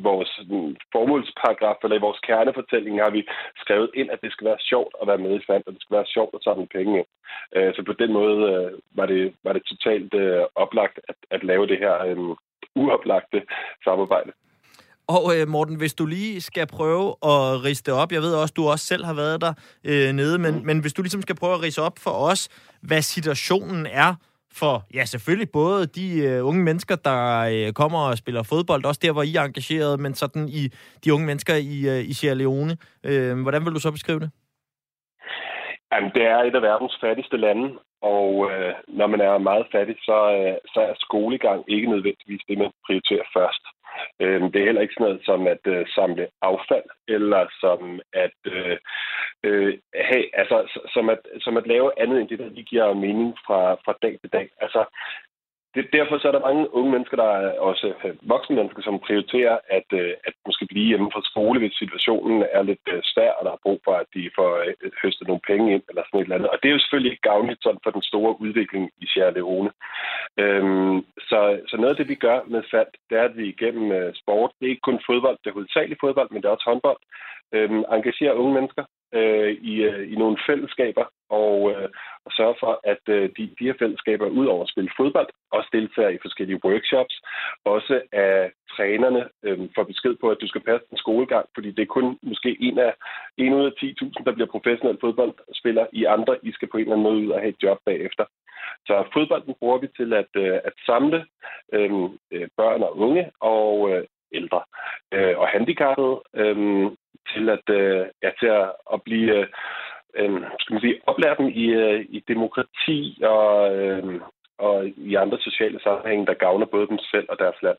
vores 0.00 0.40
mm, 0.50 0.76
formålsparagraf, 0.92 1.78
eller 1.82 1.96
i 1.96 2.06
vores 2.06 2.20
kernefortælling, 2.28 3.02
har 3.02 3.10
vi 3.10 3.22
skrevet 3.56 3.90
ind, 3.94 4.10
at 4.10 4.20
det 4.22 4.32
skal 4.32 4.44
være 4.44 4.60
sjovt 4.70 4.94
at 5.00 5.08
være 5.08 5.24
med 5.24 5.32
i 5.36 5.44
fand, 5.48 5.62
og 5.66 5.72
det 5.72 5.82
skal 5.82 5.96
være 5.96 6.12
sjovt 6.14 6.34
at 6.34 6.44
samle 6.44 6.66
penge 6.76 6.98
ind. 6.98 7.08
Øh, 7.56 7.74
Så 7.74 7.82
på 7.86 7.92
den 7.92 8.12
måde 8.12 8.36
øh, 8.52 8.70
var 8.98 9.06
det, 9.06 9.34
var 9.44 9.52
det 9.52 9.62
totalt 9.64 10.14
øh, 10.14 10.42
oplagt 10.54 11.00
at, 11.08 11.16
at 11.30 11.44
lave 11.44 11.66
det 11.66 11.78
her 11.78 11.94
øh, 12.08 12.36
uoplagte 12.82 13.42
samarbejde. 13.84 14.32
Og 15.06 15.24
øh, 15.36 15.48
Morten, 15.48 15.76
hvis 15.76 15.94
du 15.94 16.06
lige 16.06 16.40
skal 16.40 16.66
prøve 16.66 17.08
at 17.22 17.64
riste 17.64 17.92
op, 17.92 18.12
jeg 18.12 18.22
ved 18.22 18.34
også, 18.34 18.54
du 18.56 18.68
også 18.68 18.86
selv 18.86 19.04
har 19.04 19.14
været 19.14 19.40
der 19.40 19.52
øh, 19.84 20.12
nede, 20.12 20.38
men, 20.38 20.54
mm. 20.54 20.66
men 20.66 20.80
hvis 20.80 20.92
du 20.92 21.02
ligesom 21.02 21.22
skal 21.22 21.36
prøve 21.36 21.54
at 21.54 21.62
rise 21.62 21.82
op 21.82 21.98
for 21.98 22.10
os, 22.10 22.48
hvad 22.82 23.02
situationen 23.02 23.86
er 23.86 24.14
for, 24.60 24.74
ja 24.94 25.04
selvfølgelig 25.04 25.50
både 25.52 25.86
de 25.86 26.06
øh, 26.28 26.46
unge 26.46 26.62
mennesker, 26.62 26.96
der 26.96 27.20
øh, 27.52 27.72
kommer 27.72 27.98
og 27.98 28.18
spiller 28.18 28.42
fodbold, 28.42 28.84
også 28.84 29.00
der, 29.04 29.12
hvor 29.12 29.22
I 29.22 29.34
er 29.34 29.42
engageret, 29.42 30.00
men 30.00 30.14
sådan 30.14 30.48
i 30.48 30.62
de 31.04 31.14
unge 31.14 31.26
mennesker 31.26 31.54
i, 31.54 31.76
øh, 31.92 32.10
i 32.10 32.12
Sierra 32.12 32.34
Leone. 32.34 32.76
Øh, 33.04 33.42
hvordan 33.42 33.64
vil 33.64 33.74
du 33.74 33.80
så 33.80 33.90
beskrive 33.92 34.20
det? 34.20 34.30
Jamen, 35.92 36.10
det 36.16 36.24
er 36.34 36.38
et 36.38 36.54
af 36.54 36.62
verdens 36.62 36.98
fattigste 37.00 37.36
lande, 37.36 37.66
og 38.02 38.50
øh, 38.50 38.72
når 38.88 39.06
man 39.06 39.20
er 39.20 39.38
meget 39.38 39.66
fattig, 39.72 39.96
så, 40.08 40.18
øh, 40.38 40.56
så 40.74 40.80
er 40.80 40.94
skolegang 41.06 41.64
ikke 41.68 41.90
nødvendigvis 41.90 42.42
det, 42.48 42.58
man 42.58 42.70
prioriterer 42.86 43.26
først. 43.36 43.64
Øh, 44.20 44.42
det 44.52 44.56
er 44.56 44.64
heller 44.64 44.80
ikke 44.80 44.94
sådan 44.94 45.06
noget 45.06 45.24
som 45.24 45.46
at 45.46 45.64
øh, 45.66 45.86
samle 45.94 46.28
affald, 46.42 46.88
eller 47.08 47.46
som 47.60 48.00
at, 48.12 48.38
øh, 48.46 48.76
øh, 49.44 49.78
have, 49.94 50.38
altså, 50.40 50.56
som, 50.94 51.08
at, 51.08 51.20
som 51.40 51.56
at 51.56 51.66
lave 51.66 52.00
andet 52.02 52.20
end 52.20 52.28
det, 52.28 52.38
der 52.38 52.48
lige 52.48 52.70
giver 52.72 52.94
mening 52.94 53.36
fra, 53.46 53.74
fra 53.84 53.94
dag 54.02 54.18
til 54.20 54.32
dag. 54.32 54.48
Altså, 54.60 54.84
det, 55.74 55.84
derfor 55.92 56.18
så 56.18 56.28
er 56.28 56.32
der 56.32 56.48
mange 56.48 56.74
unge 56.74 56.90
mennesker, 56.92 57.16
der 57.16 57.30
er 57.38 57.60
også 57.60 57.86
øh, 58.04 58.14
voksne 58.22 58.56
mennesker, 58.56 58.82
som 58.82 58.98
prioriterer 59.06 59.58
at, 59.78 59.88
øh, 59.92 60.12
at 60.24 60.34
måske 60.46 60.66
blive 60.66 60.86
hjemme 60.90 61.10
fra 61.12 61.22
skole, 61.30 61.58
hvis 61.58 61.74
situationen 61.82 62.44
er 62.52 62.62
lidt 62.62 62.86
øh, 62.92 63.00
svær, 63.02 63.32
og 63.38 63.44
der 63.44 63.52
er 63.52 63.64
brug 63.64 63.80
for, 63.84 63.94
at 64.02 64.06
de 64.14 64.30
får 64.38 64.50
høstet 65.02 65.26
nogle 65.28 65.46
penge 65.50 65.74
ind, 65.74 65.82
eller 65.88 66.02
sådan 66.04 66.20
et 66.20 66.24
eller 66.24 66.36
andet. 66.36 66.50
Og 66.50 66.58
det 66.62 66.68
er 66.68 66.72
jo 66.72 66.78
selvfølgelig 66.78 67.12
ikke 67.12 67.28
gavnligt 67.30 67.62
sådan 67.62 67.84
for 67.84 67.90
den 67.90 68.02
store 68.02 68.40
udvikling 68.40 68.90
i 69.02 69.06
Sierra 69.06 69.30
Leone. 69.30 69.70
Øhm, 70.42 70.98
så, 71.28 71.40
så 71.68 71.76
noget 71.76 71.90
af 71.90 71.96
det, 71.96 72.08
vi 72.08 72.14
gør 72.26 72.38
med 72.46 72.62
FAT, 72.70 72.90
det 73.10 73.18
er, 73.18 73.24
at 73.24 73.36
vi 73.36 73.44
igennem 73.48 74.14
sport, 74.14 74.50
det 74.58 74.66
er 74.66 74.70
ikke 74.70 74.88
kun 74.88 75.00
fodbold, 75.06 75.38
det 75.44 75.50
er 75.50 75.58
hovedsageligt 75.58 76.00
fodbold, 76.00 76.28
men 76.30 76.42
det 76.42 76.48
er 76.48 76.56
også 76.56 76.68
håndbold, 76.70 77.00
øhm, 77.52 77.84
engagerer 77.96 78.32
unge 78.40 78.54
mennesker 78.54 78.84
øh, 79.12 79.52
i, 79.70 79.74
øh, 79.82 80.12
i 80.12 80.14
nogle 80.14 80.38
fællesskaber, 80.46 81.04
og, 81.30 81.56
øh, 81.70 81.88
og 82.24 82.30
sørge 82.32 82.56
for, 82.60 82.80
at 82.84 83.04
øh, 83.08 83.30
de, 83.36 83.42
de 83.58 83.64
her 83.68 83.74
fællesskaber, 83.78 84.26
udover 84.26 84.62
at 84.64 84.72
spille 84.72 84.90
fodbold, 84.96 85.28
også 85.52 85.68
deltager 85.72 86.08
i 86.08 86.22
forskellige 86.22 86.64
workshops, 86.64 87.14
også 87.64 88.00
at 88.12 88.50
trænerne 88.76 89.22
øh, 89.42 89.58
får 89.74 89.84
besked 89.84 90.14
på, 90.20 90.30
at 90.30 90.40
du 90.40 90.46
skal 90.48 90.60
passe 90.60 90.86
din 90.90 90.98
skolegang, 90.98 91.46
fordi 91.54 91.70
det 91.70 91.82
er 91.82 91.96
kun 91.96 92.18
måske 92.22 92.56
en, 92.60 92.78
af, 92.78 92.94
en 93.36 93.54
ud 93.54 93.64
af 93.66 93.72
10.000, 93.84 94.24
der 94.24 94.32
bliver 94.32 94.54
professionel 94.54 94.98
fodboldspiller. 95.00 95.86
I 95.92 96.04
andre, 96.04 96.38
I 96.42 96.52
skal 96.52 96.68
på 96.68 96.76
en 96.76 96.82
eller 96.82 96.92
anden 96.92 97.08
måde 97.08 97.26
ud 97.26 97.30
og 97.30 97.40
have 97.40 97.54
et 97.54 97.62
job 97.62 97.78
bagefter. 97.86 98.24
Så 98.86 99.04
fodbolden 99.12 99.54
bruger 99.58 99.78
vi 99.78 99.88
til 99.96 100.12
at, 100.12 100.32
øh, 100.36 100.58
at 100.64 100.72
samle 100.86 101.26
øh, 101.72 101.92
øh 102.32 102.48
børn 102.56 102.82
og 102.82 102.98
unge 102.98 103.30
og 103.40 103.90
øh, 103.90 104.04
ældre 104.32 104.60
øh, 105.14 105.38
og 105.38 105.48
handicappede 105.48 106.22
øh, 106.36 106.90
til 107.32 107.48
at, 107.48 107.66
øh, 107.80 108.06
ja, 108.22 108.30
til 108.40 108.46
at, 108.46 108.72
at 108.94 109.02
blive 109.02 109.28
øh, 110.18 110.40
skal 110.60 110.72
man 110.74 110.80
sige, 110.80 111.00
oplære 111.06 111.36
dem 111.38 111.48
i, 111.48 111.66
øh, 111.82 112.00
i 112.16 112.24
demokrati 112.28 113.22
og, 113.22 113.76
øh, 113.76 114.20
og 114.58 114.86
i 114.86 115.14
andre 115.14 115.38
sociale 115.40 115.80
sammenhænge, 115.82 116.26
der 116.26 116.34
gavner 116.34 116.66
både 116.66 116.86
dem 116.86 116.98
selv 116.98 117.26
og 117.28 117.36
deres 117.38 117.62
land. 117.62 117.78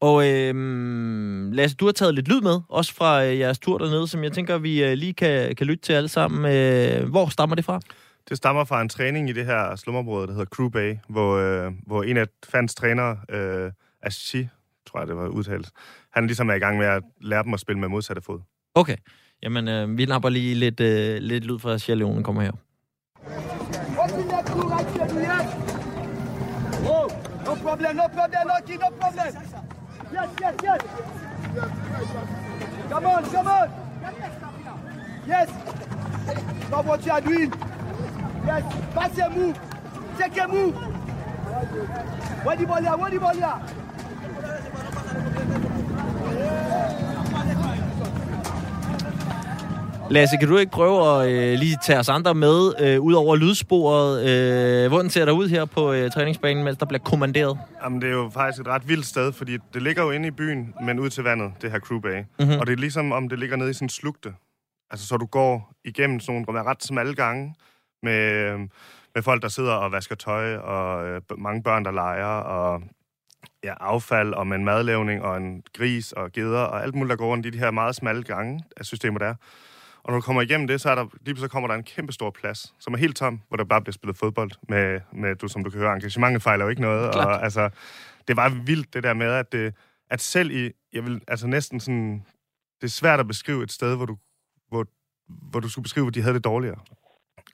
Og 0.00 0.16
øh, 0.30 0.54
Lasse, 1.52 1.76
du 1.76 1.84
har 1.84 1.92
taget 1.92 2.14
lidt 2.14 2.28
lyd 2.28 2.40
med, 2.40 2.56
også 2.68 2.94
fra 2.98 3.24
øh, 3.24 3.38
jeres 3.38 3.58
tur 3.58 3.78
dernede, 3.78 4.08
som 4.08 4.24
jeg 4.24 4.32
tænker, 4.32 4.58
vi 4.58 4.84
øh, 4.84 4.92
lige 4.92 5.14
kan, 5.14 5.56
kan 5.56 5.66
lytte 5.66 5.82
til 5.82 5.92
alle 5.92 6.08
sammen. 6.08 6.40
Øh, 6.44 7.10
hvor 7.10 7.26
stammer 7.30 7.56
det 7.56 7.64
fra? 7.64 7.80
det 8.30 8.36
stammer 8.36 8.64
fra 8.64 8.80
en 8.80 8.88
træning 8.88 9.30
i 9.30 9.32
det 9.32 9.46
her 9.46 9.76
slumområde, 9.76 10.26
der 10.26 10.32
hedder 10.32 10.54
Crew 10.54 10.68
Bay, 10.68 10.96
hvor, 11.08 11.36
øh, 11.36 11.72
hvor 11.86 12.02
en 12.02 12.16
af 12.16 12.26
fans 12.52 12.74
trænere, 12.74 13.16
øh, 13.28 13.72
Ashi, 14.02 14.48
tror 14.86 15.00
jeg 15.00 15.08
det 15.08 15.16
var 15.16 15.28
udtalt, 15.28 15.70
han 16.12 16.26
ligesom 16.26 16.50
er 16.50 16.54
i 16.54 16.58
gang 16.58 16.78
med 16.78 16.86
at 16.86 17.02
lære 17.20 17.42
dem 17.42 17.54
at 17.54 17.60
spille 17.60 17.80
med 17.80 17.88
modsatte 17.88 18.22
fod. 18.22 18.40
Okay. 18.74 18.96
Jamen, 19.42 19.68
øh, 19.68 19.98
vi 19.98 20.06
napper 20.06 20.28
lige 20.28 20.54
lidt, 20.54 20.80
øh, 20.80 21.18
lidt 21.18 21.44
lyd 21.44 21.58
fra 21.58 21.78
Sierra 21.78 21.98
Leone, 21.98 22.24
kommer 22.24 22.42
her. 22.42 22.52
Oh, 26.90 27.08
no 27.46 27.54
problem, 27.54 27.96
no 27.96 28.06
problem, 28.06 28.46
no 28.46 28.54
kid, 28.66 28.78
no 28.78 28.88
problem. 29.00 29.26
Yes, 30.12 30.30
yes, 30.42 30.54
yes. 30.64 30.80
Come 32.90 33.06
on, 33.06 33.24
come 33.24 33.50
on. 33.50 33.68
Yes. 35.28 35.48
Stop 36.66 36.86
what 36.86 37.06
you 37.06 37.12
are 37.12 37.20
doing. 37.20 37.52
Yes, 38.46 38.64
pass 38.94 39.18
a 39.18 39.30
move. 39.30 39.56
Take 40.18 40.36
a 40.38 40.48
move. 40.48 40.74
Where 42.44 42.56
the 42.56 42.66
ball 42.66 42.82
here? 42.82 43.80
Lasse, 50.10 50.36
kan 50.36 50.48
du 50.48 50.56
ikke 50.56 50.72
prøve 50.72 51.22
at 51.22 51.30
øh, 51.30 51.58
lige 51.58 51.78
tage 51.82 51.98
os 51.98 52.08
andre 52.08 52.34
med 52.34 52.72
øh, 52.80 53.00
ud 53.00 53.12
over 53.12 53.36
lydsporet? 53.36 54.28
Øh, 54.28 54.88
hvordan 54.88 55.10
ser 55.10 55.24
der 55.24 55.32
ud 55.32 55.48
her 55.48 55.64
på 55.64 55.92
øh, 55.92 56.10
træningsbanen, 56.10 56.64
mens 56.64 56.78
der 56.78 56.86
bliver 56.86 57.02
kommanderet? 57.02 57.58
Jamen, 57.84 58.02
det 58.02 58.08
er 58.08 58.12
jo 58.12 58.30
faktisk 58.34 58.60
et 58.60 58.68
ret 58.68 58.88
vildt 58.88 59.06
sted, 59.06 59.32
fordi 59.32 59.58
det 59.74 59.82
ligger 59.82 60.02
jo 60.02 60.10
inde 60.10 60.28
i 60.28 60.30
byen, 60.30 60.74
men 60.82 60.98
ud 60.98 61.10
til 61.10 61.24
vandet, 61.24 61.52
det 61.62 61.70
her 61.70 61.78
Crew 61.78 62.00
Bay. 62.00 62.16
Mhm. 62.16 62.26
Mm-hmm. 62.38 62.58
Og 62.58 62.66
det 62.66 62.72
er 62.72 62.76
ligesom, 62.76 63.12
om 63.12 63.28
det 63.28 63.38
ligger 63.38 63.56
nede 63.56 63.70
i 63.70 63.72
sådan 63.72 63.86
en 63.86 63.90
slugte. 63.90 64.34
Altså, 64.90 65.06
så 65.06 65.16
du 65.16 65.26
går 65.26 65.72
igennem 65.84 66.20
sådan 66.20 66.44
nogle 66.48 66.62
ret 66.62 66.84
smalle 66.84 67.14
gange 67.14 67.54
med, 68.02 68.32
øh, 68.32 68.58
med 69.14 69.22
folk, 69.22 69.42
der 69.42 69.48
sidder 69.48 69.72
og 69.72 69.92
vasker 69.92 70.14
tøj, 70.14 70.56
og 70.56 71.06
øh, 71.06 71.20
mange 71.38 71.62
børn, 71.62 71.84
der 71.84 71.90
leger, 71.90 72.26
og 72.26 72.82
ja, 73.64 73.74
affald, 73.80 74.32
og 74.34 74.46
med 74.46 74.56
en 74.56 74.64
madlavning, 74.64 75.22
og 75.22 75.36
en 75.36 75.62
gris, 75.74 76.12
og 76.12 76.32
geder, 76.32 76.60
og 76.60 76.82
alt 76.82 76.94
muligt, 76.94 77.10
der 77.10 77.16
går 77.16 77.26
rundt 77.26 77.46
i 77.46 77.50
de 77.50 77.58
her 77.58 77.70
meget 77.70 77.96
smalle 77.96 78.22
gange 78.22 78.64
af 78.76 78.84
systemer, 78.84 79.18
der 79.18 79.26
er. 79.26 79.34
Og 80.02 80.12
når 80.12 80.18
du 80.18 80.20
kommer 80.20 80.42
igennem 80.42 80.66
det, 80.66 80.80
så, 80.80 80.90
er 80.90 80.94
der, 80.94 81.06
lige 81.24 81.36
så 81.36 81.48
kommer 81.48 81.68
der 81.68 81.74
en 81.74 81.82
kæmpe 81.82 82.12
stor 82.12 82.30
plads, 82.30 82.74
som 82.78 82.94
er 82.94 82.98
helt 82.98 83.16
tom, 83.16 83.40
hvor 83.48 83.56
der 83.56 83.64
bare 83.64 83.80
bliver 83.80 83.92
spillet 83.92 84.18
fodbold. 84.18 84.50
Med, 84.68 85.00
med 85.12 85.36
du, 85.36 85.48
som 85.48 85.64
du 85.64 85.70
kan 85.70 85.80
høre, 85.80 85.94
engagementet 85.94 86.42
fejler 86.42 86.64
jo 86.64 86.68
ikke 86.68 86.82
noget. 86.82 87.12
Klart. 87.12 87.26
Og, 87.26 87.44
altså, 87.44 87.70
det 88.28 88.36
var 88.36 88.48
vildt, 88.48 88.94
det 88.94 89.02
der 89.02 89.14
med, 89.14 89.26
at, 89.26 89.52
det, 89.52 89.74
at 90.10 90.20
selv 90.20 90.50
i, 90.50 90.72
jeg 90.92 91.04
vil, 91.04 91.20
altså 91.28 91.46
næsten 91.46 91.80
sådan, 91.80 92.24
det 92.80 92.86
er 92.86 92.90
svært 92.90 93.20
at 93.20 93.28
beskrive 93.28 93.62
et 93.62 93.72
sted, 93.72 93.96
hvor 93.96 94.06
du, 94.06 94.16
hvor, 94.68 94.86
hvor 95.28 95.60
du 95.60 95.68
skulle 95.68 95.82
beskrive, 95.82 96.06
at 96.06 96.14
de 96.14 96.22
havde 96.22 96.34
det 96.34 96.44
dårligere. 96.44 96.78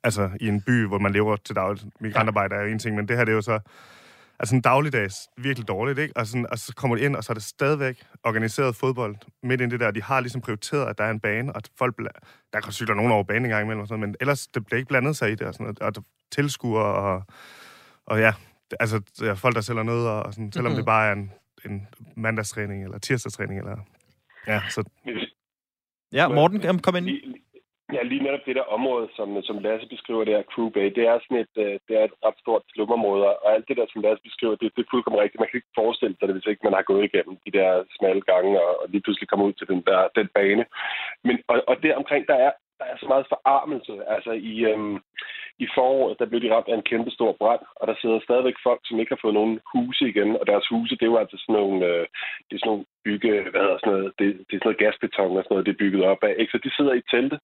Altså 0.05 0.31
i 0.41 0.49
en 0.49 0.63
by, 0.63 0.87
hvor 0.87 0.99
man 0.99 1.13
lever 1.13 1.37
til 1.37 1.57
dagligt. 1.57 1.87
Migrantarbejde 2.01 2.55
er 2.55 2.61
jo 2.61 2.67
en 2.67 2.79
ting, 2.79 2.97
men 2.97 3.09
det 3.09 3.17
her 3.17 3.25
det 3.25 3.33
er 3.33 3.37
jo 3.37 3.43
så 3.43 3.61
altså 4.39 4.55
en 4.55 4.61
dagligdags 4.61 5.17
virkelig 5.37 5.69
dårligt, 5.69 5.99
ikke? 5.99 6.17
Og, 6.17 6.27
sådan, 6.27 6.47
og 6.51 6.59
så 6.59 6.75
kommer 6.77 6.97
de 6.97 7.03
ind, 7.03 7.17
og 7.17 7.25
så 7.25 7.33
er 7.33 7.35
det 7.35 7.43
stadigvæk 7.43 8.05
organiseret 8.25 8.77
fodbold 8.77 9.17
midt 9.43 9.61
i 9.61 9.67
det 9.67 9.81
der. 9.81 9.91
De 9.91 10.03
har 10.03 10.21
ligesom 10.21 10.41
prioriteret, 10.41 10.87
at 10.91 10.99
der 10.99 11.05
er 11.05 11.11
en 11.11 11.21
bane, 11.21 11.57
og 11.57 11.63
folk, 11.79 11.95
bla- 12.01 12.49
der 12.53 12.61
kan 12.61 12.73
cykle 12.73 12.95
nogen 12.95 13.13
over 13.13 13.25
banen 13.25 13.45
en 13.45 13.51
gang 13.51 13.65
imellem, 13.65 13.81
og 13.81 13.89
sådan, 13.89 14.01
men 14.01 14.15
ellers 14.21 14.47
det 14.47 14.67
bliver 14.67 14.77
ikke 14.79 14.89
blandet 14.89 15.17
sig 15.17 15.31
i 15.33 15.35
det, 15.35 15.47
og, 15.47 15.55
sådan 15.55 15.65
noget, 15.81 15.97
og 15.97 16.05
tilskuere, 16.33 16.95
og, 16.95 17.23
og 18.07 18.19
ja, 18.21 18.35
altså 18.81 19.01
ja, 19.21 19.33
folk, 19.33 19.55
der 19.55 19.61
sælger 19.61 19.83
noget, 19.83 20.09
og 20.09 20.35
sådan, 20.35 20.53
selvom 20.53 20.73
Mhm. 20.73 20.77
det 20.77 20.87
bare 20.87 21.09
er 21.09 21.13
en, 21.13 21.33
en 21.65 21.87
mandagstræning, 22.17 22.85
eller 22.85 22.99
tirsdagstræning, 22.99 23.61
eller... 23.61 23.77
Ja, 24.47 24.63
så 24.71 24.85
Ja, 26.13 26.29
Morten, 26.29 26.61
kom- 26.61 26.79
kom 26.79 26.97
ind. 26.97 27.05
Lige, 27.05 27.35
ja, 27.95 28.03
lige 28.03 28.23
netop 28.23 28.47
det 28.47 28.57
der 28.57 28.73
område, 28.77 29.09
som, 29.17 29.29
som 29.43 29.59
Lasse 29.59 29.89
beskriver, 29.95 30.25
det 30.25 30.51
Crew 30.53 30.69
Bay, 30.75 30.89
det 30.97 31.05
er 31.11 31.19
sådan 31.19 31.43
et, 31.45 31.55
øh, 31.65 31.75
det 31.87 31.95
er 32.01 32.05
et 32.05 32.17
ret 32.25 32.39
stort 32.43 32.63
slumområde, 32.73 33.25
og 33.45 33.55
alt 33.55 33.69
det 33.69 33.77
der, 33.77 33.87
som 33.93 34.03
Lasse 34.03 34.23
beskriver, 34.29 34.55
det, 34.57 34.73
det 34.77 34.83
er 34.83 34.91
fuldkommen 34.91 35.23
rigtigt. 35.23 35.41
Man 35.41 35.49
kan 35.49 35.59
ikke 35.59 35.79
forestille 35.81 36.17
sig 36.17 36.29
det, 36.29 36.37
hvis 36.37 36.51
ikke 36.51 36.67
man 36.67 36.77
har 36.79 36.85
gået 36.91 37.05
igennem 37.05 37.35
de 37.47 37.51
der 37.59 37.71
smalle 37.99 38.23
gange, 38.31 38.53
og, 38.65 38.73
og 38.81 38.87
lige 38.89 39.05
pludselig 39.05 39.29
kommer 39.29 39.47
ud 39.47 39.53
til 39.57 39.69
den 39.73 39.81
der 39.89 40.01
den 40.19 40.29
bane. 40.37 40.65
Men, 41.27 41.37
og, 41.51 41.57
og 41.71 41.75
der 41.83 42.01
omkring, 42.03 42.23
der 42.31 42.39
er, 42.47 42.53
der 42.79 42.85
er 42.93 42.97
så 42.99 43.07
meget 43.13 43.27
forarmelse. 43.35 43.95
Altså 44.15 44.33
i, 44.53 44.55
øhm, 44.71 44.97
i 45.65 45.67
foråret, 45.75 46.19
der 46.19 46.27
blev 46.27 46.41
de 46.43 46.55
ramt 46.55 46.69
af 46.69 46.75
en 46.77 46.89
kæmpe 46.91 47.11
stor 47.11 47.33
brand, 47.41 47.63
og 47.81 47.87
der 47.87 47.95
sidder 48.01 48.21
stadigvæk 48.21 48.59
folk, 48.63 48.81
som 48.85 49.01
ikke 49.01 49.15
har 49.15 49.23
fået 49.23 49.39
nogen 49.41 49.61
huse 49.73 50.05
igen, 50.09 50.31
og 50.41 50.47
deres 50.47 50.67
huse, 50.73 50.97
det 50.97 51.11
var 51.11 51.19
altså 51.19 51.37
sådan 51.39 51.61
nogle, 51.61 51.87
øh, 51.87 52.07
det 52.47 52.55
er 52.55 52.61
sådan 52.61 52.71
nogle 52.73 52.85
bygge, 53.05 53.31
hvad 53.51 53.61
hedder 53.65 53.79
sådan 53.79 53.93
noget, 53.93 54.13
det, 54.19 54.27
det 54.47 54.55
er 54.55 54.61
sådan 54.61 54.69
noget 54.71 54.83
gasbeton 54.85 55.37
og 55.37 55.43
sådan 55.43 55.55
noget, 55.55 55.67
det 55.67 55.73
er 55.73 55.83
bygget 55.83 56.05
op 56.13 56.23
af. 56.29 56.35
Ikke? 56.39 56.53
Så 56.53 56.59
de 56.65 56.77
sidder 56.77 56.95
i 56.95 57.09
telte 57.13 57.39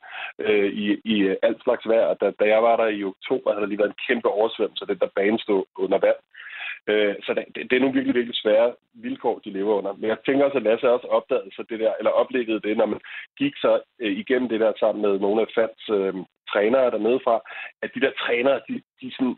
øh, 0.46 0.70
i, 0.84 0.86
i 1.14 1.16
øh, 1.30 1.36
alt 1.46 1.60
slags 1.62 1.84
vejr, 1.92 2.06
og 2.12 2.16
da, 2.20 2.26
da 2.40 2.44
jeg 2.54 2.62
var 2.68 2.76
der 2.76 2.88
i 2.88 3.04
oktober, 3.04 3.50
havde 3.50 3.62
der 3.62 3.70
lige 3.70 3.82
været 3.82 3.94
en 3.94 4.04
kæmpe 4.06 4.28
oversvømmelse, 4.28 4.90
den 4.90 4.98
der 5.02 5.16
bane 5.16 5.38
stod 5.38 5.62
under 5.84 5.98
vand. 6.06 6.20
Øh, 6.90 7.14
så 7.24 7.30
det, 7.34 7.44
det, 7.70 7.76
er 7.76 7.80
nogle 7.80 7.94
virkelig, 7.94 8.14
virkelig 8.14 8.38
svære 8.42 8.74
vilkår, 8.94 9.40
de 9.44 9.50
lever 9.50 9.74
under. 9.78 9.92
Men 9.92 10.08
jeg 10.10 10.18
tænker 10.26 10.44
også, 10.44 10.58
at 10.58 10.62
Lasse 10.62 10.90
også 10.90 11.06
opdagede 11.06 11.54
så 11.56 11.62
det 11.70 11.80
der, 11.80 11.92
eller 11.98 12.10
oplevede 12.10 12.60
det, 12.60 12.76
når 12.76 12.86
man 12.86 13.00
gik 13.38 13.54
så 13.56 13.80
øh, 14.00 14.12
igennem 14.22 14.48
det 14.48 14.60
der 14.60 14.72
sammen 14.80 15.02
med 15.02 15.18
nogle 15.18 15.40
af 15.42 15.48
Fats 15.54 15.82
øh, 15.90 16.14
trænere 16.52 16.90
dernede 16.94 17.20
fra, 17.26 17.36
at 17.82 17.90
de 17.94 18.00
der 18.04 18.12
trænere, 18.22 18.60
de, 18.68 18.74
de 19.00 19.06
sådan, 19.16 19.36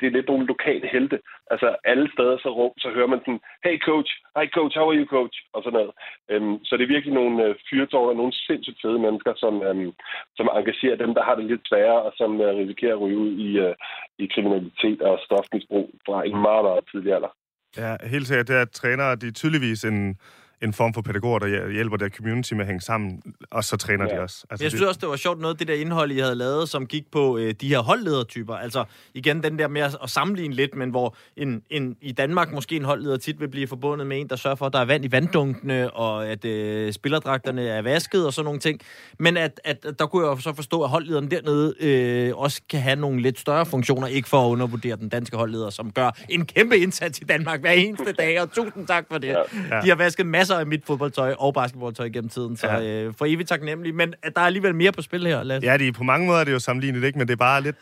det 0.00 0.06
er 0.06 0.16
lidt 0.16 0.28
nogle 0.28 0.46
lokale 0.52 0.86
helte. 0.94 1.18
Altså 1.52 1.68
alle 1.84 2.06
steder 2.14 2.36
så 2.38 2.48
råb, 2.58 2.72
så 2.78 2.88
hører 2.96 3.10
man 3.12 3.20
sådan, 3.20 3.40
hey 3.64 3.76
coach, 3.88 4.10
hi 4.36 4.46
coach, 4.56 4.74
how 4.78 4.86
are 4.90 4.98
you 5.00 5.08
coach? 5.16 5.36
Og 5.54 5.60
sådan 5.62 5.78
noget. 5.78 5.92
Øhm, 6.30 6.56
så 6.66 6.72
det 6.76 6.84
er 6.84 6.94
virkelig 6.94 7.14
nogle 7.14 7.36
øh, 7.44 7.54
fyrtårner, 7.70 8.14
nogle 8.20 8.34
sindssygt 8.46 8.80
fede 8.82 8.98
mennesker, 9.06 9.32
som, 9.42 9.54
øhm, 9.68 9.92
som 10.36 10.46
engagerer 10.58 10.96
dem, 11.02 11.12
der 11.16 11.22
har 11.28 11.34
det 11.34 11.44
lidt 11.44 11.68
sværere, 11.68 12.02
og 12.06 12.12
som 12.20 12.40
øh, 12.40 12.56
risikerer 12.60 12.94
at 12.94 13.00
ryge 13.00 13.18
ud 13.24 13.32
i, 13.46 13.48
øh, 13.64 13.74
i 14.18 14.26
kriminalitet 14.34 15.00
og 15.02 15.14
stofmisbrug 15.26 15.88
fra 16.06 16.16
en 16.28 16.38
meget, 16.48 16.64
meget 16.68 16.84
tidlig 16.90 17.12
alder. 17.14 17.32
Ja, 17.76 17.92
helt 18.14 18.26
sikkert. 18.26 18.48
Det 18.48 18.56
er, 18.56 18.62
at 18.62 18.70
trænere, 18.70 19.16
de 19.16 19.26
er 19.26 19.38
tydeligvis 19.40 19.84
en, 19.84 20.16
en 20.62 20.72
form 20.72 20.94
for 20.94 21.02
pædagoger, 21.02 21.38
der 21.38 21.46
hjæ- 21.46 21.72
hjælper 21.72 21.96
der 21.96 22.08
community 22.08 22.52
med 22.52 22.60
at 22.60 22.66
hænge 22.66 22.80
sammen, 22.80 23.22
og 23.50 23.64
så 23.64 23.76
træner 23.76 24.06
ja. 24.10 24.14
De 24.16 24.20
også. 24.20 24.44
Altså, 24.50 24.64
Jeg 24.64 24.70
synes 24.70 24.82
også, 24.84 25.00
det 25.00 25.08
var 25.08 25.16
sjovt 25.16 25.40
noget, 25.40 25.58
det 25.58 25.68
der 25.68 25.74
indhold, 25.74 26.10
I 26.12 26.18
havde 26.18 26.34
lavet, 26.34 26.68
som 26.68 26.86
gik 26.86 27.02
på 27.12 27.38
øh, 27.38 27.54
de 27.60 27.68
her 27.68 27.78
holdledertyper. 27.78 28.54
Altså 28.54 28.84
igen 29.14 29.42
den 29.42 29.58
der 29.58 29.68
med 29.68 29.80
at, 29.82 29.96
at 30.02 30.10
sammenligne 30.10 30.54
lidt, 30.54 30.74
men 30.74 30.90
hvor 30.90 31.16
en, 31.36 31.62
en, 31.70 31.96
i 32.00 32.12
Danmark 32.12 32.52
måske 32.52 32.76
en 32.76 32.84
holdleder 32.84 33.16
tit 33.16 33.40
vil 33.40 33.48
blive 33.48 33.66
forbundet 33.66 34.06
med 34.06 34.20
en, 34.20 34.28
der 34.28 34.36
sørger 34.36 34.56
for, 34.56 34.66
at 34.66 34.72
der 34.72 34.78
er 34.78 34.84
vand 34.84 35.04
i 35.04 35.12
vanddunkene, 35.12 35.90
og 35.90 36.26
at 36.28 36.44
øh, 36.44 36.92
spillerdragterne 36.92 37.68
er 37.68 37.82
vasket 37.82 38.26
og 38.26 38.32
sådan 38.32 38.44
nogle 38.44 38.60
ting. 38.60 38.80
Men 39.18 39.36
at, 39.36 39.60
at, 39.64 39.86
der 39.98 40.06
kunne 40.06 40.28
jeg 40.28 40.42
så 40.42 40.52
forstå, 40.54 40.82
at 40.82 40.88
holdlederen 40.88 41.30
dernede 41.30 41.74
øh, 41.80 42.36
også 42.36 42.60
kan 42.70 42.80
have 42.80 42.96
nogle 42.96 43.22
lidt 43.22 43.38
større 43.38 43.66
funktioner, 43.66 44.06
ikke 44.06 44.28
for 44.28 44.46
at 44.46 44.50
undervurdere 44.50 44.96
den 44.96 45.08
danske 45.08 45.36
holdleder, 45.36 45.70
som 45.70 45.92
gør 45.92 46.10
en 46.28 46.46
kæmpe 46.46 46.78
indsats 46.78 47.18
i 47.20 47.24
Danmark 47.24 47.60
hver 47.60 47.72
eneste 47.72 48.12
dag, 48.18 48.40
og 48.40 48.52
tusind 48.52 48.86
tak 48.86 49.04
for 49.10 49.18
det. 49.18 49.28
Ja. 49.28 49.80
De 49.80 49.88
har 49.88 49.94
vasket 49.94 50.26
masser 50.26 50.49
af 50.54 50.66
mit 50.66 50.86
fodboldtøj 50.86 51.34
og 51.38 51.54
basketballtøj 51.54 52.08
gennem 52.08 52.28
tiden, 52.28 52.56
så 52.56 52.66
Ja. 52.66 53.04
øh, 53.04 53.14
for 53.14 53.24
evigt 53.28 53.48
taknemmelig. 53.48 53.94
Men 53.94 54.14
at 54.22 54.32
der 54.34 54.40
er 54.42 54.46
alligevel 54.46 54.74
mere 54.74 54.92
på 54.92 55.02
spil 55.02 55.26
her, 55.26 55.42
Lasse. 55.42 55.68
Ja, 55.68 55.76
det 55.76 55.88
er, 55.88 55.92
på 55.92 56.04
mange 56.04 56.26
måder 56.26 56.40
er 56.40 56.44
det 56.44 56.52
jo 56.52 56.58
sammenlignet, 56.58 57.04
ikke? 57.04 57.18
men 57.18 57.28
det 57.28 57.32
er 57.32 57.36
bare 57.36 57.62
lidt 57.62 57.76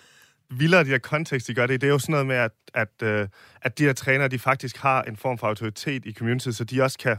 vildere, 0.51 0.85
de 0.85 0.89
her 0.89 0.99
kontekst, 0.99 1.49
de 1.49 1.55
gør 1.55 1.67
det. 1.67 1.81
Det 1.81 1.87
er 1.87 1.91
jo 1.91 1.99
sådan 1.99 2.13
noget 2.13 2.27
med, 2.27 2.37
at, 2.37 2.53
at, 2.75 3.03
øh, 3.03 3.29
at 3.63 3.79
de 3.79 3.85
her 3.85 3.93
trænere, 3.93 4.29
de 4.29 4.39
faktisk 4.39 4.77
har 4.77 5.03
en 5.03 5.17
form 5.17 5.39
for 5.39 5.47
autoritet 5.47 6.07
i 6.07 6.13
community, 6.13 6.49
så 6.51 6.65
de 6.65 6.83
også 6.83 6.99
kan, 6.99 7.17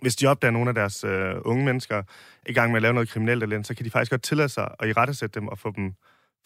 hvis 0.00 0.16
de 0.16 0.26
opdager 0.26 0.52
nogle 0.52 0.68
af 0.68 0.74
deres 0.74 1.04
øh, 1.04 1.34
unge 1.44 1.64
mennesker 1.64 2.02
i 2.46 2.52
gang 2.52 2.70
med 2.72 2.78
at 2.78 2.82
lave 2.82 2.94
noget 2.94 3.08
kriminelt 3.08 3.42
eller 3.42 3.56
andet, 3.56 3.66
så 3.66 3.74
kan 3.74 3.84
de 3.84 3.90
faktisk 3.90 4.10
godt 4.10 4.22
tillade 4.22 4.48
sig 4.48 4.74
at 4.78 5.22
i 5.22 5.26
dem 5.34 5.48
og 5.48 5.58
få 5.58 5.72
dem, 5.76 5.92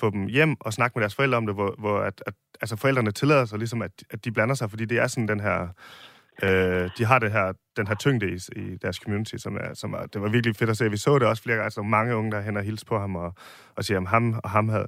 få 0.00 0.10
dem 0.10 0.26
hjem 0.26 0.56
og 0.60 0.72
snakke 0.72 0.98
med 0.98 1.00
deres 1.02 1.14
forældre 1.14 1.36
om 1.36 1.46
det, 1.46 1.54
hvor, 1.54 1.74
hvor 1.78 1.98
at, 1.98 2.22
at, 2.26 2.34
altså 2.60 2.76
forældrene 2.76 3.12
tillader 3.12 3.44
sig 3.44 3.58
ligesom, 3.58 3.82
at, 3.82 3.90
at 4.10 4.24
de 4.24 4.32
blander 4.32 4.54
sig, 4.54 4.70
fordi 4.70 4.84
det 4.84 4.98
er 4.98 5.06
sådan 5.06 5.28
den 5.28 5.40
her... 5.40 5.68
Øh, 6.42 6.90
de 6.98 7.04
har 7.04 7.18
det 7.18 7.32
her, 7.32 7.52
den 7.76 7.86
her 7.86 7.94
tyngde 7.94 8.30
i, 8.30 8.38
i 8.56 8.76
deres 8.76 8.96
community, 8.96 9.36
som 9.36 9.56
er, 9.56 9.74
som 9.74 9.92
er, 9.92 10.06
det 10.06 10.22
var 10.22 10.28
virkelig 10.28 10.56
fedt 10.56 10.70
at 10.70 10.76
se. 10.76 10.90
Vi 10.90 10.96
så 10.96 11.18
det 11.18 11.28
også 11.28 11.42
flere 11.42 11.56
gange, 11.56 11.64
altså 11.64 11.82
mange 11.82 12.16
unge, 12.16 12.32
der 12.32 12.40
hen 12.40 12.56
og 12.56 12.62
hilste 12.62 12.86
på 12.86 12.98
ham 12.98 13.16
og, 13.16 13.34
og 13.76 13.84
siger, 13.84 14.00
at 14.00 14.08
ham 14.08 14.40
og 14.44 14.50
ham 14.50 14.68
havde... 14.68 14.86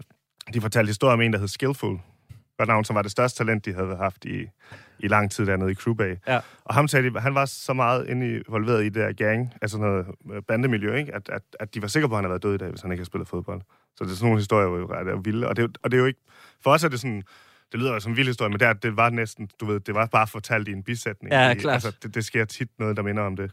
De 0.54 0.61
fortalte 0.61 0.88
historier 0.88 1.14
om 1.14 1.20
en, 1.20 1.32
der 1.32 1.38
hed 1.38 1.48
Skillful, 1.48 1.98
godt 2.59 2.68
navn, 2.68 2.85
som 2.85 2.96
var 2.96 3.02
det 3.02 3.11
største 3.11 3.38
talent, 3.38 3.64
de 3.64 3.72
havde 3.72 3.96
haft 3.96 4.24
i, 4.24 4.46
i 4.98 5.09
lang 5.09 5.30
tid 5.30 5.46
dernede 5.46 5.70
i 5.70 5.74
Crew 5.74 5.94
Bay. 5.94 6.16
Ja. 6.26 6.40
Og 6.64 6.74
ham 6.74 6.88
sagde 6.88 7.11
de, 7.11 7.20
han 7.20 7.35
var 7.35 7.44
så 7.44 7.72
meget 7.72 8.09
involveret 8.09 8.82
i 8.82 8.88
det 8.88 8.94
der 8.94 9.12
gang, 9.12 9.54
altså 9.62 9.78
noget 9.78 10.06
øh, 10.32 10.42
bandemiljø, 10.42 10.94
ikke? 10.94 11.14
At, 11.14 11.28
at, 11.28 11.42
at 11.61 11.74
de 11.74 11.82
var 11.82 11.88
sikre 11.88 12.09
på, 12.09 12.14
at 12.14 12.16
han 12.16 12.24
havde 12.24 12.30
været 12.30 12.42
død 12.42 12.54
i 12.54 12.59
dag, 12.59 12.70
hvis 12.70 12.82
han 12.82 12.92
ikke 12.92 13.00
havde 13.00 13.06
spillet 13.06 13.29
fodbold. 13.29 13.60
Så 13.96 14.04
det 14.04 14.10
er 14.10 14.14
sådan 14.14 14.27
nogle 14.27 14.40
historier, 14.40 14.87
der 15.04 15.12
er 15.12 15.21
vilde. 15.21 15.48
Og 15.48 15.56
det, 15.56 15.79
og 15.83 15.90
det 15.90 15.96
er 15.96 16.00
jo 16.00 16.06
ikke... 16.06 16.21
For 16.62 16.71
os 16.71 16.85
er 16.85 16.88
det 16.88 17.00
sådan... 17.00 17.23
Det 17.73 17.81
lyder 17.81 17.92
jo 17.92 18.00
som 18.00 18.12
en 18.12 18.17
vild 18.17 18.27
historie, 18.27 18.50
men 18.50 18.60
det, 18.60 18.69
er- 18.69 18.73
det 18.73 18.96
var 18.96 19.10
næsten, 19.10 19.48
du 19.60 19.67
ved, 19.67 19.81
det 19.81 19.94
var 19.94 20.06
bare 20.06 20.27
fortalt 20.27 20.69
i 20.69 20.73
en 20.73 20.83
bisætning. 20.83 21.33
Ja, 21.33 21.54
klart. 21.54 21.75
Altså, 21.75 21.92
det, 22.02 22.14
det 22.14 22.25
sker 22.25 22.44
tit 22.44 22.69
noget, 22.79 22.96
der 22.96 23.02
minder 23.02 23.23
om 23.23 23.37
det. 23.37 23.50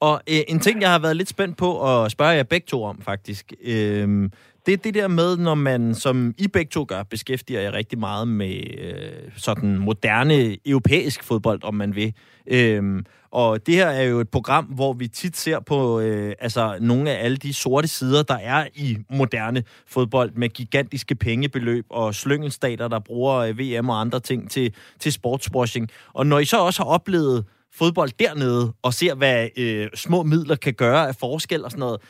Og 0.00 0.22
øh, 0.30 0.40
en 0.48 0.60
ting, 0.60 0.80
jeg 0.82 0.90
har 0.90 0.98
været 0.98 1.16
lidt 1.16 1.28
spændt 1.28 1.56
på 1.56 2.02
at 2.04 2.10
spørge 2.12 2.30
jer 2.30 2.42
begge 2.42 2.64
to 2.66 2.84
om, 2.84 3.02
faktisk, 3.02 3.52
øh, 3.64 4.30
det 4.68 4.74
er 4.74 4.82
det 4.82 4.94
der 4.94 5.08
med, 5.08 5.36
når 5.36 5.54
man, 5.54 5.94
som 5.94 6.34
I 6.38 6.48
begge 6.48 6.70
to 6.70 6.84
gør, 6.88 7.02
beskæftiger 7.02 7.60
jer 7.60 7.72
rigtig 7.72 7.98
meget 7.98 8.28
med 8.28 8.78
øh, 8.78 9.12
sådan 9.36 9.78
moderne 9.78 10.56
europæisk 10.66 11.24
fodbold, 11.24 11.64
om 11.64 11.74
man 11.74 11.94
vil. 11.94 12.14
Øhm, 12.46 13.06
og 13.30 13.66
det 13.66 13.74
her 13.74 13.86
er 13.86 14.02
jo 14.02 14.20
et 14.20 14.28
program, 14.28 14.64
hvor 14.64 14.92
vi 14.92 15.08
tit 15.08 15.36
ser 15.36 15.60
på 15.60 16.00
øh, 16.00 16.34
altså 16.40 16.76
nogle 16.80 17.10
af 17.10 17.24
alle 17.24 17.36
de 17.36 17.54
sorte 17.54 17.88
sider, 17.88 18.22
der 18.22 18.34
er 18.34 18.66
i 18.74 18.96
moderne 19.10 19.62
fodbold, 19.86 20.32
med 20.34 20.48
gigantiske 20.48 21.14
pengebeløb 21.14 21.86
og 21.90 22.14
slyngelstater, 22.14 22.88
der 22.88 22.98
bruger 22.98 23.36
øh, 23.36 23.58
VM 23.58 23.88
og 23.88 24.00
andre 24.00 24.20
ting 24.20 24.50
til, 24.50 24.74
til 24.98 25.12
sportswashing. 25.12 25.88
Og 26.12 26.26
når 26.26 26.38
I 26.38 26.44
så 26.44 26.58
også 26.58 26.82
har 26.82 26.90
oplevet 26.90 27.44
fodbold 27.74 28.10
dernede, 28.18 28.72
og 28.82 28.94
ser, 28.94 29.14
hvad 29.14 29.48
øh, 29.56 29.88
små 29.94 30.22
midler 30.22 30.56
kan 30.56 30.74
gøre 30.74 31.08
af 31.08 31.14
forskel 31.14 31.64
og 31.64 31.70
sådan 31.70 31.80
noget, 31.80 32.00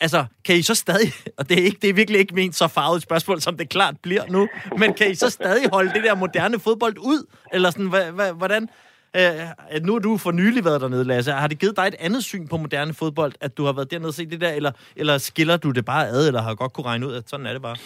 altså, 0.00 0.24
kan 0.44 0.56
I 0.56 0.62
så 0.62 0.74
stadig, 0.74 1.12
og 1.36 1.48
det 1.48 1.58
er, 1.58 1.64
ikke, 1.64 1.78
det 1.82 1.90
er 1.90 1.94
virkelig 1.94 2.20
ikke 2.20 2.34
ment 2.34 2.56
så 2.56 2.68
farvet 2.68 3.02
spørgsmål, 3.02 3.40
som 3.40 3.56
det 3.56 3.68
klart 3.68 3.94
bliver 4.02 4.26
nu, 4.28 4.48
men 4.78 4.94
kan 4.94 5.10
I 5.10 5.14
så 5.14 5.30
stadig 5.30 5.70
holde 5.72 5.94
det 5.94 6.04
der 6.04 6.14
moderne 6.14 6.58
fodbold 6.58 6.98
ud? 6.98 7.26
Eller 7.52 7.70
sådan, 7.70 7.86
hva, 7.86 8.10
hva, 8.10 8.32
hvordan? 8.32 8.68
Øh, 9.16 9.32
nu 9.82 9.92
har 9.92 9.98
du 9.98 10.16
for 10.16 10.30
nylig 10.30 10.64
været 10.64 10.80
dernede, 10.80 11.04
Lasse. 11.04 11.32
Har 11.32 11.46
det 11.46 11.58
givet 11.58 11.76
dig 11.76 11.86
et 11.86 11.94
andet 11.98 12.24
syn 12.24 12.48
på 12.48 12.56
moderne 12.56 12.94
fodbold, 12.94 13.32
at 13.40 13.56
du 13.56 13.64
har 13.64 13.72
været 13.72 13.90
dernede 13.90 14.08
og 14.08 14.14
set 14.14 14.30
det 14.30 14.40
der, 14.40 14.50
eller, 14.50 14.72
eller 14.96 15.18
skiller 15.18 15.56
du 15.56 15.70
det 15.70 15.84
bare 15.84 16.08
ad, 16.08 16.26
eller 16.26 16.42
har 16.42 16.54
godt 16.54 16.72
kunne 16.72 16.86
regne 16.86 17.06
ud, 17.06 17.14
at 17.14 17.30
sådan 17.30 17.46
er 17.46 17.52
det 17.52 17.62
bare? 17.62 17.76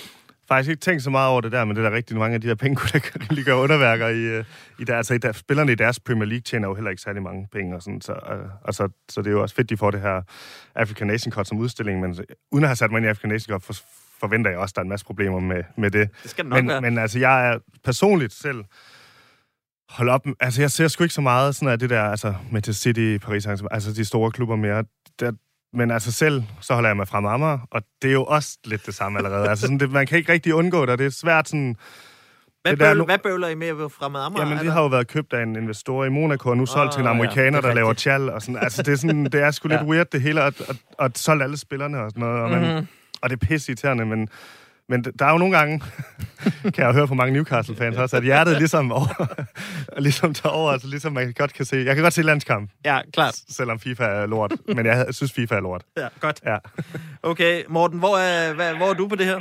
Faktisk 0.52 0.70
ikke 0.70 0.80
tænkt 0.80 1.02
så 1.02 1.10
meget 1.10 1.30
over 1.30 1.40
det 1.40 1.52
der, 1.52 1.64
men 1.64 1.76
det 1.76 1.84
er 1.84 1.88
der 1.88 1.96
rigtig 1.96 2.16
mange 2.16 2.34
af 2.34 2.40
de 2.40 2.48
der 2.48 2.54
penge, 2.54 2.80
der 2.92 2.98
kan 2.98 3.20
lige 3.30 3.44
gøre 3.44 3.56
underværker 3.56 4.08
i, 4.08 4.20
øh, 4.20 4.44
i 4.78 4.84
der, 4.84 4.96
altså 4.96 5.14
i 5.14 5.18
der, 5.18 5.32
spillerne 5.32 5.72
i 5.72 5.74
deres 5.74 6.00
Premier 6.00 6.24
League 6.24 6.40
tjener 6.40 6.68
jo 6.68 6.74
heller 6.74 6.90
ikke 6.90 7.02
særlig 7.02 7.22
mange 7.22 7.48
penge, 7.52 7.76
og 7.76 7.82
sådan, 7.82 8.00
så, 8.00 8.12
uh, 8.12 8.50
altså, 8.64 8.88
så 9.08 9.20
det 9.20 9.26
er 9.26 9.30
jo 9.30 9.42
også 9.42 9.54
fedt, 9.54 9.70
de 9.70 9.76
får 9.76 9.90
det 9.90 10.00
her 10.00 10.22
African 10.74 11.06
Nation 11.06 11.32
Cup 11.32 11.46
som 11.46 11.58
udstilling, 11.58 12.00
men 12.00 12.18
uden 12.52 12.64
at 12.64 12.68
have 12.68 12.76
sat 12.76 12.90
mig 12.90 12.98
ind 12.98 13.06
i 13.06 13.08
African 13.08 13.30
Nation 13.30 13.54
Cup, 13.54 13.62
for, 13.62 13.74
forventer 14.20 14.50
jeg 14.50 14.58
også, 14.58 14.72
at 14.72 14.76
der 14.76 14.80
er 14.80 14.84
en 14.84 14.88
masse 14.88 15.06
problemer 15.06 15.40
med, 15.40 15.62
med 15.76 15.90
det. 15.90 16.08
Det 16.22 16.30
skal 16.30 16.46
nok 16.46 16.56
men, 16.56 16.68
være. 16.68 16.80
men 16.80 16.98
altså, 16.98 17.18
jeg 17.18 17.52
er 17.52 17.58
personligt 17.84 18.32
selv 18.32 18.64
Hold 19.92 20.08
op. 20.08 20.26
Altså, 20.40 20.62
jeg 20.62 20.70
ser 20.70 20.88
sgu 20.88 21.04
ikke 21.04 21.14
så 21.14 21.20
meget 21.20 21.54
sådan 21.54 21.68
af 21.68 21.78
det 21.78 21.90
der, 21.90 22.02
altså, 22.02 22.34
Manchester 22.50 22.82
City, 22.82 23.24
Paris, 23.24 23.46
altså 23.46 23.92
de 23.92 24.04
store 24.04 24.30
klubber 24.30 24.56
mere. 24.56 24.84
Der, 25.20 25.32
men 25.74 25.90
altså 25.90 26.12
selv, 26.12 26.42
så 26.60 26.74
holder 26.74 26.88
jeg 26.88 26.96
mig 26.96 27.08
fra 27.08 27.18
Amager, 27.18 27.58
og 27.70 27.82
det 28.02 28.08
er 28.08 28.12
jo 28.12 28.24
også 28.24 28.58
lidt 28.64 28.86
det 28.86 28.94
samme 28.94 29.18
allerede. 29.18 29.48
altså 29.48 29.62
sådan, 29.62 29.78
det, 29.78 29.90
man 29.90 30.06
kan 30.06 30.18
ikke 30.18 30.32
rigtig 30.32 30.54
undgå 30.54 30.86
det, 30.86 30.98
det 30.98 31.06
er 31.06 31.10
svært 31.10 31.48
sådan... 31.48 31.76
Hvad, 32.62 32.76
bøvler, 32.76 33.04
hvad 33.04 33.18
bøvler 33.18 33.48
I 33.48 33.54
med 33.54 33.90
fra 33.90 34.06
Amager? 34.06 34.46
Jamen, 34.46 34.64
det 34.64 34.72
har 34.72 34.82
jo 34.82 34.86
været 34.86 35.08
købt 35.08 35.32
af 35.32 35.42
en 35.42 35.56
investor 35.56 36.04
i 36.04 36.08
Monaco, 36.08 36.50
og 36.50 36.56
nu 36.56 36.66
solgt 36.66 36.88
oh, 36.88 36.92
til 36.92 37.00
en 37.00 37.06
amerikaner, 37.06 37.60
ja, 37.62 37.68
der 37.68 37.74
laver 37.74 37.92
tjal, 37.92 38.30
og 38.30 38.42
sådan. 38.42 38.56
Altså, 38.62 38.82
det 38.82 38.92
er, 38.92 38.96
sådan, 38.96 39.24
det 39.24 39.34
er 39.34 39.50
sgu 39.50 39.68
lidt 39.68 39.80
ja. 39.80 39.86
weird, 39.86 40.06
det 40.12 40.22
hele, 40.22 40.44
og, 40.44 40.54
og, 40.68 40.76
og 40.98 41.10
solgt 41.14 41.42
alle 41.42 41.56
spillerne 41.56 42.00
og 42.00 42.10
sådan 42.10 42.20
noget, 42.20 42.42
og, 42.42 42.50
man, 42.50 42.60
mm-hmm. 42.60 42.86
og 43.22 43.30
det 43.30 43.42
er 43.42 43.46
pisse 43.46 43.72
irriterende, 43.72 44.06
men 44.06 44.28
men 44.88 45.04
der 45.18 45.24
er 45.26 45.32
jo 45.32 45.38
nogle 45.38 45.56
gange, 45.58 45.74
kan 46.74 46.84
jeg 46.84 46.94
høre 46.94 47.08
på 47.08 47.14
mange 47.14 47.32
Newcastle-fans 47.32 47.98
også, 47.98 48.16
at 48.16 48.24
hjertet 48.24 48.58
ligesom, 48.58 48.92
over, 48.92 49.12
ligesom 50.08 50.34
tager 50.34 50.54
over, 50.54 50.70
altså 50.70 50.88
ligesom 50.88 51.12
man 51.12 51.32
godt 51.32 51.54
kan 51.54 51.64
se. 51.64 51.76
Jeg 51.76 51.94
kan 51.94 52.02
godt 52.02 52.12
se 52.12 52.22
landskamp. 52.22 52.70
Ja, 52.84 52.98
klart. 53.12 53.34
Selvom 53.34 53.78
FIFA 53.78 54.04
er 54.04 54.26
lort. 54.26 54.52
Men 54.76 54.86
jeg 54.86 55.06
synes, 55.10 55.32
FIFA 55.32 55.54
er 55.54 55.60
lort. 55.60 55.82
Ja, 55.96 56.08
godt. 56.20 56.40
Ja. 56.44 56.56
Okay, 57.22 57.62
Morten, 57.68 57.98
hvor 57.98 58.16
er, 58.28 58.54
hvad, 58.54 58.74
hvor 58.76 58.88
er 58.90 58.94
du 58.94 59.08
på 59.08 59.16
det 59.16 59.26
her? 59.26 59.40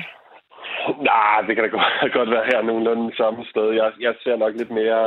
Nej, 1.11 1.37
det 1.45 1.55
kan 1.55 1.63
da 1.63 1.69
godt, 1.77 2.13
godt 2.19 2.29
være 2.35 2.49
her 2.51 2.61
nogenlunde 2.61 3.15
samme 3.17 3.45
sted. 3.51 3.67
Jeg, 3.81 3.91
jeg 3.99 4.13
ser 4.23 4.35
nok 4.35 4.53
lidt 4.55 4.71
mere 4.71 5.01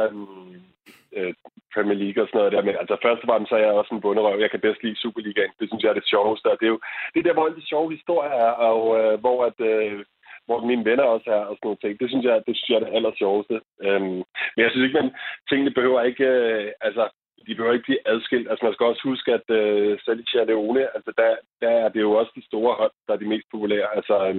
øh, 1.16 1.34
Premier 1.74 1.98
League 2.02 2.22
og 2.22 2.26
sådan 2.28 2.38
noget 2.38 2.52
der. 2.54 2.62
Men 2.68 2.76
altså 2.82 2.94
først 3.04 3.22
og 3.22 3.28
fremmest 3.28 3.50
så 3.50 3.56
er 3.56 3.64
jeg 3.66 3.80
også 3.80 3.92
en 3.94 4.04
bunderøv. 4.04 4.38
Jeg 4.44 4.50
kan 4.50 4.64
bedst 4.66 4.82
lide 4.82 5.02
Superligaen. 5.02 5.52
Det 5.60 5.66
synes 5.68 5.82
jeg 5.82 5.90
er 5.92 6.00
det 6.00 6.12
sjoveste. 6.12 6.46
Og 6.52 6.56
det 6.60 6.66
er 6.66 6.74
jo 6.74 6.80
det 7.12 7.18
er 7.18 7.26
der, 7.26 7.36
hvor 7.36 7.46
alle 7.46 7.60
de 7.60 7.70
sjove 7.72 7.88
historier 7.96 8.34
er, 8.46 8.52
og 8.70 8.82
øh, 8.98 9.14
hvor 9.24 9.38
at, 9.48 9.58
øh, 9.72 9.98
hvor 10.46 10.66
mine 10.66 10.84
venner 10.84 11.04
også 11.04 11.30
er 11.30 11.44
og 11.50 11.54
sådan 11.56 11.66
noget 11.66 11.80
ting. 11.80 12.00
Det 12.00 12.08
synes 12.08 12.24
jeg, 12.24 12.42
det 12.46 12.56
synes 12.56 12.68
jeg 12.68 12.76
er 12.76 12.84
det 12.84 12.96
aller 12.96 13.12
sjoveste. 13.18 13.60
Øhm, 13.86 14.20
men 14.54 14.60
jeg 14.64 14.70
synes 14.70 14.86
ikke, 14.86 14.98
at 14.98 15.10
tingene 15.48 15.76
behøver 15.78 16.00
ikke, 16.02 16.24
øh, 16.24 16.72
altså, 16.80 17.04
de 17.46 17.54
behøver 17.54 17.76
ikke 17.76 17.88
blive 17.90 18.08
adskilt. 18.12 18.48
Altså, 18.50 18.64
man 18.64 18.74
skal 18.74 18.86
også 18.86 19.02
huske, 19.10 19.28
at 19.38 19.46
øh, 19.60 19.98
selv 20.04 20.20
i 20.20 20.24
Sierra 20.28 20.44
Leone, 20.44 20.82
altså, 20.96 21.10
der, 21.20 21.30
der 21.62 21.70
er 21.82 21.88
det 21.88 22.00
jo 22.00 22.12
også 22.20 22.32
de 22.36 22.46
store 22.50 22.74
hold, 22.80 22.94
der 23.06 23.12
er 23.14 23.20
de 23.22 23.32
mest 23.32 23.46
populære. 23.50 23.88
Altså, 23.96 24.14
øh, 24.28 24.34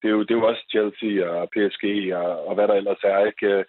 det, 0.00 0.06
er 0.08 0.14
jo, 0.16 0.20
det 0.22 0.32
er 0.32 0.40
jo 0.40 0.48
også 0.50 0.62
Chelsea 0.72 1.14
og 1.28 1.48
PSG 1.54 1.84
og, 2.20 2.30
og 2.48 2.54
hvad 2.54 2.68
der 2.68 2.74
ellers 2.74 3.02
er, 3.12 3.20
ikke? 3.30 3.46
Øh, 3.46 3.64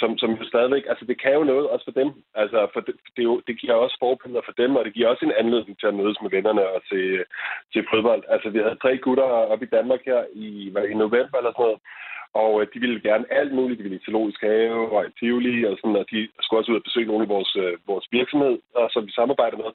som, 0.00 0.18
som 0.18 0.30
jo 0.30 0.44
stadigvæk, 0.44 0.84
altså, 0.88 1.04
det 1.10 1.20
kan 1.22 1.34
jo 1.34 1.44
noget 1.44 1.66
også 1.72 1.84
for 1.88 1.96
dem. 2.00 2.08
Altså, 2.34 2.58
for 2.72 2.80
det, 2.80 2.94
det, 3.16 3.22
jo, 3.28 3.34
det 3.46 3.60
giver 3.60 3.74
også 3.74 3.96
forbilleder 4.00 4.42
for 4.44 4.56
dem, 4.62 4.76
og 4.76 4.84
det 4.84 4.94
giver 4.94 5.08
også 5.08 5.24
en 5.24 5.38
anledning 5.42 5.78
til 5.78 5.86
at 5.86 5.98
mødes 6.00 6.18
med 6.22 6.30
vennerne 6.30 6.64
og 6.74 6.80
se, 6.90 6.98
til 7.72 7.86
fodbold. 7.90 8.22
Altså, 8.28 8.48
vi 8.50 8.58
havde 8.58 8.82
tre 8.82 8.98
gutter 8.98 9.28
op 9.52 9.62
i 9.62 9.72
Danmark 9.76 10.00
her 10.06 10.22
i, 10.32 10.70
hvad, 10.72 10.84
i 10.92 10.94
november 10.94 11.36
eller 11.38 11.52
sådan 11.52 11.64
noget, 11.64 11.80
og 12.34 12.52
øh, 12.60 12.66
de 12.74 12.78
ville 12.80 13.00
gerne 13.08 13.24
alt 13.38 13.52
muligt. 13.58 13.78
De 13.78 13.82
ville 13.82 14.00
i 14.00 14.04
zoologisk 14.04 14.40
have 14.40 14.90
og 14.94 15.06
i 15.06 15.10
Tivoli, 15.18 15.64
og, 15.64 15.76
sådan, 15.76 15.96
og 15.96 16.06
de 16.10 16.28
skulle 16.40 16.60
også 16.60 16.72
ud 16.72 16.80
og 16.80 16.86
besøge 16.88 17.10
nogle 17.10 17.24
af 17.26 17.28
vores, 17.34 17.52
øh, 17.62 17.74
vores 17.86 18.06
virksomhed, 18.18 18.58
og 18.74 18.86
som 18.90 19.06
vi 19.06 19.12
samarbejder 19.12 19.56
med. 19.56 19.70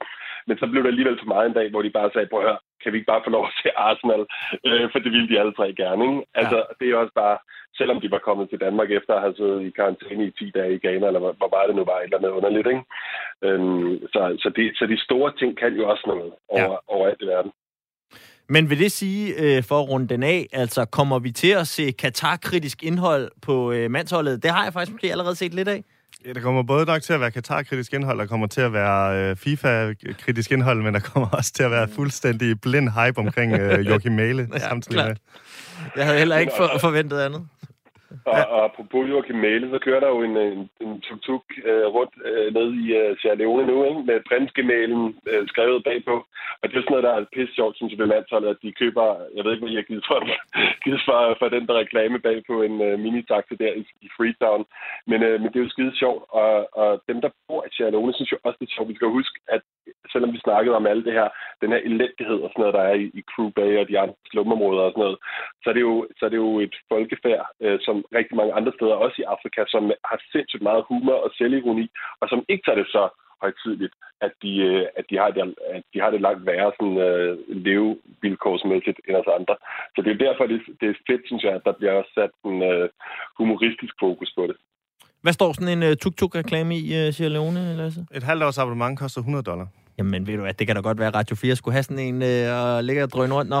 Men 0.46 0.58
så 0.58 0.66
blev 0.66 0.82
det 0.82 0.92
alligevel 0.92 1.18
for 1.18 1.32
meget 1.34 1.46
en 1.46 1.58
dag, 1.58 1.70
hvor 1.70 1.82
de 1.82 1.96
bare 1.98 2.10
sagde, 2.12 2.30
prøv 2.30 2.40
at 2.40 2.48
høre, 2.48 2.58
kan 2.82 2.92
vi 2.92 2.96
ikke 2.98 3.12
bare 3.12 3.24
få 3.24 3.30
lov 3.30 3.44
at 3.46 3.56
se 3.60 3.68
Arsenal? 3.86 4.22
Øh, 4.66 4.86
for 4.92 4.98
det 4.98 5.10
ville 5.12 5.28
de 5.30 5.40
alle 5.40 5.54
tre 5.58 5.66
gerne. 5.82 6.02
Ikke? 6.08 6.20
Altså, 6.40 6.56
ja. 6.56 6.72
det 6.78 6.86
er 6.86 6.96
også 7.02 7.14
bare, 7.24 7.38
selvom 7.78 8.00
de 8.00 8.10
var 8.10 8.26
kommet 8.28 8.46
til 8.48 8.60
Danmark 8.66 8.90
efter 8.90 9.14
at 9.14 9.24
have 9.24 9.36
siddet 9.38 9.60
i 9.62 9.70
karantæne 9.70 10.24
i 10.26 10.30
10 10.30 10.50
dage 10.58 10.74
i 10.74 10.82
Ghana, 10.84 11.06
eller 11.06 11.20
hvor 11.20 11.50
bare 11.56 11.68
det 11.68 11.76
nu 11.76 11.84
var, 11.84 11.98
et 11.98 12.04
eller 12.04 12.18
andet 12.18 12.36
underligt. 12.38 12.68
Ikke? 12.72 12.84
Øhm, 13.46 13.92
så, 14.12 14.20
så, 14.42 14.48
de, 14.56 14.62
så 14.78 14.84
de 14.92 15.04
store 15.06 15.30
ting 15.40 15.58
kan 15.58 15.72
jo 15.80 15.84
også 15.92 16.04
noget 16.06 16.32
over, 16.48 16.72
ja. 16.72 16.94
over 16.94 17.04
alt 17.08 17.22
i 17.22 17.26
verden. 17.26 17.52
Men 18.48 18.70
vil 18.70 18.78
det 18.78 18.92
sige, 18.92 19.34
øh, 19.38 19.62
for 19.62 19.80
at 19.82 19.88
runde 19.88 20.08
den 20.08 20.22
af, 20.22 20.46
altså 20.52 20.84
kommer 20.84 21.18
vi 21.18 21.30
til 21.30 21.48
at 21.48 21.68
se 21.68 21.92
Katar-kritisk 21.92 22.82
indhold 22.82 23.30
på 23.42 23.72
øh, 23.72 23.90
mandsholdet? 23.90 24.42
Det 24.42 24.50
har 24.50 24.64
jeg 24.64 24.72
faktisk 24.72 24.92
måske 24.92 25.10
allerede 25.10 25.36
set 25.36 25.54
lidt 25.54 25.68
af. 25.68 25.84
Ja, 26.26 26.32
der 26.32 26.40
kommer 26.40 26.62
både 26.62 26.86
nok 26.86 27.02
til 27.02 27.12
at 27.12 27.20
være 27.20 27.30
Katar-kritisk 27.30 27.92
indhold, 27.94 28.18
der 28.18 28.26
kommer 28.26 28.46
til 28.46 28.60
at 28.60 28.72
være 28.72 29.30
øh, 29.30 29.36
FIFA-kritisk 29.36 30.52
indhold, 30.52 30.82
men 30.82 30.94
der 30.94 31.00
kommer 31.00 31.28
også 31.28 31.52
til 31.52 31.62
at 31.62 31.70
være 31.70 31.88
fuldstændig 31.88 32.60
blind 32.60 32.88
hype 32.88 33.18
omkring 33.18 33.52
øh, 33.52 33.86
Joachim 33.88 34.12
Mæle 34.12 34.48
ja, 34.52 34.58
samtidig 34.58 35.04
med. 35.06 35.16
Jeg 35.96 36.04
havde 36.04 36.18
heller 36.18 36.38
ikke 36.38 36.52
for, 36.56 36.70
forventet 36.80 37.20
andet. 37.20 37.46
Og, 38.30 38.36
ja. 38.38 38.42
og 38.52 38.58
apropos 38.68 39.02
Joachim 39.10 39.38
Mæle, 39.44 39.70
så 39.70 39.78
kører 39.86 40.00
der 40.00 40.08
jo 40.08 40.20
en, 40.28 40.36
en, 40.36 40.70
en 40.84 41.00
tuk-tuk 41.00 41.44
uh, 41.70 41.86
rundt 41.96 42.14
uh, 42.28 42.48
ned 42.56 42.68
i 42.82 42.84
uh, 43.00 43.16
Sierra 43.18 43.38
Leone 43.40 43.66
nu, 43.66 43.76
ikke? 43.84 44.02
med 44.10 44.26
prinsgemalen 44.28 45.02
uh, 45.30 45.42
skrevet 45.52 45.84
bagpå. 45.88 46.16
Og 46.60 46.64
det 46.64 46.76
er 46.76 46.82
sådan 46.82 46.94
noget, 46.94 47.08
der 47.08 47.14
er 47.14 47.32
pisse 47.34 47.54
sjovt, 47.54 47.76
synes 47.76 47.90
jeg, 47.92 47.98
ved 48.00 48.12
landsholdet, 48.14 48.48
at 48.54 48.62
de 48.62 48.78
køber, 48.82 49.06
jeg 49.36 49.42
ved 49.44 49.52
ikke, 49.52 49.64
hvad 49.64 49.72
I 49.72 49.80
har 49.80 49.90
givet 49.90 50.04
for, 50.10 50.18
givet 50.84 51.02
for, 51.08 51.18
for 51.40 51.48
den 51.48 51.66
der 51.66 51.74
reklame 51.82 52.18
bag 52.26 52.38
på 52.50 52.54
en 52.68 52.76
uh, 52.86 52.94
mini-taxe 53.04 53.54
der 53.62 53.72
i, 53.80 53.82
i 54.06 54.08
Freetown. 54.16 54.62
Men, 55.10 55.18
uh, 55.28 55.36
men 55.40 55.48
det 55.50 55.56
er 55.58 55.66
jo 55.66 55.74
skide 55.74 55.94
sjovt, 56.02 56.22
og, 56.28 56.52
og 56.80 56.90
dem, 57.08 57.18
der 57.24 57.30
bor 57.48 57.62
i 57.64 57.70
Sierra 57.72 57.90
Leone, 57.90 58.14
synes 58.14 58.32
jo 58.32 58.38
også, 58.44 58.58
det 58.60 58.66
er 58.68 58.74
sjovt. 58.74 58.88
Vi 58.92 58.98
skal 58.98 59.16
huske, 59.18 59.36
at 59.48 59.62
selvom 60.12 60.32
vi 60.32 60.40
snakkede 60.46 60.76
om 60.76 60.86
alt 60.86 61.04
det 61.06 61.12
her, 61.12 61.28
den 61.62 61.70
her 61.72 61.80
elendighed 61.88 62.38
og 62.44 62.50
sådan 62.50 62.60
noget, 62.62 62.74
der 62.78 62.84
er 62.90 62.94
i, 62.94 63.06
i 63.18 63.22
Crew 63.30 63.50
Bay 63.56 63.78
og 63.80 63.88
de 63.88 63.98
andre 63.98 64.14
slumområder 64.30 64.82
og 64.82 64.92
sådan 64.92 65.04
noget, 65.04 65.18
så 65.62 65.66
er 65.70 65.74
det 65.74 65.80
jo, 65.80 66.06
så 66.18 66.22
er 66.26 66.28
det 66.28 66.36
jo 66.36 66.60
et 66.60 66.76
folkefærd, 66.92 67.46
øh, 67.60 67.78
som 67.86 67.97
rigtig 68.18 68.36
mange 68.36 68.52
andre 68.58 68.72
steder, 68.76 68.94
også 69.04 69.16
i 69.20 69.30
Afrika, 69.34 69.60
som 69.74 69.82
har 70.10 70.18
sindssygt 70.32 70.66
meget 70.68 70.82
humor 70.88 71.18
og 71.24 71.30
selvironi, 71.38 71.86
og 72.20 72.26
som 72.28 72.44
ikke 72.48 72.64
tager 72.64 72.80
det 72.82 72.88
så 72.96 73.04
højtidligt, 73.42 73.94
at 74.26 74.32
de, 74.42 74.52
øh, 74.70 74.84
at 74.98 75.04
de, 75.10 75.16
har, 75.22 75.30
det, 75.34 75.42
at 75.76 75.82
de 75.92 75.98
har 76.02 76.10
det 76.10 76.20
langt 76.26 76.46
værre 76.46 76.72
sådan, 76.78 76.98
øh, 77.08 77.32
levevilkårsmæssigt 77.66 78.98
end 79.06 79.16
os 79.20 79.34
andre. 79.38 79.54
Så 79.94 79.98
det 80.04 80.12
er 80.12 80.24
derfor, 80.26 80.44
det, 80.52 80.58
det 80.80 80.86
er 80.88 81.02
fedt, 81.10 81.22
synes 81.26 81.42
jeg, 81.46 81.54
at 81.58 81.66
der 81.68 81.74
bliver 81.78 81.92
også 82.00 82.12
sat 82.18 82.32
en 82.50 82.62
øh, 82.70 82.88
humoristisk 83.38 83.94
fokus 84.04 84.30
på 84.38 84.42
det. 84.50 84.56
Hvad 85.22 85.32
står 85.32 85.52
sådan 85.52 85.74
en 85.76 85.82
uh, 85.88 85.94
tuk-tuk-reklame 86.02 86.72
i 86.84 86.86
uh, 86.98 87.12
Sierra 87.14 87.32
Leone, 87.32 87.76
Lasse? 87.76 88.00
Et 88.14 88.22
halvt 88.22 88.42
års 88.44 88.58
abonnement 88.58 88.98
koster 88.98 89.20
100 89.20 89.44
dollar. 89.50 89.66
Jamen, 89.98 90.26
ved 90.26 90.34
du 90.36 90.42
hvad, 90.42 90.54
det 90.54 90.66
kan 90.66 90.76
da 90.76 90.82
godt 90.82 90.98
være, 90.98 91.08
at 91.08 91.14
Radio 91.14 91.36
4 91.36 91.56
skulle 91.56 91.74
have 91.74 91.82
sådan 91.82 92.04
en 92.08 92.18
uh, 92.22 92.76
og 92.76 92.84
ligge 92.84 93.02
og 93.02 93.10
drøne 93.10 93.34
rundt. 93.34 93.50
Nå. 93.50 93.60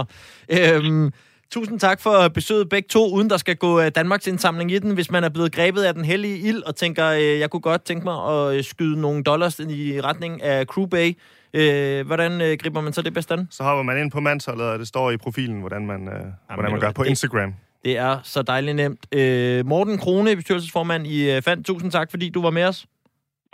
Øhm, 0.56 1.06
tusind 1.50 1.80
tak 1.80 2.00
for 2.00 2.28
besøget 2.28 2.68
begge 2.68 2.88
to, 2.88 3.12
uden 3.12 3.30
der 3.30 3.36
skal 3.36 3.56
gå 3.56 3.80
uh, 3.80 3.88
Danmarks 3.94 4.26
indsamling 4.26 4.72
i 4.72 4.78
den. 4.78 4.94
Hvis 4.94 5.10
man 5.10 5.24
er 5.24 5.28
blevet 5.28 5.52
grebet 5.52 5.82
af 5.82 5.94
den 5.94 6.04
hellige 6.04 6.38
ild 6.38 6.62
og 6.62 6.76
tænker, 6.76 7.12
uh, 7.12 7.40
jeg 7.40 7.50
kunne 7.50 7.60
godt 7.60 7.84
tænke 7.84 8.04
mig 8.04 8.24
at 8.24 8.64
skyde 8.64 9.00
nogle 9.00 9.24
dollars 9.24 9.58
i 9.58 10.00
retning 10.00 10.42
af 10.42 10.66
Crew 10.66 10.86
Bay, 10.86 11.16
Øh, 11.54 12.06
hvordan 12.06 12.40
øh, 12.40 12.56
griber 12.60 12.80
man 12.80 12.92
så 12.92 13.02
det 13.02 13.14
bedst 13.14 13.32
an? 13.32 13.48
Så 13.50 13.62
hopper 13.62 13.82
man 13.82 13.98
ind 13.98 14.10
på 14.10 14.20
mandsholdet, 14.20 14.66
og 14.66 14.78
det 14.78 14.88
står 14.88 15.10
i 15.10 15.16
profilen, 15.16 15.60
hvordan 15.60 15.86
man, 15.86 16.08
øh, 16.08 16.14
Jamen, 16.14 16.34
hvordan 16.54 16.70
man 16.70 16.80
gør 16.80 16.92
på 16.92 17.02
Instagram. 17.02 17.54
Det 17.84 17.98
er 17.98 18.18
så 18.22 18.42
dejligt 18.42 18.76
nemt. 18.76 19.14
Øh, 19.14 19.66
Morten 19.66 19.98
Krone, 19.98 20.36
bestyrelsesformand 20.36 21.06
i 21.06 21.30
øh, 21.30 21.42
FAND, 21.42 21.64
tusind 21.64 21.90
tak, 21.90 22.10
fordi 22.10 22.28
du 22.28 22.42
var 22.42 22.50
med 22.50 22.64
os. 22.64 22.86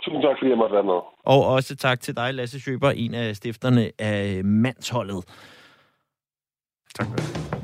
Tusind 0.03 0.21
tak, 0.21 0.35
fordi 0.39 0.49
jeg 0.49 0.57
måtte 0.57 0.75
være 0.75 0.83
med. 0.83 0.99
Og 1.25 1.45
også 1.45 1.75
tak 1.75 1.99
til 1.99 2.17
dig, 2.17 2.33
Lasse 2.33 2.59
Schøber, 2.59 2.91
en 2.91 3.13
af 3.13 3.35
stifterne 3.35 3.91
af 3.99 4.43
Mandsholdet. 4.43 5.23
Tak 6.95 7.07
for 7.07 7.15
det. 7.15 7.54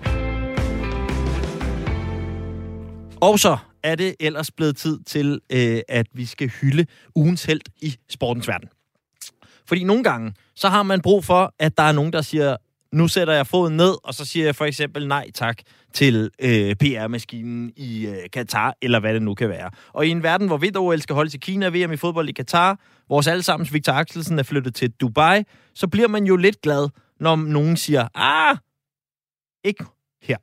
Og 3.22 3.40
så 3.40 3.58
er 3.84 3.96
det 3.96 4.16
ellers 4.20 4.52
blevet 4.52 4.78
tid 4.78 5.00
til, 5.04 5.40
øh, 5.52 5.82
at 5.90 6.08
vi 6.14 6.26
skal 6.26 6.48
hylde 6.48 6.86
ugens 7.16 7.44
held 7.46 7.62
i 7.82 7.96
sportens 8.10 8.48
verden. 8.48 8.70
Fordi 9.66 9.84
nogle 9.84 10.04
gange, 10.04 10.34
så 10.56 10.70
har 10.70 10.84
man 10.84 11.02
brug 11.02 11.26
for, 11.26 11.54
at 11.60 11.78
der 11.78 11.84
er 11.84 11.92
nogen, 11.92 12.14
der 12.14 12.22
siger, 12.22 12.58
nu 12.92 13.08
sætter 13.08 13.34
jeg 13.34 13.48
foden 13.48 13.78
ned, 13.78 13.96
og 14.04 14.14
så 14.14 14.26
siger 14.26 14.46
jeg 14.46 14.56
for 14.56 14.66
eksempel 14.66 15.08
nej 15.08 15.32
tak 15.34 15.58
til 15.94 16.30
øh, 16.40 16.76
PR-maskinen 16.76 17.72
i 17.76 18.08
øh, 18.08 18.30
Katar, 18.34 18.76
eller 18.82 19.00
hvad 19.00 19.14
det 19.14 19.22
nu 19.22 19.34
kan 19.34 19.50
være. 19.50 19.70
Og 19.94 20.08
i 20.08 20.10
en 20.10 20.24
verden, 20.24 20.48
hvor 20.48 20.58
vinter-OL 20.58 21.02
skal 21.02 21.16
holdes 21.16 21.34
i 21.34 21.38
Kina, 21.38 21.68
VM 21.68 21.92
i 21.92 21.98
fodbold 21.98 22.30
i 22.30 22.32
Katar, 22.32 22.80
vores 23.10 23.28
allesammens 23.28 23.74
Victor 23.74 23.94
Axelsen 23.94 24.40
er 24.40 24.44
flyttet 24.44 24.76
til 24.76 24.92
Dubai, 24.92 25.44
så 25.74 25.88
bliver 25.88 26.08
man 26.08 26.26
jo 26.26 26.36
lidt 26.36 26.62
glad, 26.62 26.90
når 27.20 27.36
nogen 27.36 27.78
siger, 27.78 28.08
ah, 28.16 28.58
ikke 29.64 29.86
her. 30.22 30.38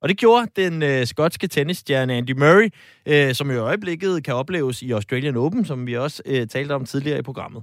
Og 0.00 0.08
det 0.08 0.18
gjorde 0.18 0.46
den 0.56 0.82
øh, 0.82 1.06
skotske 1.06 1.48
tennisstjerne 1.48 2.14
Andy 2.14 2.30
Murray, 2.30 2.68
øh, 3.06 3.34
som 3.34 3.50
i 3.50 3.54
øjeblikket 3.54 4.24
kan 4.24 4.34
opleves 4.34 4.82
i 4.82 4.90
Australian 4.90 5.36
Open, 5.36 5.64
som 5.64 5.86
vi 5.86 5.96
også 5.96 6.22
øh, 6.26 6.46
talte 6.46 6.72
om 6.72 6.84
tidligere 6.84 7.18
i 7.18 7.22
programmet. 7.22 7.62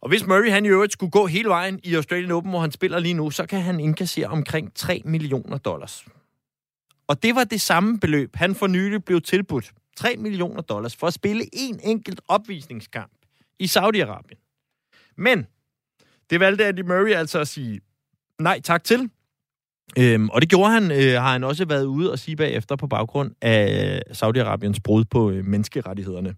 Og 0.00 0.08
hvis 0.08 0.26
Murray 0.26 0.50
han 0.50 0.64
i 0.64 0.68
øvrigt 0.68 0.92
skulle 0.92 1.10
gå 1.10 1.26
hele 1.26 1.48
vejen 1.48 1.80
i 1.82 1.94
Australian 1.94 2.30
Open, 2.30 2.50
hvor 2.50 2.60
han 2.60 2.72
spiller 2.72 2.98
lige 2.98 3.14
nu, 3.14 3.30
så 3.30 3.46
kan 3.46 3.60
han 3.60 3.80
indkassere 3.80 4.26
omkring 4.26 4.74
3 4.74 5.02
millioner 5.04 5.58
dollars. 5.58 6.04
Og 7.06 7.22
det 7.22 7.34
var 7.34 7.44
det 7.44 7.60
samme 7.60 8.00
beløb, 8.00 8.36
han 8.36 8.54
for 8.54 8.66
nylig 8.66 9.04
blev 9.04 9.20
tilbudt. 9.20 9.72
3 9.96 10.16
millioner 10.16 10.62
dollars 10.62 10.96
for 10.96 11.06
at 11.06 11.14
spille 11.14 11.44
en 11.52 11.80
enkelt 11.82 12.20
opvisningskamp 12.28 13.12
i 13.58 13.64
Saudi-Arabien. 13.64 14.40
Men 15.16 15.46
det 16.30 16.40
valgte 16.40 16.66
Andy 16.66 16.80
Murray 16.80 17.12
altså 17.12 17.38
at 17.38 17.48
sige 17.48 17.80
nej 18.38 18.60
tak 18.60 18.84
til. 18.84 19.10
Øhm, 19.98 20.28
og 20.28 20.40
det 20.40 20.50
gjorde 20.50 20.70
han, 20.70 20.90
øh, 20.90 21.22
har 21.22 21.32
han 21.32 21.44
også 21.44 21.64
været 21.64 21.84
ude 21.84 22.12
og 22.12 22.18
sige 22.18 22.36
bagefter 22.36 22.76
på 22.76 22.86
baggrund 22.86 23.30
af 23.42 24.02
Saudi-Arabiens 24.10 24.80
brud 24.84 25.04
på 25.04 25.30
øh, 25.30 25.44
menneskerettighederne. 25.44 26.34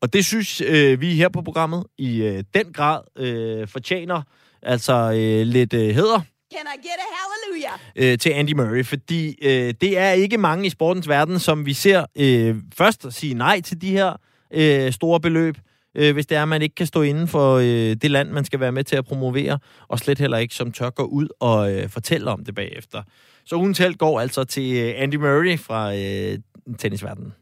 Og 0.00 0.12
det 0.12 0.26
synes 0.26 0.60
øh, 0.60 1.00
vi 1.00 1.14
her 1.14 1.28
på 1.28 1.42
programmet 1.42 1.84
i 1.98 2.22
øh, 2.22 2.44
den 2.54 2.72
grad 2.72 3.00
øh, 3.16 3.68
fortjener 3.68 4.22
altså 4.62 4.92
øh, 4.92 5.46
lidt 5.46 5.74
øh, 5.74 5.88
heder. 5.88 6.20
Can 6.54 6.66
I 6.74 6.78
get 6.78 6.98
a 6.98 7.08
hallelujah? 7.16 8.12
Øh, 8.12 8.18
til 8.18 8.30
Andy 8.30 8.52
Murray, 8.52 8.84
fordi 8.84 9.36
øh, 9.42 9.74
det 9.80 9.98
er 9.98 10.10
ikke 10.10 10.38
mange 10.38 10.66
i 10.66 10.70
sportens 10.70 11.08
verden, 11.08 11.38
som 11.38 11.66
vi 11.66 11.72
ser 11.72 12.04
øh, 12.18 12.56
først 12.74 13.06
sige 13.12 13.34
nej 13.34 13.60
til 13.60 13.82
de 13.82 13.90
her 13.90 14.16
øh, 14.50 14.92
store 14.92 15.20
beløb, 15.20 15.56
øh, 15.94 16.12
hvis 16.12 16.26
det 16.26 16.36
er, 16.36 16.42
at 16.42 16.48
man 16.48 16.62
ikke 16.62 16.74
kan 16.74 16.86
stå 16.86 17.02
inden 17.02 17.28
for 17.28 17.56
øh, 17.56 17.96
det 18.02 18.10
land, 18.10 18.30
man 18.30 18.44
skal 18.44 18.60
være 18.60 18.72
med 18.72 18.84
til 18.84 18.96
at 18.96 19.04
promovere, 19.04 19.58
og 19.88 19.98
slet 19.98 20.18
heller 20.18 20.38
ikke 20.38 20.54
som 20.54 20.72
tør 20.72 20.90
gå 20.90 21.02
ud 21.02 21.28
og 21.40 21.72
øh, 21.72 21.88
fortælle 21.88 22.30
om 22.30 22.44
det 22.44 22.54
bagefter. 22.54 23.02
Så 23.44 23.56
ugen 23.56 23.74
talt 23.74 23.98
går 23.98 24.20
altså 24.20 24.44
til 24.44 24.76
øh, 24.76 24.92
Andy 24.96 25.14
Murray 25.14 25.58
fra 25.58 25.94
øh, 25.94 26.38
tennisverdenen. 26.78 27.32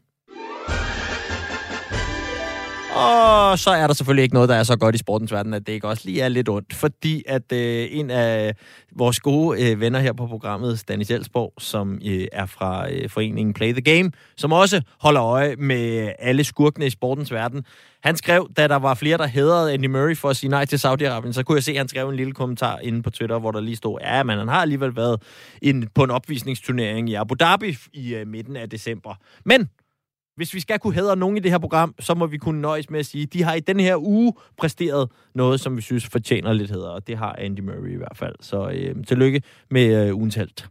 Og 2.99 3.59
så 3.59 3.69
er 3.69 3.87
der 3.87 3.93
selvfølgelig 3.93 4.23
ikke 4.23 4.33
noget, 4.33 4.49
der 4.49 4.55
er 4.55 4.63
så 4.63 4.77
godt 4.77 4.95
i 4.95 4.97
sportens 4.97 5.31
verden, 5.31 5.53
at 5.53 5.67
det 5.67 5.73
ikke 5.73 5.87
også 5.87 6.03
lige 6.05 6.21
er 6.21 6.29
lidt 6.29 6.49
ondt. 6.49 6.73
Fordi 6.73 7.23
at 7.27 7.51
øh, 7.53 7.87
en 7.91 8.09
af 8.09 8.55
vores 8.95 9.19
gode 9.19 9.71
øh, 9.71 9.79
venner 9.79 9.99
her 9.99 10.13
på 10.13 10.27
programmet, 10.27 10.79
Stanis 10.79 11.11
Elsborg, 11.11 11.53
som 11.57 11.99
øh, 12.05 12.27
er 12.31 12.45
fra 12.45 12.91
øh, 12.91 13.09
foreningen 13.09 13.53
Play 13.53 13.71
the 13.71 13.81
Game, 13.81 14.11
som 14.37 14.51
også 14.51 14.81
holder 14.99 15.23
øje 15.23 15.55
med 15.55 16.11
alle 16.19 16.43
skurkene 16.43 16.85
i 16.85 16.89
sportens 16.89 17.31
verden, 17.31 17.65
han 18.03 18.17
skrev, 18.17 18.49
da 18.57 18.67
der 18.67 18.75
var 18.75 18.93
flere, 18.93 19.17
der 19.17 19.27
hedrede 19.27 19.73
Andy 19.73 19.85
Murray 19.85 20.17
for 20.17 20.29
at 20.29 20.37
sige 20.37 20.49
nej 20.49 20.65
til 20.65 20.77
Saudi-Arabien, 20.77 21.33
så 21.33 21.43
kunne 21.43 21.55
jeg 21.55 21.63
se, 21.63 21.71
at 21.71 21.77
han 21.77 21.87
skrev 21.87 22.09
en 22.09 22.15
lille 22.15 22.33
kommentar 22.33 22.77
inde 22.77 23.01
på 23.01 23.09
Twitter, 23.09 23.39
hvor 23.39 23.51
der 23.51 23.61
lige 23.61 23.75
stod, 23.75 23.99
ja, 24.01 24.23
men 24.23 24.37
han 24.37 24.47
har 24.47 24.61
alligevel 24.61 24.95
været 24.95 25.21
in, 25.61 25.87
på 25.95 26.03
en 26.03 26.11
opvisningsturnering 26.11 27.09
i 27.09 27.13
Abu 27.13 27.35
Dhabi 27.39 27.77
i 27.93 28.15
øh, 28.15 28.27
midten 28.27 28.55
af 28.55 28.69
december. 28.69 29.15
Men 29.45 29.69
hvis 30.39 30.53
vi 30.53 30.59
skal 30.59 30.79
kunne 30.79 30.93
hædre 30.93 31.15
nogen 31.15 31.37
i 31.37 31.39
det 31.39 31.51
her 31.51 31.57
program, 31.57 31.95
så 31.99 32.13
må 32.13 32.25
vi 32.25 32.37
kunne 32.37 32.61
nøjes 32.61 32.89
med 32.89 32.99
at 32.99 33.05
sige, 33.05 33.23
at 33.23 33.33
de 33.33 33.43
har 33.43 33.53
i 33.53 33.59
den 33.59 33.79
her 33.79 33.95
uge 33.97 34.33
præsteret 34.57 35.11
noget, 35.35 35.59
som 35.59 35.77
vi 35.77 35.81
synes 35.81 36.07
fortjener 36.07 36.53
lidt 36.53 36.71
hæder, 36.71 36.89
og 36.89 37.07
det 37.07 37.17
har 37.17 37.35
Andy 37.37 37.59
Murray 37.59 37.93
i 37.93 37.95
hvert 37.95 38.17
fald. 38.17 38.35
Så 38.41 38.69
øh, 38.69 39.05
tillykke 39.05 39.41
med 39.71 40.07
øh, 40.07 40.15
ugens 40.15 40.35
held. 40.35 40.67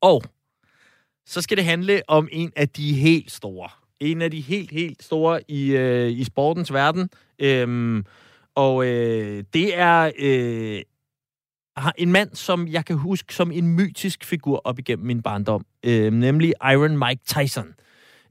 Og 0.00 0.22
så 1.26 1.42
skal 1.42 1.56
det 1.56 1.64
handle 1.64 2.02
om 2.08 2.28
en 2.32 2.52
af 2.56 2.68
de 2.68 2.94
helt 2.94 3.30
store. 3.30 3.68
En 4.00 4.22
af 4.22 4.30
de 4.30 4.40
helt, 4.40 4.70
helt 4.70 5.02
store 5.02 5.40
i, 5.50 5.70
øh, 5.70 6.10
i 6.10 6.24
sportens 6.24 6.72
verden. 6.72 7.10
Øhm, 7.38 8.04
og 8.54 8.86
øh, 8.86 9.44
det 9.54 9.78
er 9.78 10.10
øh, 10.18 10.80
en 11.98 12.12
mand, 12.12 12.34
som 12.34 12.68
jeg 12.68 12.84
kan 12.84 12.96
huske 12.96 13.34
som 13.34 13.52
en 13.52 13.68
mytisk 13.68 14.24
figur 14.24 14.60
op 14.64 14.78
igennem 14.78 15.06
min 15.06 15.22
barndom. 15.22 15.64
Øh, 15.84 16.12
nemlig 16.12 16.52
Iron 16.72 16.98
Mike 16.98 17.22
Tyson. 17.26 17.74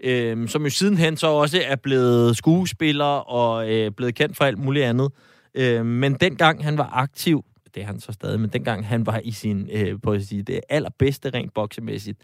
Øh, 0.04 0.50
som 0.50 0.64
jo 0.64 0.70
sidenhen 0.70 1.18
så 1.18 1.28
også 1.28 1.62
er 1.66 1.76
blevet 1.76 2.38
skuespiller 2.38 3.06
og 3.06 3.72
øh, 3.72 3.92
blevet 3.92 4.16
kendt 4.16 4.38
for 4.38 4.46
alt 4.46 4.58
muligt 4.58 4.86
andet. 4.86 5.12
Øh, 5.56 5.86
men 5.86 6.14
dengang 6.14 6.64
han 6.64 6.78
var 6.78 6.90
aktiv, 6.94 7.44
det 7.76 7.84
er 7.84 7.88
han 7.88 8.00
så 8.00 8.12
stadig, 8.12 8.40
men 8.40 8.50
dengang 8.50 8.88
han 8.88 9.06
var 9.06 9.22
i 9.24 9.32
sin, 9.32 9.70
øh, 9.74 9.96
på 10.04 10.12
at 10.12 10.26
sige, 10.26 10.44
det 10.44 10.62
allerbedste 10.70 11.30
rent 11.30 11.54
boksemæssigt, 11.54 12.20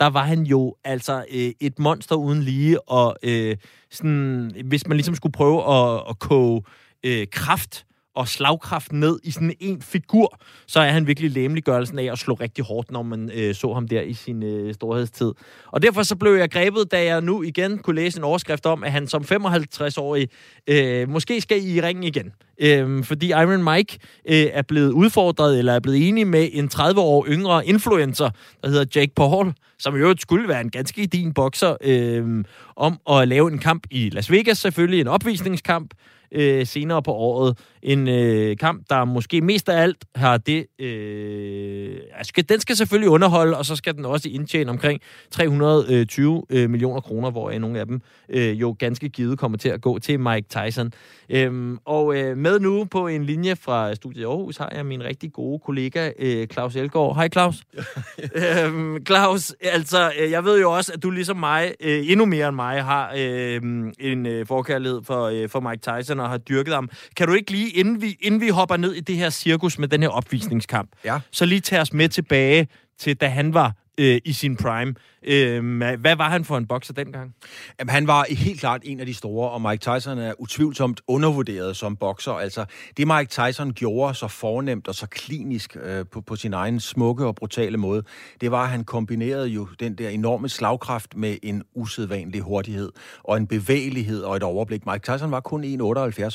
der 0.00 0.06
var 0.06 0.24
han 0.24 0.42
jo 0.42 0.74
altså 0.84 1.24
øh, 1.30 1.52
et 1.60 1.78
monster 1.78 2.16
uden 2.16 2.42
lige, 2.42 2.88
og 2.88 3.16
øh, 3.22 3.56
sådan, 3.90 4.52
hvis 4.64 4.86
man 4.86 4.96
ligesom 4.96 5.14
skulle 5.14 5.32
prøve 5.32 5.74
at, 5.74 6.02
at 6.08 6.18
koge 6.18 6.62
øh, 7.04 7.26
kraft 7.32 7.85
og 8.16 8.28
slagkraft 8.28 8.92
ned 8.92 9.18
i 9.24 9.30
sådan 9.30 9.54
en 9.60 9.82
figur, 9.82 10.38
så 10.66 10.80
er 10.80 10.90
han 10.90 11.06
virkelig 11.06 11.30
læmeliggørelsen 11.30 11.98
af 11.98 12.12
at 12.12 12.18
slå 12.18 12.34
rigtig 12.34 12.64
hårdt, 12.64 12.90
når 12.90 13.02
man 13.02 13.30
øh, 13.34 13.54
så 13.54 13.72
ham 13.72 13.88
der 13.88 14.00
i 14.00 14.12
sin 14.12 14.42
øh, 14.42 14.74
storhedstid. 14.74 15.32
Og 15.72 15.82
derfor 15.82 16.02
så 16.02 16.16
blev 16.16 16.32
jeg 16.32 16.50
grebet, 16.50 16.92
da 16.92 17.04
jeg 17.04 17.20
nu 17.20 17.42
igen 17.42 17.78
kunne 17.78 17.96
læse 17.96 18.18
en 18.18 18.24
overskrift 18.24 18.66
om, 18.66 18.84
at 18.84 18.92
han 18.92 19.06
som 19.06 19.22
55-årig 19.22 20.28
øh, 20.66 21.08
måske 21.08 21.40
skal 21.40 21.66
i 21.66 21.80
ringen 21.80 22.04
igen. 22.04 22.32
Øh, 22.60 23.04
fordi 23.04 23.28
Iron 23.28 23.64
Mike 23.64 23.98
øh, 24.28 24.46
er 24.52 24.62
blevet 24.62 24.92
udfordret, 24.92 25.58
eller 25.58 25.72
er 25.72 25.80
blevet 25.80 26.08
enig 26.08 26.26
med 26.26 26.48
en 26.52 26.68
30 26.68 27.00
år 27.00 27.26
yngre 27.28 27.66
influencer, 27.66 28.30
der 28.62 28.68
hedder 28.68 28.84
Jake 29.00 29.12
Paul, 29.16 29.52
som 29.78 29.96
jo 29.96 30.14
skulle 30.18 30.48
være 30.48 30.60
en 30.60 30.70
ganske 30.70 31.06
din 31.06 31.34
bokser, 31.34 31.76
øh, 31.80 32.44
om 32.76 32.98
at 33.10 33.28
lave 33.28 33.52
en 33.52 33.58
kamp 33.58 33.86
i 33.90 34.10
Las 34.10 34.30
Vegas, 34.30 34.58
selvfølgelig 34.58 35.00
en 35.00 35.08
opvisningskamp, 35.08 35.94
øh, 36.32 36.66
senere 36.66 37.02
på 37.02 37.12
året. 37.12 37.58
En 37.82 38.08
øh, 38.08 38.56
kamp, 38.56 38.82
der 38.90 39.04
måske 39.04 39.40
mest 39.40 39.68
af 39.68 39.82
alt 39.82 40.04
har 40.14 40.36
det... 40.36 40.66
Øh, 40.80 41.98
altså, 42.14 42.42
den 42.48 42.60
skal 42.60 42.76
selvfølgelig 42.76 43.10
underholde, 43.10 43.56
og 43.56 43.66
så 43.66 43.76
skal 43.76 43.94
den 43.94 44.04
også 44.04 44.28
indtjene 44.28 44.70
omkring 44.70 45.00
320 45.30 46.42
øh, 46.50 46.70
millioner 46.70 47.00
kroner, 47.00 47.30
hvor 47.30 47.58
nogle 47.58 47.80
af 47.80 47.86
dem 47.86 48.00
øh, 48.28 48.60
jo 48.60 48.76
ganske 48.78 49.08
givet 49.08 49.38
kommer 49.38 49.58
til 49.58 49.68
at 49.68 49.80
gå 49.80 49.98
til 49.98 50.20
Mike 50.20 50.48
Tyson. 50.48 50.92
Øhm, 51.30 51.78
og 51.84 52.16
øh, 52.16 52.36
med 52.36 52.60
nu 52.60 52.84
på 52.84 53.06
en 53.06 53.24
linje 53.24 53.56
fra 53.56 53.94
Studiet 53.94 54.24
Aarhus 54.24 54.56
har 54.56 54.72
jeg 54.74 54.86
min 54.86 55.04
rigtig 55.04 55.32
gode 55.32 55.58
kollega 55.58 56.10
øh, 56.18 56.46
Claus 56.46 56.76
Elgaard. 56.76 57.14
Hej 57.14 57.28
Claus. 57.28 57.62
øhm, 58.64 59.06
Claus, 59.06 59.54
altså 59.72 60.12
øh, 60.20 60.30
jeg 60.30 60.44
ved 60.44 60.60
jo 60.60 60.72
også, 60.72 60.92
at 60.92 61.02
du 61.02 61.10
ligesom 61.10 61.36
mig, 61.36 61.74
øh, 61.80 62.10
endnu 62.10 62.24
mere 62.24 62.48
end 62.48 62.56
mig, 62.56 62.84
har 62.84 63.12
øh, 63.16 63.60
en 64.00 64.26
øh, 64.26 64.46
forkærlighed 64.46 65.00
for, 65.04 65.24
øh, 65.24 65.48
for 65.48 65.60
Mike 65.60 65.82
Tyson 66.00 66.20
og 66.20 66.28
har 66.30 66.38
dyrket 66.38 66.74
ham. 66.74 66.90
Kan 67.16 67.26
du 67.28 67.34
ikke 67.34 67.50
lige, 67.50 67.70
inden 67.70 68.02
vi, 68.02 68.16
inden 68.20 68.40
vi 68.40 68.48
hopper 68.48 68.76
ned 68.76 68.92
i 68.92 69.00
det 69.00 69.16
her 69.16 69.30
cirkus 69.30 69.78
med 69.78 69.88
den 69.88 70.02
her 70.02 70.08
opvisningskamp, 70.08 70.90
Ja. 71.04 71.18
så 71.30 71.44
lige 71.46 71.60
tage 71.60 71.82
os 71.82 71.92
med 71.92 72.08
tilbage 72.08 72.68
til, 72.98 73.16
da 73.16 73.28
han 73.28 73.54
var 73.54 73.72
øh, 73.98 74.20
i 74.24 74.32
sin 74.32 74.56
prime. 74.56 74.94
Øh, 75.26 75.80
hvad 76.00 76.16
var 76.16 76.28
han 76.28 76.44
for 76.44 76.56
en 76.56 76.66
bokser 76.66 76.94
dengang? 76.94 77.34
Jamen, 77.78 77.90
han 77.90 78.06
var 78.06 78.26
helt 78.28 78.60
klart 78.60 78.80
en 78.84 79.00
af 79.00 79.06
de 79.06 79.14
store, 79.14 79.50
og 79.50 79.62
Mike 79.62 79.80
Tyson 79.80 80.18
er 80.18 80.32
utvivlsomt 80.38 81.00
undervurderet 81.08 81.76
som 81.76 81.96
bokser. 81.96 82.32
Altså, 82.32 82.64
det 82.96 83.06
Mike 83.06 83.30
Tyson 83.30 83.72
gjorde 83.72 84.14
så 84.14 84.28
fornemt 84.28 84.88
og 84.88 84.94
så 84.94 85.06
klinisk 85.06 85.76
øh, 85.82 86.04
på, 86.12 86.20
på 86.20 86.36
sin 86.36 86.52
egen 86.52 86.80
smukke 86.80 87.26
og 87.26 87.34
brutale 87.34 87.76
måde, 87.76 88.02
det 88.40 88.50
var, 88.50 88.62
at 88.62 88.68
han 88.68 88.84
kombinerede 88.84 89.48
jo 89.48 89.68
den 89.80 89.94
der 89.94 90.08
enorme 90.08 90.48
slagkraft 90.48 91.16
med 91.16 91.36
en 91.42 91.62
usædvanlig 91.74 92.40
hurtighed 92.40 92.92
og 93.24 93.36
en 93.36 93.46
bevægelighed 93.46 94.22
og 94.22 94.36
et 94.36 94.42
overblik. 94.42 94.86
Mike 94.86 95.12
Tyson 95.12 95.30
var 95.30 95.40
kun 95.40 95.64
1,78 95.64 95.68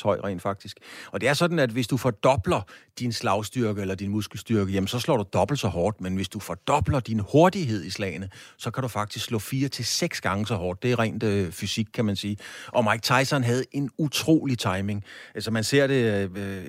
høj 0.02 0.20
rent 0.24 0.42
faktisk. 0.42 0.76
Og 1.12 1.20
det 1.20 1.28
er 1.28 1.34
sådan, 1.34 1.58
at 1.58 1.70
hvis 1.70 1.88
du 1.88 1.96
fordobler 1.96 2.60
din 2.98 3.12
slagstyrke 3.12 3.80
eller 3.80 3.94
din 3.94 4.10
muskelstyrke, 4.10 4.72
jamen 4.72 4.88
så 4.88 4.98
slår 4.98 5.16
du 5.16 5.24
dobbelt 5.32 5.60
så 5.60 5.68
hårdt, 5.68 6.00
men 6.00 6.14
hvis 6.14 6.28
du 6.28 6.38
fordobler 6.38 7.00
din 7.00 7.20
hurtighed 7.32 7.84
i 7.84 7.90
slagene, 7.90 8.30
så 8.58 8.70
kan 8.70 8.81
du 8.82 8.88
faktisk 8.88 9.24
slå 9.24 9.38
fire 9.38 9.68
til 9.68 9.84
seks 9.84 10.20
gange 10.20 10.46
så 10.46 10.54
hårdt. 10.54 10.82
Det 10.82 10.92
er 10.92 10.98
rent 10.98 11.22
øh, 11.22 11.52
fysik, 11.52 11.86
kan 11.94 12.04
man 12.04 12.16
sige. 12.16 12.36
Og 12.66 12.84
Mike 12.84 13.02
Tyson 13.02 13.44
havde 13.44 13.64
en 13.72 13.90
utrolig 13.98 14.58
timing. 14.58 15.04
Altså 15.34 15.50
man 15.50 15.64
ser 15.64 15.86
det 15.86 16.30
øh, 16.34 16.58
øh 16.58 16.64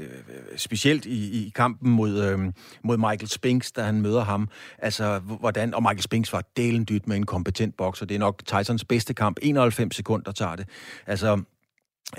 specielt 0.57 1.05
i, 1.05 1.45
i 1.45 1.51
kampen 1.55 1.91
mod, 1.91 2.23
øh, 2.23 2.39
mod 2.83 2.97
Michael 2.97 3.29
Spinks, 3.29 3.71
da 3.71 3.83
han 3.83 4.01
møder 4.01 4.23
ham. 4.23 4.49
Altså 4.77 5.19
hvordan, 5.19 5.73
og 5.73 5.81
Michael 5.81 6.01
Spinks 6.01 6.33
var 6.33 6.43
delen 6.57 6.85
dyt 6.89 7.07
med 7.07 7.17
en 7.17 7.25
kompetent 7.25 7.77
bokser. 7.77 8.05
Det 8.05 8.15
er 8.15 8.19
nok 8.19 8.41
Tysons 8.45 8.85
bedste 8.85 9.13
kamp. 9.13 9.39
91 9.41 9.95
sekunder 9.95 10.31
tager 10.31 10.55
det. 10.55 10.67
Altså 11.07 11.41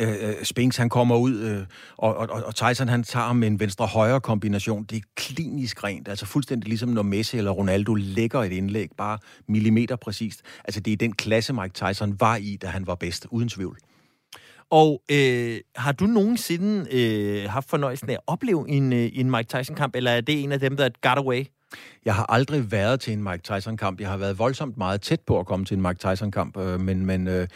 Øh, 0.01 0.09
øh, 0.20 0.45
Spinks, 0.45 0.76
han 0.76 0.89
kommer 0.89 1.16
ud, 1.16 1.39
øh, 1.39 1.66
og, 1.97 2.16
og, 2.16 2.28
og 2.28 2.55
Tyson, 2.55 2.89
han 2.89 3.03
tager 3.03 3.26
ham 3.26 3.37
med 3.37 3.49
en 3.49 3.61
venstre-højre 3.61 4.20
kombination. 4.20 4.85
Det 4.85 4.97
er 4.97 5.03
klinisk 5.16 5.85
rent, 5.85 6.09
altså 6.09 6.26
fuldstændig 6.26 6.68
ligesom 6.68 6.89
når 6.89 7.03
Messi 7.03 7.39
eller 7.39 7.51
Ronaldo 7.51 7.95
lægger 7.95 8.43
et 8.43 8.53
indlæg, 8.53 8.89
bare 8.99 9.18
millimeter 9.49 9.97
præcist. 9.97 10.43
Altså 10.64 10.80
det 10.80 10.93
er 10.93 10.97
den 10.97 11.12
klasse, 11.12 11.53
Mike 11.53 11.74
Tyson 11.74 12.20
var 12.20 12.37
i, 12.37 12.59
da 12.62 12.66
han 12.66 12.87
var 12.87 12.95
bedst, 12.95 13.26
uden 13.30 13.49
tvivl. 13.49 13.78
Og 14.70 15.03
øh, 15.11 15.61
har 15.76 15.93
du 15.93 16.05
nogensinde 16.07 16.87
øh, 16.93 17.51
haft 17.51 17.70
fornøjelsen 17.70 18.11
af 18.11 18.14
at 18.14 18.20
opleve 18.26 18.68
en, 18.68 18.93
øh, 18.93 19.11
en 19.12 19.30
Mike 19.30 19.59
Tyson-kamp, 19.59 19.97
eller 19.97 20.11
er 20.11 20.20
det 20.20 20.43
en 20.43 20.53
af 20.53 20.61
dem, 20.61 20.76
der 20.76 20.89
got 21.03 21.18
away? 21.18 21.45
Jeg 22.05 22.14
har 22.14 22.27
aldrig 22.29 22.72
været 22.72 23.01
til 23.01 23.12
en 23.12 23.22
Mike 23.22 23.43
Tyson-kamp. 23.43 24.01
Jeg 24.01 24.09
har 24.09 24.16
været 24.16 24.39
voldsomt 24.39 24.77
meget 24.77 25.01
tæt 25.01 25.20
på 25.20 25.39
at 25.41 25.47
komme 25.47 25.66
til 25.66 25.77
en 25.77 25.83
Mike 25.83 26.09
Tyson-kamp, 26.09 26.57
øh, 26.57 26.81
men, 26.81 27.07
men 27.07 27.29
øh, 27.29 27.49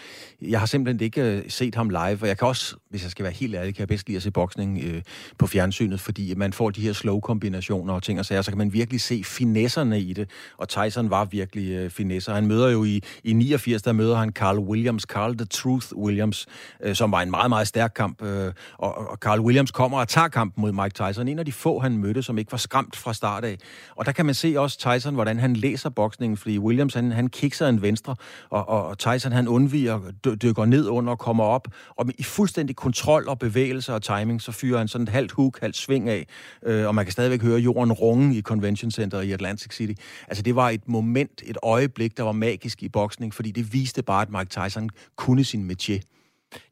jeg 0.42 0.58
har 0.58 0.66
simpelthen 0.66 1.04
ikke 1.04 1.22
øh, 1.22 1.42
set 1.48 1.74
ham 1.74 1.88
live. 1.88 2.18
Og 2.22 2.28
jeg 2.28 2.38
kan 2.38 2.48
også, 2.48 2.76
hvis 2.90 3.02
jeg 3.02 3.10
skal 3.10 3.22
være 3.22 3.32
helt 3.32 3.54
ærlig, 3.54 3.74
kan 3.74 3.80
jeg 3.80 3.88
bedst 3.88 4.06
lide 4.06 4.16
at 4.16 4.22
se 4.22 4.30
boksning 4.30 4.80
øh, 4.84 5.02
på 5.38 5.46
fjernsynet, 5.46 6.00
fordi 6.00 6.34
man 6.34 6.52
får 6.52 6.70
de 6.70 6.80
her 6.80 6.92
slow-kombinationer 6.92 7.94
og 7.94 8.02
ting 8.02 8.18
og 8.18 8.26
sager, 8.26 8.42
så 8.42 8.50
kan 8.50 8.58
man 8.58 8.72
virkelig 8.72 9.00
se 9.00 9.24
finesserne 9.24 10.00
i 10.00 10.12
det. 10.12 10.30
Og 10.56 10.68
Tyson 10.68 11.10
var 11.10 11.24
virkelig 11.24 11.70
øh, 11.70 11.90
finesser. 11.90 12.34
Han 12.34 12.46
møder 12.46 12.68
jo 12.68 12.84
i, 12.84 13.02
i 13.24 13.32
89, 13.32 13.82
der 13.82 13.92
møder 13.92 14.16
han 14.16 14.30
Carl 14.30 14.58
Williams, 14.58 15.02
Carl 15.02 15.36
the 15.36 15.46
Truth 15.46 15.92
Williams, 15.96 16.46
øh, 16.82 16.94
som 16.94 17.12
var 17.12 17.22
en 17.22 17.30
meget, 17.30 17.48
meget 17.48 17.68
stærk 17.68 17.92
kamp. 17.96 18.22
Øh, 18.22 18.52
og, 18.78 19.08
og 19.08 19.16
Carl 19.16 19.40
Williams 19.40 19.70
kommer 19.70 19.98
og 19.98 20.08
tager 20.08 20.28
kampen 20.28 20.60
mod 20.60 20.72
Mike 20.72 21.04
Tyson. 21.04 21.28
En 21.28 21.38
af 21.38 21.44
de 21.44 21.52
få, 21.52 21.78
han 21.78 21.98
mødte, 21.98 22.22
som 22.22 22.38
ikke 22.38 22.52
var 22.52 22.58
skræmt 22.58 22.96
fra 22.96 23.14
start 23.14 23.44
af. 23.44 23.58
Og 23.96 24.06
der 24.08 24.12
kan 24.12 24.26
man 24.26 24.34
se 24.34 24.54
også 24.56 24.78
Tyson, 24.78 25.14
hvordan 25.14 25.38
han 25.38 25.56
læser 25.56 25.88
boksningen, 25.88 26.36
fordi 26.36 26.58
Williams, 26.58 26.94
han, 26.94 27.12
han 27.12 27.28
kikser 27.28 27.68
en 27.68 27.82
venstre, 27.82 28.16
og, 28.50 28.68
og, 28.68 28.98
Tyson, 28.98 29.32
han 29.32 29.48
undviger, 29.48 30.00
dykker 30.42 30.64
ned 30.64 30.88
under 30.88 31.12
og 31.12 31.18
kommer 31.18 31.44
op, 31.44 31.68
og 31.96 32.06
i 32.18 32.22
fuldstændig 32.22 32.76
kontrol 32.76 33.28
og 33.28 33.38
bevægelse 33.38 33.94
og 33.94 34.02
timing, 34.02 34.42
så 34.42 34.52
fyrer 34.52 34.78
han 34.78 34.88
sådan 34.88 35.02
et 35.02 35.08
halvt 35.08 35.32
hook, 35.32 35.60
halvt 35.60 35.76
sving 35.76 36.08
af, 36.08 36.26
øh, 36.62 36.86
og 36.86 36.94
man 36.94 37.04
kan 37.04 37.12
stadigvæk 37.12 37.42
høre 37.42 37.58
jorden 37.58 37.92
runge 37.92 38.36
i 38.36 38.42
Convention 38.42 38.90
Center 38.90 39.20
i 39.20 39.32
Atlantic 39.32 39.74
City. 39.74 40.02
Altså, 40.28 40.42
det 40.42 40.56
var 40.56 40.70
et 40.70 40.88
moment, 40.88 41.42
et 41.46 41.58
øjeblik, 41.62 42.16
der 42.16 42.22
var 42.22 42.32
magisk 42.32 42.82
i 42.82 42.88
boksning, 42.88 43.34
fordi 43.34 43.50
det 43.50 43.72
viste 43.72 44.02
bare, 44.02 44.22
at 44.22 44.30
Mike 44.30 44.50
Tyson 44.50 44.90
kunne 45.16 45.44
sin 45.44 45.70
métier. 45.70 46.17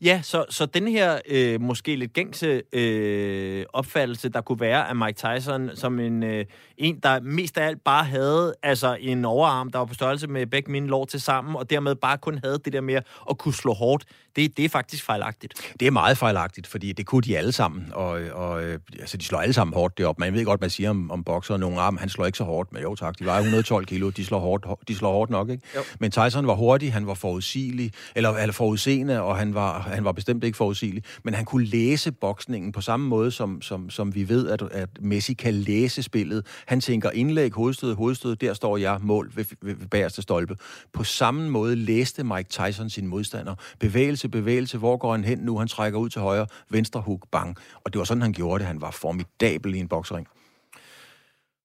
Ja, 0.01 0.21
så, 0.23 0.45
så 0.51 0.67
den 0.67 0.89
her 0.89 1.19
øh, 1.29 1.61
måske 1.61 1.97
lidt 1.97 2.13
gængse 2.13 2.63
øh, 2.73 3.65
opfattelse, 3.73 4.29
der 4.29 4.41
kunne 4.41 4.61
være 4.61 4.89
af 4.89 4.97
Mike 4.97 5.13
Tyson 5.13 5.71
som 5.75 6.01
en, 6.01 6.23
øh, 6.23 6.45
en, 6.79 6.99
der 7.03 7.21
mest 7.21 7.59
af 7.59 7.67
alt 7.67 7.85
bare 7.85 8.05
havde 8.05 8.55
altså 8.63 8.97
en 9.01 9.25
overarm, 9.25 9.71
der 9.73 9.79
var 9.79 9.87
på 9.87 9.95
størrelse 9.95 10.27
med 10.27 10.47
begge 10.47 10.73
mine 10.73 10.87
lår 10.87 11.05
til 11.05 11.21
sammen, 11.21 11.57
og 11.57 11.71
dermed 11.71 11.95
bare 11.95 12.19
kun 12.19 12.41
havde 12.45 12.59
det 12.65 12.73
der 12.73 12.81
med 12.81 13.01
at 13.31 13.39
kunne 13.39 13.55
slå 13.55 13.73
hårdt, 13.73 14.05
det, 14.37 14.57
det 14.57 14.65
er 14.65 14.69
faktisk 14.69 15.05
fejlagtigt. 15.05 15.75
Det 15.81 15.87
er 15.87 15.91
meget 15.91 16.19
fejlagtigt, 16.19 16.67
fordi 16.67 16.93
det 16.93 17.07
kunne 17.07 17.23
de 17.23 17.39
alle 17.39 17.53
sammen, 17.53 17.87
og, 17.93 18.21
og 18.33 18.63
altså, 19.01 19.17
de 19.17 19.25
slår 19.25 19.39
alle 19.39 19.53
sammen 19.53 19.75
hårdt 19.75 19.99
derop. 19.99 20.19
Man 20.19 20.35
ved 20.35 20.45
godt, 20.45 20.61
man 20.61 20.71
siger 20.71 20.91
om, 20.91 21.11
om 21.11 21.25
bokser, 21.25 21.57
nogle 21.57 21.81
arm, 21.81 21.97
han 21.97 22.09
slår 22.09 22.27
ikke 22.27 22.39
så 22.39 22.45
hårdt, 22.45 22.73
men 22.73 22.83
jo 22.83 22.95
tak, 22.95 23.19
de 23.19 23.25
vejer 23.25 23.41
112 23.41 23.87
kilo, 23.87 24.11
de 24.11 24.25
slår 24.25 24.39
hårdt, 24.39 24.67
de 24.89 24.97
slår 24.97 25.13
hårdt 25.13 25.31
nok, 25.31 25.49
ikke? 25.51 25.63
Jo. 25.77 25.81
Men 25.99 26.11
Tyson 26.11 26.47
var 26.47 26.55
hurtig, 26.55 26.93
han 26.93 27.07
var 27.07 27.15
forudsigelig, 27.15 27.93
eller, 28.15 28.31
eller 28.31 28.53
forudseende, 28.53 29.23
og 29.23 29.37
han 29.37 29.55
var, 29.55 29.66
han 29.73 30.05
var 30.05 30.13
bestemt 30.13 30.45
ikke 30.45 30.57
forudsigelig, 30.57 31.03
men 31.23 31.35
han 31.35 31.45
kunne 31.45 31.65
læse 31.67 32.13
boksningen 32.13 32.73
på 32.73 32.81
samme 32.81 33.09
måde, 33.09 33.31
som, 33.31 33.63
som, 33.63 33.91
som 33.91 34.15
vi 34.15 34.29
ved, 34.29 34.49
at, 34.49 34.63
at 34.63 34.89
Messi 35.01 35.35
kan 35.35 35.55
læse 35.55 36.03
spillet. 36.03 36.47
Han 36.67 36.81
tænker 36.81 37.11
indlæg, 37.11 37.53
hovedstød, 37.53 37.95
hovedstød, 37.95 38.37
der 38.37 38.55
står 38.55 38.77
jeg, 38.77 38.99
mål 39.01 39.33
ved, 39.35 39.45
ved, 39.63 39.75
ved 39.75 39.89
bagerste 39.89 40.23
stolpe. 40.23 40.57
På 40.93 41.05
samme 41.05 41.51
måde 41.51 41.77
læste 41.77 42.25
Mike 42.25 42.49
Tyson 42.49 42.91
sin 42.91 43.07
modstander. 43.07 43.55
Bevægelse, 43.81 44.29
bevægelse, 44.29 44.79
hvor 44.79 44.97
går 44.97 45.13
han 45.13 45.25
hen 45.25 45.39
nu? 45.39 45.59
Han 45.59 45.69
trækker 45.69 45.99
ud 45.99 46.09
til 46.09 46.21
højre, 46.21 46.47
venstre 46.71 47.01
hook, 47.01 47.21
bang. 47.33 47.57
Og 47.85 47.93
det 47.93 47.99
var 47.99 48.05
sådan, 48.05 48.23
han 48.23 48.33
gjorde 48.33 48.59
det. 48.59 48.67
Han 48.67 48.81
var 48.81 48.91
formidabel 48.91 49.75
i 49.75 49.79
en 49.79 49.89
boksering. 49.89 50.27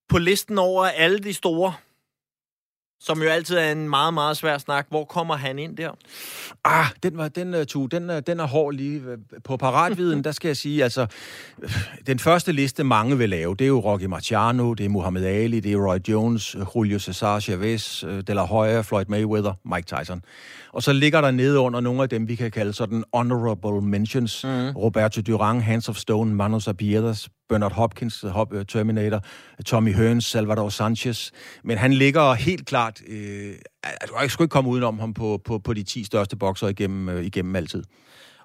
På 0.10 0.18
listen 0.18 0.58
over 0.58 0.86
alle 0.86 1.20
de 1.20 1.34
store 1.34 1.74
som 3.04 3.22
jo 3.22 3.30
altid 3.30 3.58
er 3.58 3.72
en 3.72 3.90
meget, 3.90 4.14
meget 4.14 4.38
svær 4.38 4.58
snak. 4.58 4.88
Hvor 4.90 5.04
kommer 5.04 5.36
han 5.36 5.60
ind 5.60 5.78
der? 5.78 5.92
Ah, 6.64 6.86
den, 7.04 7.18
var, 7.18 7.28
den, 7.28 7.54
uh, 7.54 7.64
tu, 7.64 7.86
den, 7.86 8.10
uh, 8.10 8.16
den 8.28 8.40
er 8.40 8.48
hård 8.48 8.74
lige. 8.74 9.02
På 9.44 9.58
paratviden, 9.58 10.24
der 10.28 10.32
skal 10.32 10.50
jeg 10.50 10.58
sige, 10.58 10.84
altså, 10.84 11.08
den 12.08 12.20
første 12.20 12.52
liste, 12.52 12.84
mange 12.84 13.18
vil 13.18 13.30
lave, 13.30 13.56
det 13.56 13.66
er 13.66 13.68
jo 13.68 13.80
Rocky 13.80 14.04
Marciano, 14.04 14.74
det 14.74 14.86
er 14.86 14.90
Muhammad 14.90 15.26
Ali, 15.26 15.60
det 15.60 15.72
er 15.72 15.78
Roy 15.78 15.98
Jones, 16.08 16.56
Julio 16.76 17.00
Cesar 17.00 17.40
Chavez, 17.40 18.04
De 18.28 18.34
La 18.34 18.46
Hoya, 18.46 18.82
Floyd 18.82 19.06
Mayweather, 19.08 19.54
Mike 19.66 19.96
Tyson. 19.96 20.22
Og 20.74 20.84
så 20.84 20.94
ligger 20.94 21.22
der 21.22 21.32
nede 21.32 21.60
under 21.60 21.80
nogle 21.80 22.04
af 22.04 22.10
dem, 22.10 22.28
vi 22.28 22.36
kan 22.36 22.52
kalde 22.52 22.74
sådan 22.74 23.04
honorable 23.14 23.82
mentions. 23.82 24.44
Mm. 24.44 24.70
Roberto 24.70 25.22
Durang, 25.22 25.66
Hands 25.66 25.90
of 25.90 25.96
Stone, 25.96 26.36
Manos 26.36 26.68
Abiedas, 26.68 27.30
Bernard 27.52 27.72
Hopkins, 27.74 28.26
Hop, 28.30 28.54
øh, 28.54 28.66
Terminator, 28.66 29.24
Tommy 29.66 29.94
Hearns, 29.94 30.26
Salvador 30.26 30.70
Sanchez. 30.70 31.32
Men 31.64 31.78
han 31.78 31.94
ligger 31.94 32.34
helt 32.34 32.66
klart... 32.66 33.02
Øh, 33.08 33.54
du 34.08 34.30
skal 34.30 34.44
ikke 34.44 34.52
komme 34.52 34.70
udenom 34.70 35.00
ham 35.00 35.14
på, 35.14 35.42
på, 35.46 35.60
på 35.60 35.74
de 35.74 35.84
10 35.84 36.04
største 36.04 36.38
bokser 36.38 36.68
igennem, 36.68 37.10
øh, 37.10 37.26
igennem 37.26 37.56
altid. 37.56 37.84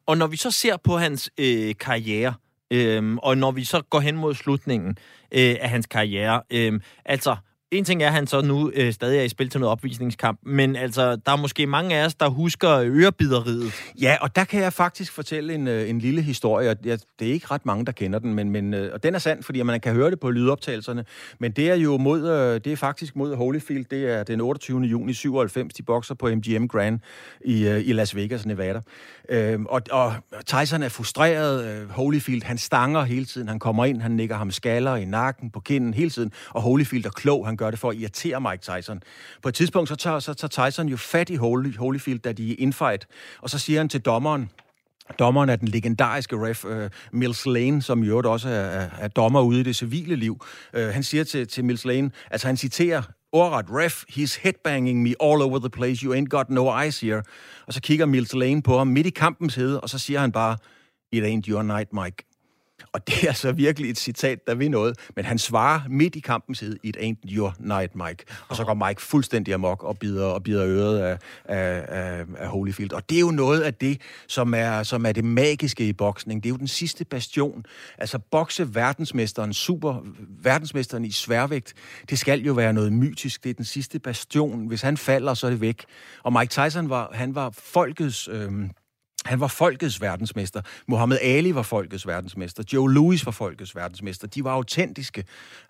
Og 0.07 0.18
når 0.18 0.26
vi 0.26 0.36
så 0.36 0.50
ser 0.50 0.76
på 0.84 0.96
hans 0.98 1.30
øh, 1.38 1.74
karriere, 1.80 2.34
øh, 2.70 3.16
og 3.16 3.38
når 3.38 3.50
vi 3.50 3.64
så 3.64 3.82
går 3.90 4.00
hen 4.00 4.16
mod 4.16 4.34
slutningen 4.34 4.90
øh, 5.32 5.57
af 5.61 5.70
hans 5.70 5.86
karriere, 5.86 6.42
øh, 6.50 6.80
altså 7.04 7.36
en 7.78 7.84
ting 7.84 8.02
er, 8.02 8.06
at 8.06 8.12
han 8.12 8.26
så 8.26 8.40
nu 8.40 8.70
øh, 8.74 8.92
stadig 8.92 9.18
er 9.18 9.22
i 9.22 9.28
spil 9.28 9.48
til 9.48 9.60
noget 9.60 9.72
opvisningskamp, 9.72 10.40
men 10.42 10.76
altså, 10.76 11.16
der 11.16 11.32
er 11.32 11.36
måske 11.36 11.66
mange 11.66 11.96
af 11.96 12.04
os, 12.06 12.14
der 12.14 12.28
husker 12.28 12.70
ørebideriet. 12.70 13.72
Ja, 14.00 14.16
og 14.20 14.36
der 14.36 14.44
kan 14.44 14.60
jeg 14.60 14.72
faktisk 14.72 15.12
fortælle 15.12 15.54
en, 15.54 15.68
øh, 15.68 15.90
en 15.90 15.98
lille 15.98 16.22
historie. 16.22 16.76
Jeg, 16.84 16.98
det 17.18 17.28
er 17.28 17.32
ikke 17.32 17.46
ret 17.50 17.66
mange, 17.66 17.86
der 17.86 17.92
kender 17.92 18.18
den, 18.18 18.34
men, 18.34 18.50
men, 18.50 18.74
øh, 18.74 18.90
og 18.94 19.02
den 19.02 19.14
er 19.14 19.18
sand, 19.18 19.42
fordi 19.42 19.62
man 19.62 19.80
kan 19.80 19.92
høre 19.92 20.10
det 20.10 20.20
på 20.20 20.30
lydoptagelserne. 20.30 21.04
Men 21.40 21.52
det 21.52 21.70
er 21.70 21.74
jo 21.74 21.96
mod, 21.96 22.28
øh, 22.28 22.60
det 22.64 22.72
er 22.72 22.76
faktisk 22.76 23.16
mod 23.16 23.36
Holyfield. 23.36 23.84
Det 23.90 24.10
er 24.10 24.22
den 24.22 24.40
28. 24.40 24.80
juni 24.80 25.12
97. 25.12 25.74
De 25.74 25.82
bokser 25.82 26.14
på 26.14 26.28
MGM 26.28 26.66
Grand 26.66 27.00
i, 27.44 27.66
øh, 27.66 27.88
i 27.88 27.92
Las 27.92 28.16
Vegas, 28.16 28.46
Nevada. 28.46 28.80
Øhm, 29.28 29.66
og, 29.66 29.82
og 29.90 30.14
Tyson 30.46 30.82
er 30.82 30.88
frustreret. 30.88 31.64
Øh, 31.64 31.90
Holyfield, 31.90 32.42
han 32.42 32.58
stanger 32.58 33.02
hele 33.02 33.24
tiden. 33.24 33.48
Han 33.48 33.58
kommer 33.58 33.84
ind, 33.84 34.02
han 34.02 34.10
nikker 34.10 34.36
ham 34.36 34.50
skaller 34.50 34.96
i 34.96 35.04
nakken, 35.04 35.50
på 35.50 35.60
kinden 35.60 35.94
hele 35.94 36.10
tiden. 36.10 36.32
Og 36.50 36.62
Holyfield 36.62 37.06
er 37.06 37.10
klog. 37.10 37.46
Han 37.46 37.56
gør 37.56 37.65
det 37.70 37.78
for 37.78 37.90
at 37.90 37.96
irritere 37.96 38.40
Mike 38.40 38.62
Tyson. 38.62 39.02
På 39.42 39.48
et 39.48 39.54
tidspunkt, 39.54 39.88
så 39.88 39.96
tager, 39.96 40.18
så 40.18 40.34
tager 40.34 40.68
Tyson 40.68 40.88
jo 40.88 40.96
fat 40.96 41.30
i 41.30 41.34
Holy, 41.34 41.76
Holyfield, 41.76 42.20
da 42.20 42.32
de 42.32 42.52
er 42.52 42.56
infight, 42.58 43.06
og 43.42 43.50
så 43.50 43.58
siger 43.58 43.80
han 43.80 43.88
til 43.88 44.00
dommeren, 44.00 44.50
Dommeren 45.18 45.48
er 45.48 45.56
den 45.56 45.68
legendariske 45.68 46.36
ref, 46.36 46.64
uh, 46.64 46.72
Mills 47.12 47.46
Lane, 47.46 47.82
som 47.82 48.02
i 48.02 48.06
øvrigt 48.06 48.26
også 48.26 48.48
er, 48.48 48.52
er, 48.52 48.88
er 48.98 49.08
dommer 49.08 49.40
ude 49.40 49.60
i 49.60 49.62
det 49.62 49.76
civile 49.76 50.16
liv. 50.16 50.44
Uh, 50.76 50.80
han 50.80 51.02
siger 51.02 51.24
til, 51.24 51.48
til 51.48 51.64
Mills 51.64 51.84
Lane, 51.84 52.10
altså 52.30 52.46
han 52.46 52.56
citerer 52.56 53.02
ordret, 53.32 53.66
ref, 53.70 54.04
he's 54.10 54.40
headbanging 54.42 55.02
me 55.02 55.14
all 55.20 55.42
over 55.42 55.58
the 55.58 55.70
place, 55.70 56.04
you 56.04 56.14
ain't 56.14 56.28
got 56.28 56.50
no 56.50 56.82
eyes 56.82 57.00
here. 57.00 57.22
Og 57.66 57.72
så 57.72 57.80
kigger 57.80 58.06
Mills 58.06 58.34
Lane 58.34 58.62
på 58.62 58.78
ham 58.78 58.86
midt 58.86 59.06
i 59.06 59.10
kampens 59.10 59.54
hede, 59.54 59.80
og 59.80 59.88
så 59.88 59.98
siger 59.98 60.20
han 60.20 60.32
bare, 60.32 60.56
it 61.12 61.24
ain't 61.24 61.50
your 61.50 61.62
night, 61.62 61.92
Mike. 61.92 62.36
Og 62.93 63.07
det 63.07 63.24
er 63.24 63.28
altså 63.28 63.53
virkelig 63.53 63.91
et 63.91 63.99
citat, 63.99 64.47
der 64.47 64.55
vil 64.55 64.70
noget. 64.70 64.99
Men 65.16 65.24
han 65.24 65.39
svarer 65.39 65.80
midt 65.89 66.16
i 66.16 66.20
kampens 66.20 66.61
hed, 66.61 66.76
it 66.82 66.97
ain't 66.97 67.37
your 67.37 67.55
night, 67.59 67.95
Mike. 67.95 68.24
Og 68.49 68.57
så 68.57 68.64
går 68.64 68.87
Mike 68.87 69.03
fuldstændig 69.03 69.55
amok 69.55 69.82
og 69.82 69.99
bider, 69.99 70.26
og 70.26 70.43
bider 70.43 70.66
øret 70.66 70.99
af, 70.99 71.18
af, 71.45 71.84
af, 71.89 72.24
af 72.39 72.49
Holyfield. 72.49 72.93
Og 72.93 73.11
det 73.11 73.16
er 73.16 73.20
jo 73.20 73.30
noget 73.30 73.61
af 73.61 73.74
det, 73.74 74.01
som 74.28 74.55
er, 74.55 74.82
som 74.82 75.07
er 75.07 75.12
det 75.12 75.24
magiske 75.24 75.89
i 75.89 75.93
boksning. 75.93 76.43
Det 76.43 76.49
er 76.49 76.53
jo 76.53 76.59
den 76.59 76.68
sidste 76.68 77.05
bastion. 77.05 77.64
Altså 77.99 78.18
bokse 78.18 78.74
verdensmesteren, 78.74 79.53
super 79.53 80.05
verdensmesteren 80.43 81.05
i 81.05 81.11
sværvægt, 81.11 81.74
det 82.11 82.18
skal 82.18 82.41
jo 82.41 82.53
være 82.53 82.72
noget 82.72 82.93
mytisk. 82.93 83.45
Det 83.45 83.51
er 83.51 83.55
den 83.55 83.64
sidste 83.64 83.99
bastion. 83.99 84.66
Hvis 84.66 84.82
han 84.82 84.97
falder, 84.97 85.34
så 85.34 85.47
er 85.47 85.51
det 85.51 85.61
væk. 85.61 85.84
Og 86.22 86.32
Mike 86.32 86.51
Tyson 86.51 86.91
var, 86.91 87.11
han 87.14 87.34
var 87.34 87.51
folkets... 87.51 88.28
Øh, 88.28 88.53
han 89.26 89.40
var 89.40 89.46
folkets 89.46 90.00
verdensmester. 90.00 90.60
Muhammad 90.86 91.18
Ali 91.22 91.54
var 91.54 91.62
folkets 91.62 92.06
verdensmester. 92.06 92.62
Joe 92.72 92.92
Louis 92.92 93.26
var 93.26 93.32
folkets 93.32 93.76
verdensmester. 93.76 94.26
De 94.26 94.44
var 94.44 94.50
autentiske. 94.50 95.24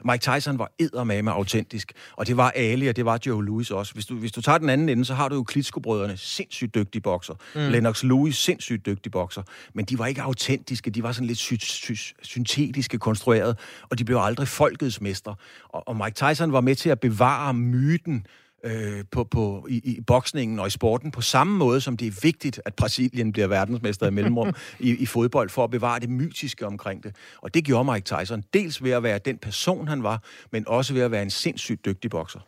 Mike 0.04 0.22
Tyson 0.22 0.58
var 0.58 0.72
eddermame 0.78 1.30
autentisk. 1.32 1.92
Og 2.12 2.26
det 2.26 2.36
var 2.36 2.50
Ali, 2.54 2.88
og 2.88 2.96
det 2.96 3.04
var 3.04 3.18
Joe 3.26 3.44
Louis 3.44 3.70
også. 3.70 3.92
Hvis 3.92 4.06
du, 4.06 4.14
hvis 4.14 4.32
du 4.32 4.40
tager 4.40 4.58
den 4.58 4.68
anden 4.68 4.88
ende, 4.88 5.04
så 5.04 5.14
har 5.14 5.28
du 5.28 5.34
jo 5.34 5.42
Klitsko-brødrene, 5.42 6.16
sindssygt 6.16 6.74
dygtige 6.74 7.02
bokser. 7.02 7.34
Mm. 7.54 7.60
Lennox 7.60 8.02
Lewis, 8.02 8.36
sindssygt 8.36 8.86
dygtige 8.86 9.10
bokser. 9.10 9.42
Men 9.74 9.84
de 9.84 9.98
var 9.98 10.06
ikke 10.06 10.22
autentiske. 10.22 10.90
De 10.90 11.02
var 11.02 11.12
sådan 11.12 11.26
lidt 11.26 11.38
sy- 11.38 11.54
sy- 11.60 12.12
syntetiske 12.22 12.98
konstrueret, 12.98 13.58
og 13.82 13.98
de 13.98 14.04
blev 14.04 14.18
aldrig 14.20 14.48
folkets 14.48 15.00
mester. 15.00 15.34
Og, 15.68 15.88
og 15.88 15.96
Mike 15.96 16.14
Tyson 16.14 16.52
var 16.52 16.60
med 16.60 16.74
til 16.74 16.88
at 16.90 17.00
bevare 17.00 17.54
myten 17.54 18.26
øh, 18.64 19.04
på, 19.10 19.24
på, 19.24 19.66
i, 19.70 19.76
i 19.76 20.00
boksningen 20.06 20.58
og 20.58 20.66
i 20.66 20.70
sporten 20.70 21.10
på 21.10 21.20
samme 21.20 21.58
måde, 21.58 21.80
som 21.80 21.96
det 21.96 22.06
er 22.06 22.20
vigtigt, 22.22 22.60
at 22.64 22.74
Brasilien 22.74 23.32
bliver 23.32 23.48
verdensmester 23.48 24.06
i 24.06 24.10
mellemrum 24.10 24.54
i, 24.78 24.96
i 24.96 25.06
fodbold, 25.06 25.50
for 25.50 25.64
at 25.64 25.70
bevare 25.70 26.00
det 26.00 26.10
mytiske 26.10 26.66
omkring 26.66 27.04
det. 27.04 27.16
Og 27.42 27.54
det 27.54 27.64
gjorde 27.64 27.92
Mike 27.92 28.04
Tyson, 28.04 28.44
dels 28.54 28.82
ved 28.82 28.90
at 28.90 29.02
være 29.02 29.18
den 29.18 29.38
person, 29.38 29.88
han 29.88 30.02
var, 30.02 30.22
men 30.52 30.68
også 30.68 30.94
ved 30.94 31.02
at 31.02 31.10
være 31.10 31.22
en 31.22 31.30
sindssygt 31.30 31.84
dygtig 31.84 32.10
bokser. 32.10 32.40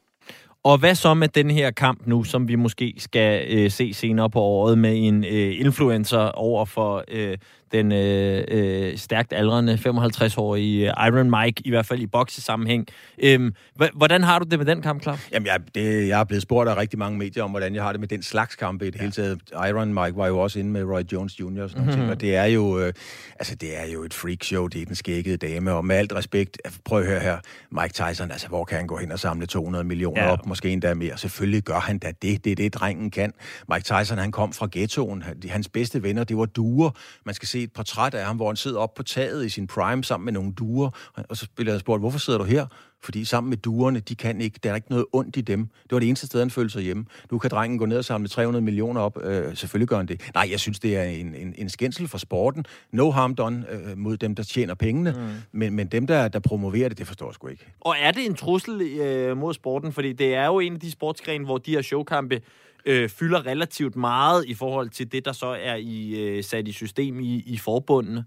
Og 0.63 0.79
hvad 0.79 0.95
så 0.95 1.15
med 1.15 1.29
den 1.29 1.51
her 1.51 1.71
kamp 1.71 2.07
nu, 2.07 2.25
som 2.25 2.49
vi 2.49 2.55
måske 2.55 2.95
skal 2.99 3.47
øh, 3.49 3.71
se 3.71 3.95
senere 3.95 4.31
på 4.31 4.41
året 4.41 4.79
med 4.79 5.07
en 5.07 5.25
øh, 5.25 5.61
influencer 5.61 6.19
over 6.19 6.65
for 6.65 7.05
øh, 7.09 7.39
den 7.73 7.93
øh, 7.93 8.45
øh, 8.49 8.99
stærkt 8.99 9.33
aldrende 9.33 9.75
55-årige 9.75 10.93
Iron 11.07 11.31
Mike, 11.31 11.63
i 11.65 11.71
hvert 11.71 11.87
fald 11.87 12.01
i 12.01 12.07
boksesammenhæng. 12.07 12.87
Øhm, 13.19 13.55
hvordan 13.95 14.23
har 14.23 14.39
du 14.39 14.47
det 14.51 14.59
med 14.59 14.67
den 14.67 14.83
kamp, 14.83 15.03
Claus? 15.03 15.29
Jamen, 15.33 15.47
jeg, 15.47 15.61
det, 15.75 16.09
jeg 16.09 16.21
er 16.21 16.25
blevet 16.25 16.43
spurgt 16.43 16.71
af 16.71 16.77
rigtig 16.77 16.99
mange 16.99 17.19
medier 17.19 17.43
om, 17.43 17.51
hvordan 17.51 17.75
jeg 17.75 17.83
har 17.83 17.93
det 17.93 18.01
med 18.01 18.09
den 18.09 18.23
slags 18.23 18.57
kampe 18.57 18.87
i 18.87 18.91
det 18.91 18.97
ja. 18.97 19.01
hele 19.01 19.13
taget. 19.13 19.41
Iron 19.53 19.95
Mike 19.95 20.17
var 20.17 20.27
jo 20.27 20.39
også 20.39 20.59
inde 20.59 20.71
med 20.71 20.85
Roy 20.85 21.03
Jones 21.13 21.41
Jr. 21.41 21.63
og 21.63 21.71
sådan 21.71 21.85
mm-hmm. 21.85 22.01
ting, 22.01 22.11
og 22.11 22.21
det 22.21 22.37
er 22.37 22.45
jo, 22.45 22.81
øh, 22.81 22.93
altså, 23.39 23.55
det 23.55 23.79
er 23.81 23.87
jo 23.93 24.05
et 24.05 24.15
freakshow, 24.15 24.67
det 24.67 24.83
er 24.83 24.87
den 24.87 24.95
skækkede 24.95 25.37
dame, 25.37 25.73
og 25.73 25.85
med 25.85 25.97
alt 25.97 26.15
respekt, 26.15 26.59
prøv 26.85 27.01
at 27.01 27.07
høre 27.07 27.21
her, 27.21 27.39
Mike 27.71 27.93
Tyson, 27.93 28.31
altså, 28.31 28.49
hvor 28.49 28.65
kan 28.65 28.77
han 28.77 28.87
gå 28.87 28.97
hen 28.97 29.13
og 29.13 29.19
samle 29.19 29.47
200 29.47 29.85
millioner 29.85 30.23
ja. 30.23 30.33
op, 30.33 30.47
måske 30.47 30.71
endda 30.71 30.95
mere? 30.95 31.19
Selvfølgelig 31.19 31.63
gør 31.63 31.81
han 31.81 31.99
da 31.99 32.13
det, 32.23 32.45
det 32.45 32.53
er 32.53 32.57
det, 32.57 32.75
drengen 32.75 33.11
kan. 33.11 33.33
Mike 33.73 33.85
Tyson, 33.85 34.19
han 34.19 34.33
kom 34.33 34.53
fra 34.53 34.69
ghettoen, 34.73 35.25
hans 35.49 35.69
bedste 35.69 36.03
venner, 36.03 36.25
det 36.25 36.37
var 36.37 36.47
duer. 36.47 36.91
Man 37.25 37.35
skal 37.35 37.49
se 37.49 37.58
et 37.63 37.73
portræt 37.73 38.15
af 38.15 38.27
ham, 38.27 38.37
hvor 38.37 38.47
han 38.47 38.57
sidder 38.57 38.79
op 38.79 38.95
på 38.95 39.03
taget 39.03 39.47
i 39.47 39.49
sin 39.49 39.67
prime 39.67 40.05
sammen 40.05 40.25
med 40.25 40.33
nogle 40.33 40.53
duer, 40.53 40.91
og 41.29 41.37
så 41.37 41.49
bliver 41.57 41.73
jeg 41.73 41.81
spurgt, 41.81 42.03
hvorfor 42.03 42.19
sidder 42.19 42.39
du 42.39 42.45
her? 42.45 42.67
Fordi 43.03 43.25
sammen 43.25 43.51
med 43.51 43.57
duerne, 43.57 44.01
de 44.01 44.15
kan 44.15 44.41
ikke, 44.41 44.61
der 44.63 44.71
er 44.71 44.75
ikke 44.75 44.91
noget 44.91 45.07
ondt 45.13 45.37
i 45.37 45.41
dem. 45.41 45.67
Det 45.67 45.93
var 45.93 45.99
det 45.99 46.09
eneste 46.09 46.27
sted, 46.27 46.41
han 46.41 46.51
følte 46.51 46.73
sig 46.73 46.83
hjemme. 46.83 47.05
Nu 47.31 47.39
kan 47.39 47.51
drengen 47.51 47.79
gå 47.79 47.87
ned 47.87 47.99
og 47.99 48.05
samle 48.05 48.29
300 48.29 48.65
millioner 48.65 49.01
op. 49.01 49.19
Øh, 49.25 49.57
selvfølgelig 49.57 49.89
gør 49.89 49.97
han 49.97 50.07
det. 50.07 50.31
Nej, 50.35 50.49
jeg 50.51 50.61
synes, 50.61 50.81
det 50.81 50.97
er 50.97 51.03
en, 51.03 51.35
en, 51.35 51.55
en 51.59 51.69
skændsel 51.69 52.09
for 52.09 52.19
sporten. 52.19 52.65
No 52.93 53.11
harm 53.11 53.35
done 53.35 53.67
øh, 53.71 53.99
mod 53.99 54.17
dem, 54.17 54.35
der 54.35 54.43
tjener 54.43 54.75
pengene. 54.75 55.11
Mm. 55.13 55.59
Men, 55.59 55.73
men 55.73 55.87
dem, 55.87 56.07
der, 56.07 56.29
der 56.29 56.39
promoverer 56.39 56.89
det, 56.89 56.99
det 56.99 57.07
forstår 57.07 57.27
jeg 57.27 57.35
sgu 57.35 57.49
ikke. 57.49 57.67
Og 57.81 57.95
er 58.01 58.11
det 58.11 58.27
en 58.27 58.35
trussel 58.35 58.83
øh, 58.83 59.37
mod 59.37 59.55
sporten? 59.55 59.93
Fordi 59.93 60.13
det 60.13 60.35
er 60.35 60.47
jo 60.47 60.59
en 60.59 60.75
af 60.75 60.81
de 60.81 60.91
sportsgrene, 60.91 61.45
hvor 61.45 61.59
de 61.59 61.71
her 61.71 61.83
showkampe 61.83 62.41
øh, 62.87 63.09
fylder 63.09 63.47
relativt 63.47 63.97
meget 63.97 64.45
i 64.47 64.55
forhold 64.55 64.89
til 64.91 65.13
det, 65.13 65.25
der 65.25 65.33
så 65.33 65.47
er 65.47 65.75
i, 65.75 66.11
øh, 66.11 66.45
sat 66.45 66.69
i 66.69 66.73
system 66.73 67.21
i, 67.21 67.43
i 67.47 67.59
forbundene. 67.59 68.25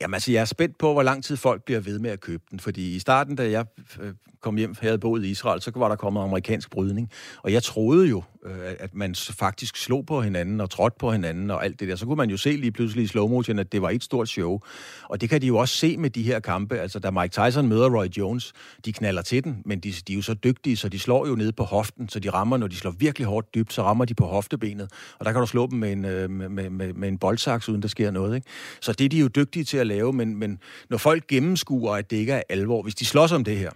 Jamen 0.00 0.14
altså, 0.14 0.32
jeg 0.32 0.40
er 0.40 0.44
spændt 0.44 0.78
på, 0.78 0.92
hvor 0.92 1.02
lang 1.02 1.24
tid 1.24 1.36
folk 1.36 1.64
bliver 1.64 1.80
ved 1.80 1.98
med 1.98 2.10
at 2.10 2.20
købe 2.20 2.42
den. 2.50 2.60
Fordi 2.60 2.96
i 2.96 2.98
starten, 2.98 3.36
da 3.36 3.50
jeg 3.50 3.66
øh, 4.00 4.14
kom 4.40 4.56
hjem, 4.56 4.74
havde 4.80 4.98
boet 4.98 5.24
i 5.24 5.30
Israel, 5.30 5.60
så 5.62 5.72
var 5.74 5.88
der 5.88 5.96
kommet 5.96 6.22
amerikansk 6.22 6.70
brydning. 6.70 7.10
Og 7.42 7.52
jeg 7.52 7.62
troede 7.62 8.08
jo, 8.08 8.22
øh, 8.44 8.74
at 8.78 8.94
man 8.94 9.14
faktisk 9.14 9.76
slog 9.76 10.06
på 10.06 10.20
hinanden 10.20 10.60
og 10.60 10.70
trådte 10.70 10.96
på 11.00 11.12
hinanden 11.12 11.50
og 11.50 11.64
alt 11.64 11.80
det 11.80 11.88
der. 11.88 11.96
Så 11.96 12.06
kunne 12.06 12.16
man 12.16 12.30
jo 12.30 12.36
se 12.36 12.50
lige 12.50 12.72
pludselig 12.72 13.04
i 13.04 13.06
slow 13.06 13.28
motion, 13.28 13.58
at 13.58 13.72
det 13.72 13.82
var 13.82 13.90
et 13.90 14.04
stort 14.04 14.28
show. 14.28 14.60
Og 15.08 15.20
det 15.20 15.30
kan 15.30 15.42
de 15.42 15.46
jo 15.46 15.56
også 15.56 15.76
se 15.76 15.96
med 15.96 16.10
de 16.10 16.22
her 16.22 16.40
kampe. 16.40 16.78
Altså, 16.78 16.98
da 16.98 17.10
Mike 17.10 17.32
Tyson 17.32 17.68
møder 17.68 17.98
Roy 17.98 18.06
Jones, 18.06 18.52
de 18.84 18.92
knaller 18.92 19.22
til 19.22 19.44
den, 19.44 19.62
men 19.64 19.80
de, 19.80 19.92
de 19.92 20.12
er 20.12 20.16
jo 20.16 20.22
så 20.22 20.34
dygtige, 20.34 20.76
så 20.76 20.88
de 20.88 20.98
slår 20.98 21.26
jo 21.26 21.34
ned 21.34 21.52
på 21.52 21.64
hoften, 21.64 22.08
så 22.08 22.20
de 22.20 22.30
rammer, 22.30 22.56
når 22.56 22.66
de 22.66 22.76
slår 22.76 22.90
virkelig 22.90 23.26
hårdt 23.26 23.54
dybt, 23.54 23.72
så 23.72 23.82
rammer 23.82 24.04
de 24.04 24.14
på 24.14 24.26
hoftebenet. 24.26 24.92
Og 25.18 25.24
der 25.24 25.32
kan 25.32 25.40
du 25.40 25.46
slå 25.46 25.66
dem 25.66 25.78
med 25.78 25.92
en, 25.92 26.04
øh, 26.04 26.30
med, 26.30 26.48
med, 26.48 26.70
med, 26.70 26.92
med 26.92 27.08
en 27.08 27.18
boldsaks, 27.18 27.68
uden 27.68 27.82
der 27.82 27.88
sker 27.88 28.10
noget. 28.10 28.34
Ikke? 28.34 28.46
Så 28.80 28.92
det 28.92 29.04
er 29.04 29.08
de 29.08 29.18
jo 29.18 29.28
dygtige 29.28 29.64
til 29.64 29.76
at 29.76 29.86
lave, 29.86 30.12
men, 30.12 30.36
men 30.36 30.58
når 30.90 30.98
folk 30.98 31.26
gennemskuer, 31.26 31.96
at 31.96 32.10
det 32.10 32.16
ikke 32.16 32.32
er 32.32 32.42
alvor, 32.48 32.82
hvis 32.82 32.94
de 32.94 33.04
slås 33.04 33.32
om 33.32 33.44
det 33.44 33.58
her, 33.58 33.70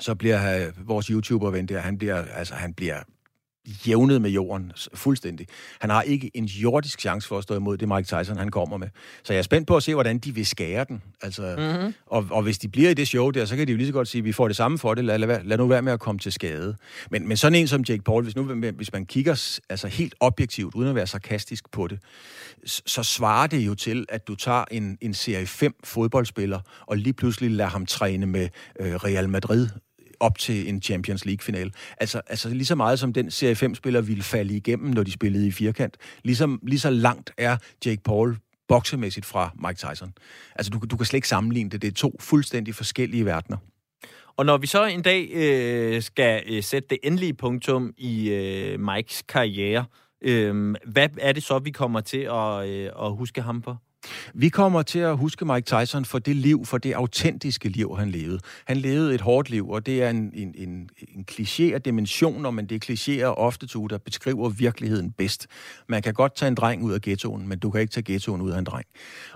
så 0.00 0.14
bliver 0.14 0.66
øh, 0.66 0.88
vores 0.88 1.06
YouTuber-ven 1.06 1.66
der, 1.66 1.78
han 1.78 1.98
bliver, 1.98 2.24
altså, 2.34 2.54
han 2.54 2.74
bliver 2.74 3.02
jævnet 3.66 4.22
med 4.22 4.30
jorden 4.30 4.72
fuldstændig. 4.94 5.46
Han 5.80 5.90
har 5.90 6.02
ikke 6.02 6.30
en 6.34 6.44
jordisk 6.44 7.00
chance 7.00 7.28
for 7.28 7.38
at 7.38 7.42
stå 7.42 7.56
imod 7.56 7.76
det, 7.76 7.88
Mike 7.88 8.02
Tyson 8.02 8.36
han 8.36 8.50
kommer 8.50 8.76
med. 8.76 8.88
Så 9.22 9.32
jeg 9.32 9.38
er 9.38 9.42
spændt 9.42 9.68
på 9.68 9.76
at 9.76 9.82
se, 9.82 9.94
hvordan 9.94 10.18
de 10.18 10.34
vil 10.34 10.46
skære 10.46 10.84
den. 10.88 11.02
Altså, 11.22 11.54
mm-hmm. 11.58 11.94
og, 12.06 12.26
og 12.30 12.42
hvis 12.42 12.58
de 12.58 12.68
bliver 12.68 12.90
i 12.90 12.94
det 12.94 13.08
show 13.08 13.30
der, 13.30 13.44
så 13.44 13.56
kan 13.56 13.66
de 13.66 13.72
jo 13.72 13.76
lige 13.76 13.86
så 13.86 13.92
godt 13.92 14.08
sige, 14.08 14.20
at 14.20 14.24
vi 14.24 14.32
får 14.32 14.48
det 14.48 14.56
samme 14.56 14.78
for 14.78 14.94
det. 14.94 15.04
Lad, 15.04 15.18
lad, 15.18 15.44
lad 15.44 15.58
nu 15.58 15.66
være 15.66 15.82
med 15.82 15.92
at 15.92 16.00
komme 16.00 16.18
til 16.18 16.32
skade. 16.32 16.76
Men, 17.10 17.28
men 17.28 17.36
sådan 17.36 17.58
en 17.58 17.68
som 17.68 17.82
Jake 17.88 18.02
Paul, 18.02 18.22
hvis, 18.22 18.36
nu, 18.36 18.44
hvis 18.76 18.92
man 18.92 19.06
kigger 19.06 19.58
altså 19.68 19.88
helt 19.88 20.14
objektivt, 20.20 20.74
uden 20.74 20.88
at 20.88 20.94
være 20.94 21.06
sarkastisk 21.06 21.70
på 21.72 21.86
det, 21.86 21.98
så 22.66 23.02
svarer 23.02 23.46
det 23.46 23.58
jo 23.58 23.74
til, 23.74 24.06
at 24.08 24.28
du 24.28 24.34
tager 24.34 24.64
en, 24.70 24.98
en 25.00 25.14
serie 25.14 25.46
5 25.46 25.74
fodboldspiller, 25.84 26.60
og 26.80 26.96
lige 26.96 27.12
pludselig 27.12 27.50
lader 27.50 27.70
ham 27.70 27.86
træne 27.86 28.26
med 28.26 28.48
øh, 28.80 28.94
Real 28.94 29.28
Madrid 29.28 29.68
op 30.20 30.38
til 30.38 30.68
en 30.68 30.82
Champions 30.82 31.24
League-final. 31.24 31.72
Altså, 32.00 32.20
altså 32.26 32.48
lige 32.48 32.66
så 32.66 32.74
meget 32.74 32.98
som 32.98 33.12
den 33.12 33.30
Serie 33.30 33.54
5-spiller 33.54 34.00
ville 34.00 34.22
falde 34.22 34.56
igennem, 34.56 34.90
når 34.90 35.02
de 35.02 35.12
spillede 35.12 35.46
i 35.46 35.50
firkant. 35.50 35.96
Ligesom, 36.22 36.60
lige 36.62 36.80
så 36.80 36.90
langt 36.90 37.32
er 37.38 37.56
Jake 37.86 38.02
Paul 38.04 38.36
boksemæssigt 38.68 39.26
fra 39.26 39.50
Mike 39.66 39.78
Tyson. 39.78 40.12
Altså, 40.54 40.70
du, 40.70 40.78
du 40.90 40.96
kan 40.96 41.06
slet 41.06 41.18
ikke 41.18 41.28
sammenligne 41.28 41.70
det. 41.70 41.82
Det 41.82 41.88
er 41.88 41.92
to 41.92 42.16
fuldstændig 42.20 42.74
forskellige 42.74 43.24
verdener. 43.24 43.58
Og 44.36 44.46
når 44.46 44.56
vi 44.56 44.66
så 44.66 44.84
en 44.84 45.02
dag 45.02 45.30
øh, 45.34 46.02
skal 46.02 46.42
øh, 46.46 46.62
sætte 46.62 46.88
det 46.88 46.98
endelige 47.02 47.34
punktum 47.34 47.94
i 47.96 48.30
øh, 48.30 48.80
Mikes 48.80 49.22
karriere, 49.22 49.84
øh, 50.22 50.74
hvad 50.86 51.08
er 51.18 51.32
det 51.32 51.42
så, 51.42 51.58
vi 51.58 51.70
kommer 51.70 52.00
til 52.00 52.28
at, 52.30 52.68
øh, 52.68 52.90
at 53.02 53.16
huske 53.16 53.42
ham 53.42 53.62
på? 53.62 53.74
Vi 54.34 54.48
kommer 54.48 54.82
til 54.82 54.98
at 54.98 55.16
huske 55.16 55.44
Mike 55.44 55.64
Tyson 55.64 56.04
for 56.04 56.18
det 56.18 56.36
liv, 56.36 56.64
for 56.64 56.78
det 56.78 56.92
autentiske 56.92 57.68
liv, 57.68 57.96
han 57.98 58.10
levede. 58.10 58.38
Han 58.64 58.76
levede 58.76 59.14
et 59.14 59.20
hårdt 59.20 59.50
liv, 59.50 59.70
og 59.70 59.86
det 59.86 60.02
er 60.02 60.10
en, 60.10 60.32
en, 60.34 60.54
en, 60.54 60.90
en 61.08 61.24
kliché 61.30 61.62
af 61.62 61.82
dimensioner, 61.82 62.50
men 62.50 62.66
det 62.66 62.74
er 62.74 62.92
klichéer 62.92 63.26
ofte, 63.26 63.66
to, 63.66 63.86
der 63.86 63.98
beskriver 63.98 64.48
virkeligheden 64.48 65.12
bedst. 65.12 65.46
Man 65.88 66.02
kan 66.02 66.14
godt 66.14 66.36
tage 66.36 66.48
en 66.48 66.54
dreng 66.54 66.84
ud 66.84 66.92
af 66.92 67.00
ghettoen, 67.00 67.48
men 67.48 67.58
du 67.58 67.70
kan 67.70 67.80
ikke 67.80 67.90
tage 67.90 68.04
ghettoen 68.04 68.40
ud 68.40 68.50
af 68.50 68.58
en 68.58 68.64
dreng. 68.64 68.86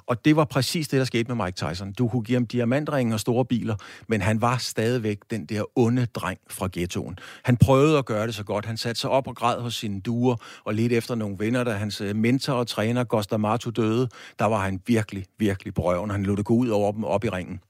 Og 0.06 0.24
det 0.24 0.36
var 0.36 0.44
præcis 0.44 0.88
det, 0.88 0.98
der 0.98 1.04
skete 1.04 1.34
med 1.34 1.44
Mike 1.44 1.56
Tyson. 1.56 1.92
Du 1.92 2.08
kunne 2.08 2.22
give 2.22 2.36
ham 2.36 2.46
diamantringen 2.46 3.12
og 3.12 3.20
store 3.20 3.44
biler, 3.44 3.76
men 4.08 4.20
han 4.20 4.40
var 4.40 4.56
stadigvæk 4.56 5.18
den 5.30 5.46
der 5.46 5.78
onde 5.78 6.06
dreng 6.06 6.38
fra 6.50 6.68
ghettoen. 6.72 7.18
Han 7.44 7.56
prøvede 7.56 7.98
at 7.98 8.06
gøre 8.06 8.26
det 8.26 8.34
så 8.34 8.44
godt. 8.44 8.66
Han 8.66 8.76
satte 8.76 9.00
sig 9.00 9.10
op 9.10 9.28
og 9.28 9.36
græd 9.36 9.60
hos 9.60 9.74
sine 9.74 10.00
duer 10.00 10.36
og 10.64 10.74
lidt 10.74 10.92
efter 10.92 11.14
nogle 11.14 11.36
venner, 11.38 11.64
da 11.64 11.72
hans 11.72 12.00
øh, 12.00 12.16
mentor 12.16 12.52
og 12.52 12.66
træner, 12.66 13.04
Gosta 13.04 13.36
Martu, 13.36 13.70
døde. 13.70 14.08
Der 14.38 14.44
var 14.50 14.64
han 14.64 14.80
virkelig, 14.86 15.24
virkelig 15.38 15.74
på 15.74 15.82
røven. 15.82 16.10
Han 16.10 16.22
lod 16.22 16.36
det 16.36 16.44
gå 16.44 16.54
ud 16.54 16.68
over 16.68 16.92
dem 16.92 17.04
op 17.04 17.24
i 17.24 17.28
ringen. 17.28 17.60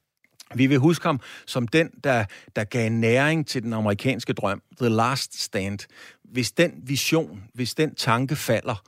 Vi 0.54 0.66
vil 0.66 0.78
huske 0.78 1.06
ham 1.06 1.20
som 1.46 1.68
den, 1.68 1.90
der, 2.04 2.24
der 2.56 2.64
gav 2.64 2.90
næring 2.90 3.46
til 3.46 3.62
den 3.62 3.72
amerikanske 3.72 4.32
drøm, 4.32 4.62
The 4.80 4.88
Last 4.88 5.42
Stand. 5.42 5.78
Hvis 6.24 6.52
den 6.52 6.72
vision, 6.82 7.44
hvis 7.54 7.74
den 7.74 7.94
tanke 7.94 8.36
falder, 8.36 8.82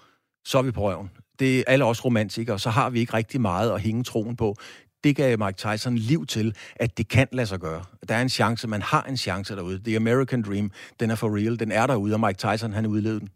så 0.45 0.59
er 0.59 0.63
vi 0.63 0.71
på 0.71 0.81
røven. 0.81 1.11
Det 1.39 1.59
er 1.59 1.65
alle 1.67 1.85
os 1.85 2.05
romantikere, 2.05 2.59
så 2.59 2.71
har 2.71 2.91
vi 2.91 3.01
ikke 3.01 3.15
rigtig 3.15 3.41
meget 3.41 3.71
at 3.71 3.81
hænge 3.81 4.05
troen 4.05 4.37
på. 4.37 4.57
Det 5.05 5.17
gav 5.17 5.39
Mike 5.39 5.57
Tyson 5.57 5.97
liv 5.97 6.27
til, 6.27 6.57
at 6.77 6.99
det 6.99 7.09
kan 7.09 7.29
lade 7.33 7.47
sig 7.47 7.61
gøre. 7.61 7.85
Der 8.09 8.15
er 8.15 8.23
en 8.23 8.29
chance, 8.29 8.69
man 8.69 8.83
har 8.83 9.03
en 9.03 9.17
chance 9.17 9.57
derude. 9.57 9.81
The 9.85 9.97
American 9.97 10.43
Dream, 10.43 10.71
den 11.01 11.11
er 11.11 11.15
for 11.15 11.37
real, 11.37 11.59
den 11.59 11.73
er 11.73 11.87
derude, 11.87 12.15
og 12.15 12.21
Mike 12.21 12.39
Tyson, 12.39 12.73
han 12.73 12.87
udlevede 12.87 13.21
den. 13.21 13.29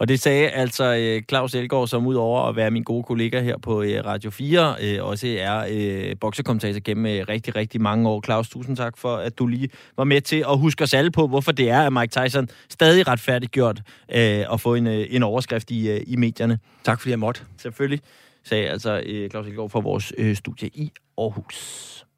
Og 0.00 0.08
det 0.08 0.20
sagde 0.20 0.48
altså 0.48 0.94
øh, 0.94 1.22
Claus 1.28 1.54
Elgaard, 1.54 1.88
som 1.88 2.06
udover 2.06 2.48
at 2.48 2.56
være 2.56 2.70
min 2.70 2.82
gode 2.82 3.02
kollega 3.02 3.40
her 3.40 3.58
på 3.58 3.82
øh, 3.82 4.04
Radio 4.04 4.30
4, 4.30 4.74
øh, 4.82 5.04
også 5.04 5.36
er 5.40 5.66
øh, 5.70 6.16
boksekommentator 6.20 6.80
gennem 6.84 7.06
øh, 7.06 7.24
rigtig, 7.28 7.56
rigtig 7.56 7.80
mange 7.80 8.08
år. 8.08 8.22
Claus, 8.24 8.48
tusind 8.48 8.76
tak 8.76 8.98
for, 8.98 9.16
at 9.16 9.38
du 9.38 9.46
lige 9.46 9.68
var 9.96 10.04
med 10.04 10.20
til 10.20 10.44
at 10.48 10.58
huske 10.58 10.84
os 10.84 10.94
alle 10.94 11.10
på, 11.10 11.26
hvorfor 11.26 11.52
det 11.52 11.70
er, 11.70 11.82
at 11.82 11.92
Mike 11.92 12.20
Tyson 12.20 12.48
stadig 12.68 13.08
retfærdiggjort 13.08 13.78
øh, 14.14 14.52
at 14.52 14.60
få 14.60 14.74
en, 14.74 14.86
øh, 14.86 15.06
en 15.10 15.22
overskrift 15.22 15.70
i, 15.70 15.90
øh, 15.90 16.00
i 16.06 16.16
medierne. 16.16 16.58
Tak 16.84 17.00
fordi 17.00 17.10
jeg 17.10 17.18
måtte. 17.18 17.40
Selvfølgelig, 17.58 18.00
sagde 18.44 18.68
altså 18.68 19.02
øh, 19.06 19.30
Claus 19.30 19.46
Elgaard 19.46 19.70
fra 19.70 19.80
vores 19.80 20.12
øh, 20.18 20.36
studie 20.36 20.68
i 20.68 20.92
Aarhus. 21.18 22.09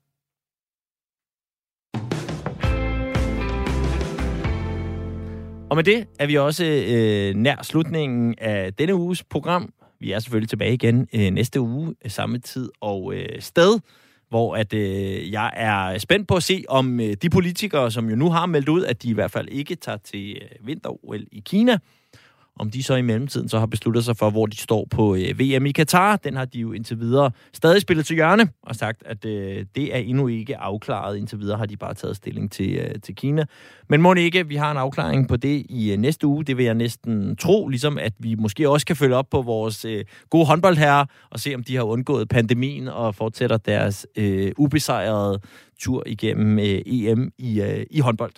Og 5.73 5.77
med 5.77 5.85
det 5.85 6.07
er 6.19 6.27
vi 6.27 6.37
også 6.37 6.65
øh, 6.65 7.35
nær 7.35 7.63
slutningen 7.63 8.35
af 8.39 8.75
denne 8.75 8.95
uges 8.95 9.25
program. 9.25 9.73
Vi 10.01 10.13
er 10.13 10.19
selvfølgelig 10.19 10.49
tilbage 10.49 10.75
igen 10.75 11.09
øh, 11.15 11.31
næste 11.31 11.61
uge, 11.61 11.95
øh, 12.05 12.11
samme 12.11 12.39
tid 12.39 12.71
og 12.81 13.15
øh, 13.15 13.41
sted, 13.41 13.79
hvor 14.29 14.57
at 14.57 14.75
øh, 14.75 15.33
jeg 15.33 15.53
er 15.57 15.99
spændt 15.99 16.29
på 16.29 16.35
at 16.35 16.43
se, 16.43 16.65
om 16.69 17.01
øh, 17.01 17.17
de 17.23 17.31
politikere, 17.31 17.91
som 17.91 18.11
jo 18.11 18.17
nu 18.17 18.31
har 18.31 18.47
meldt 18.47 18.69
ud, 18.69 18.85
at 18.85 19.03
de 19.03 19.09
i 19.09 19.13
hvert 19.13 19.31
fald 19.31 19.49
ikke 19.49 19.75
tager 19.75 19.99
til 19.99 20.43
øh, 20.43 20.67
vinter-OL 20.67 21.25
i 21.33 21.43
Kina, 21.47 21.79
om 22.63 22.71
de 22.71 22.83
så 22.83 22.95
i 22.95 23.03
mellemtiden 23.03 23.49
så 23.49 23.59
har 23.59 23.67
besluttet 23.67 24.05
sig 24.05 24.17
for, 24.17 24.31
hvor 24.31 24.47
de 24.47 24.57
står 24.57 24.87
på 24.91 25.15
øh, 25.15 25.41
VM 25.41 25.67
i 25.67 25.73
Katar. 25.73 26.17
Den 26.17 26.37
har 26.37 26.45
de 26.45 26.59
jo 26.59 26.73
indtil 26.73 27.01
videre 27.01 27.31
stadig 27.53 27.81
spillet 27.81 28.07
til 28.07 28.15
hjørne 28.15 28.49
og 28.63 28.77
sagt, 28.77 29.03
at 29.07 29.25
øh, 29.25 29.65
det 29.75 29.95
er 29.95 29.99
endnu 29.99 30.29
ikke 30.29 30.57
afklaret. 30.57 31.17
Indtil 31.17 31.41
videre 31.41 31.59
har 31.59 31.67
de 31.67 31.77
bare 31.77 31.95
taget 31.95 32.17
stilling 32.17 32.53
til, 32.53 32.75
øh, 32.75 32.95
til 33.03 33.15
Kina. 33.15 33.45
Men 33.89 34.03
må 34.03 34.15
ikke, 34.15 34.49
vi 34.49 34.57
har 34.57 34.71
en 34.71 34.77
afklaring 34.77 35.29
på 35.29 35.37
det 35.37 35.67
i 35.69 35.93
øh, 35.93 35.99
næste 35.99 36.27
uge. 36.27 36.45
Det 36.45 36.57
vil 36.57 36.65
jeg 36.65 36.75
næsten 36.75 37.37
tro, 37.37 37.69
ligesom 37.69 37.99
at 37.99 38.13
vi 38.19 38.35
måske 38.35 38.69
også 38.69 38.87
kan 38.87 38.97
følge 38.97 39.17
op 39.17 39.31
på 39.31 39.43
vores 39.43 39.85
øh, 39.85 40.05
gode 40.31 40.47
håndboldherrer 40.47 41.05
og 41.31 41.41
se, 41.41 41.55
om 41.55 41.65
de 41.65 41.77
har 41.77 41.83
undgået 41.83 42.29
pandemien 42.29 42.89
og 42.89 43.15
fortsætter 43.15 43.57
deres 43.57 44.07
øh, 44.17 44.53
ubesejrede 44.59 45.41
tur 45.81 46.03
igennem 46.07 46.59
øh, 46.59 46.83
EM 46.87 47.33
i, 47.39 47.61
øh, 47.61 47.87
i 47.91 48.01
håndbold. 48.01 48.33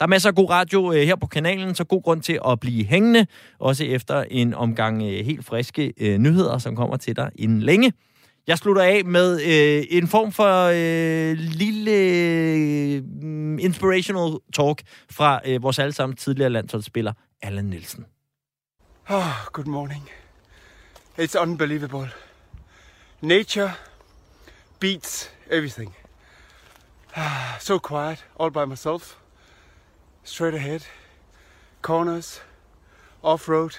Der 0.00 0.04
er 0.06 0.08
masser 0.08 0.28
af 0.28 0.34
god 0.34 0.50
radio 0.50 0.92
øh, 0.92 1.02
her 1.02 1.16
på 1.16 1.26
kanalen, 1.26 1.74
så 1.74 1.84
god 1.84 2.02
grund 2.02 2.22
til 2.22 2.38
at 2.48 2.60
blive 2.60 2.84
hængende, 2.84 3.26
også 3.58 3.84
efter 3.84 4.24
en 4.30 4.54
omgang 4.54 5.02
øh, 5.02 5.24
helt 5.24 5.44
friske 5.44 5.92
øh, 6.00 6.18
nyheder, 6.18 6.58
som 6.58 6.76
kommer 6.76 6.96
til 6.96 7.16
dig 7.16 7.30
inden 7.34 7.62
længe. 7.62 7.92
Jeg 8.46 8.58
slutter 8.58 8.82
af 8.82 9.04
med 9.04 9.40
øh, 9.40 9.84
en 9.90 10.08
form 10.08 10.32
for 10.32 10.70
øh, 10.74 11.36
lille 11.38 11.90
øh, 11.90 13.02
inspirational 13.60 14.38
talk 14.52 14.82
fra 15.10 15.40
øh, 15.46 15.62
vores 15.62 15.78
allesammen 15.78 16.16
tidligere 16.16 16.50
landsholdsspiller, 16.50 17.12
Allan 17.42 17.64
Nielsen. 17.64 18.06
Oh, 19.08 19.34
good 19.52 19.66
morning. 19.66 20.08
It's 21.18 21.42
unbelievable. 21.42 22.08
nature 23.22 23.72
beats 24.78 25.28
everything. 25.50 25.94
Ah, 27.16 27.58
so 27.58 27.78
quiet, 27.78 28.24
all 28.38 28.50
by 28.50 28.64
myself, 28.64 29.19
straight 30.30 30.54
ahead, 30.54 30.84
corners, 31.82 32.40
off 33.22 33.48
road, 33.48 33.76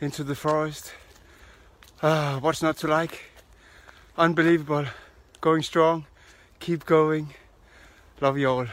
into 0.00 0.24
the 0.24 0.34
forest. 0.34 0.92
Uh, 2.02 2.40
what's 2.40 2.62
not 2.62 2.76
to 2.78 2.88
like? 2.88 3.30
Unbelievable. 4.18 4.86
Going 5.40 5.62
strong. 5.62 6.04
Keep 6.58 6.84
going. 6.84 7.34
Love 8.20 8.38
you 8.38 8.50
all. 8.50 8.66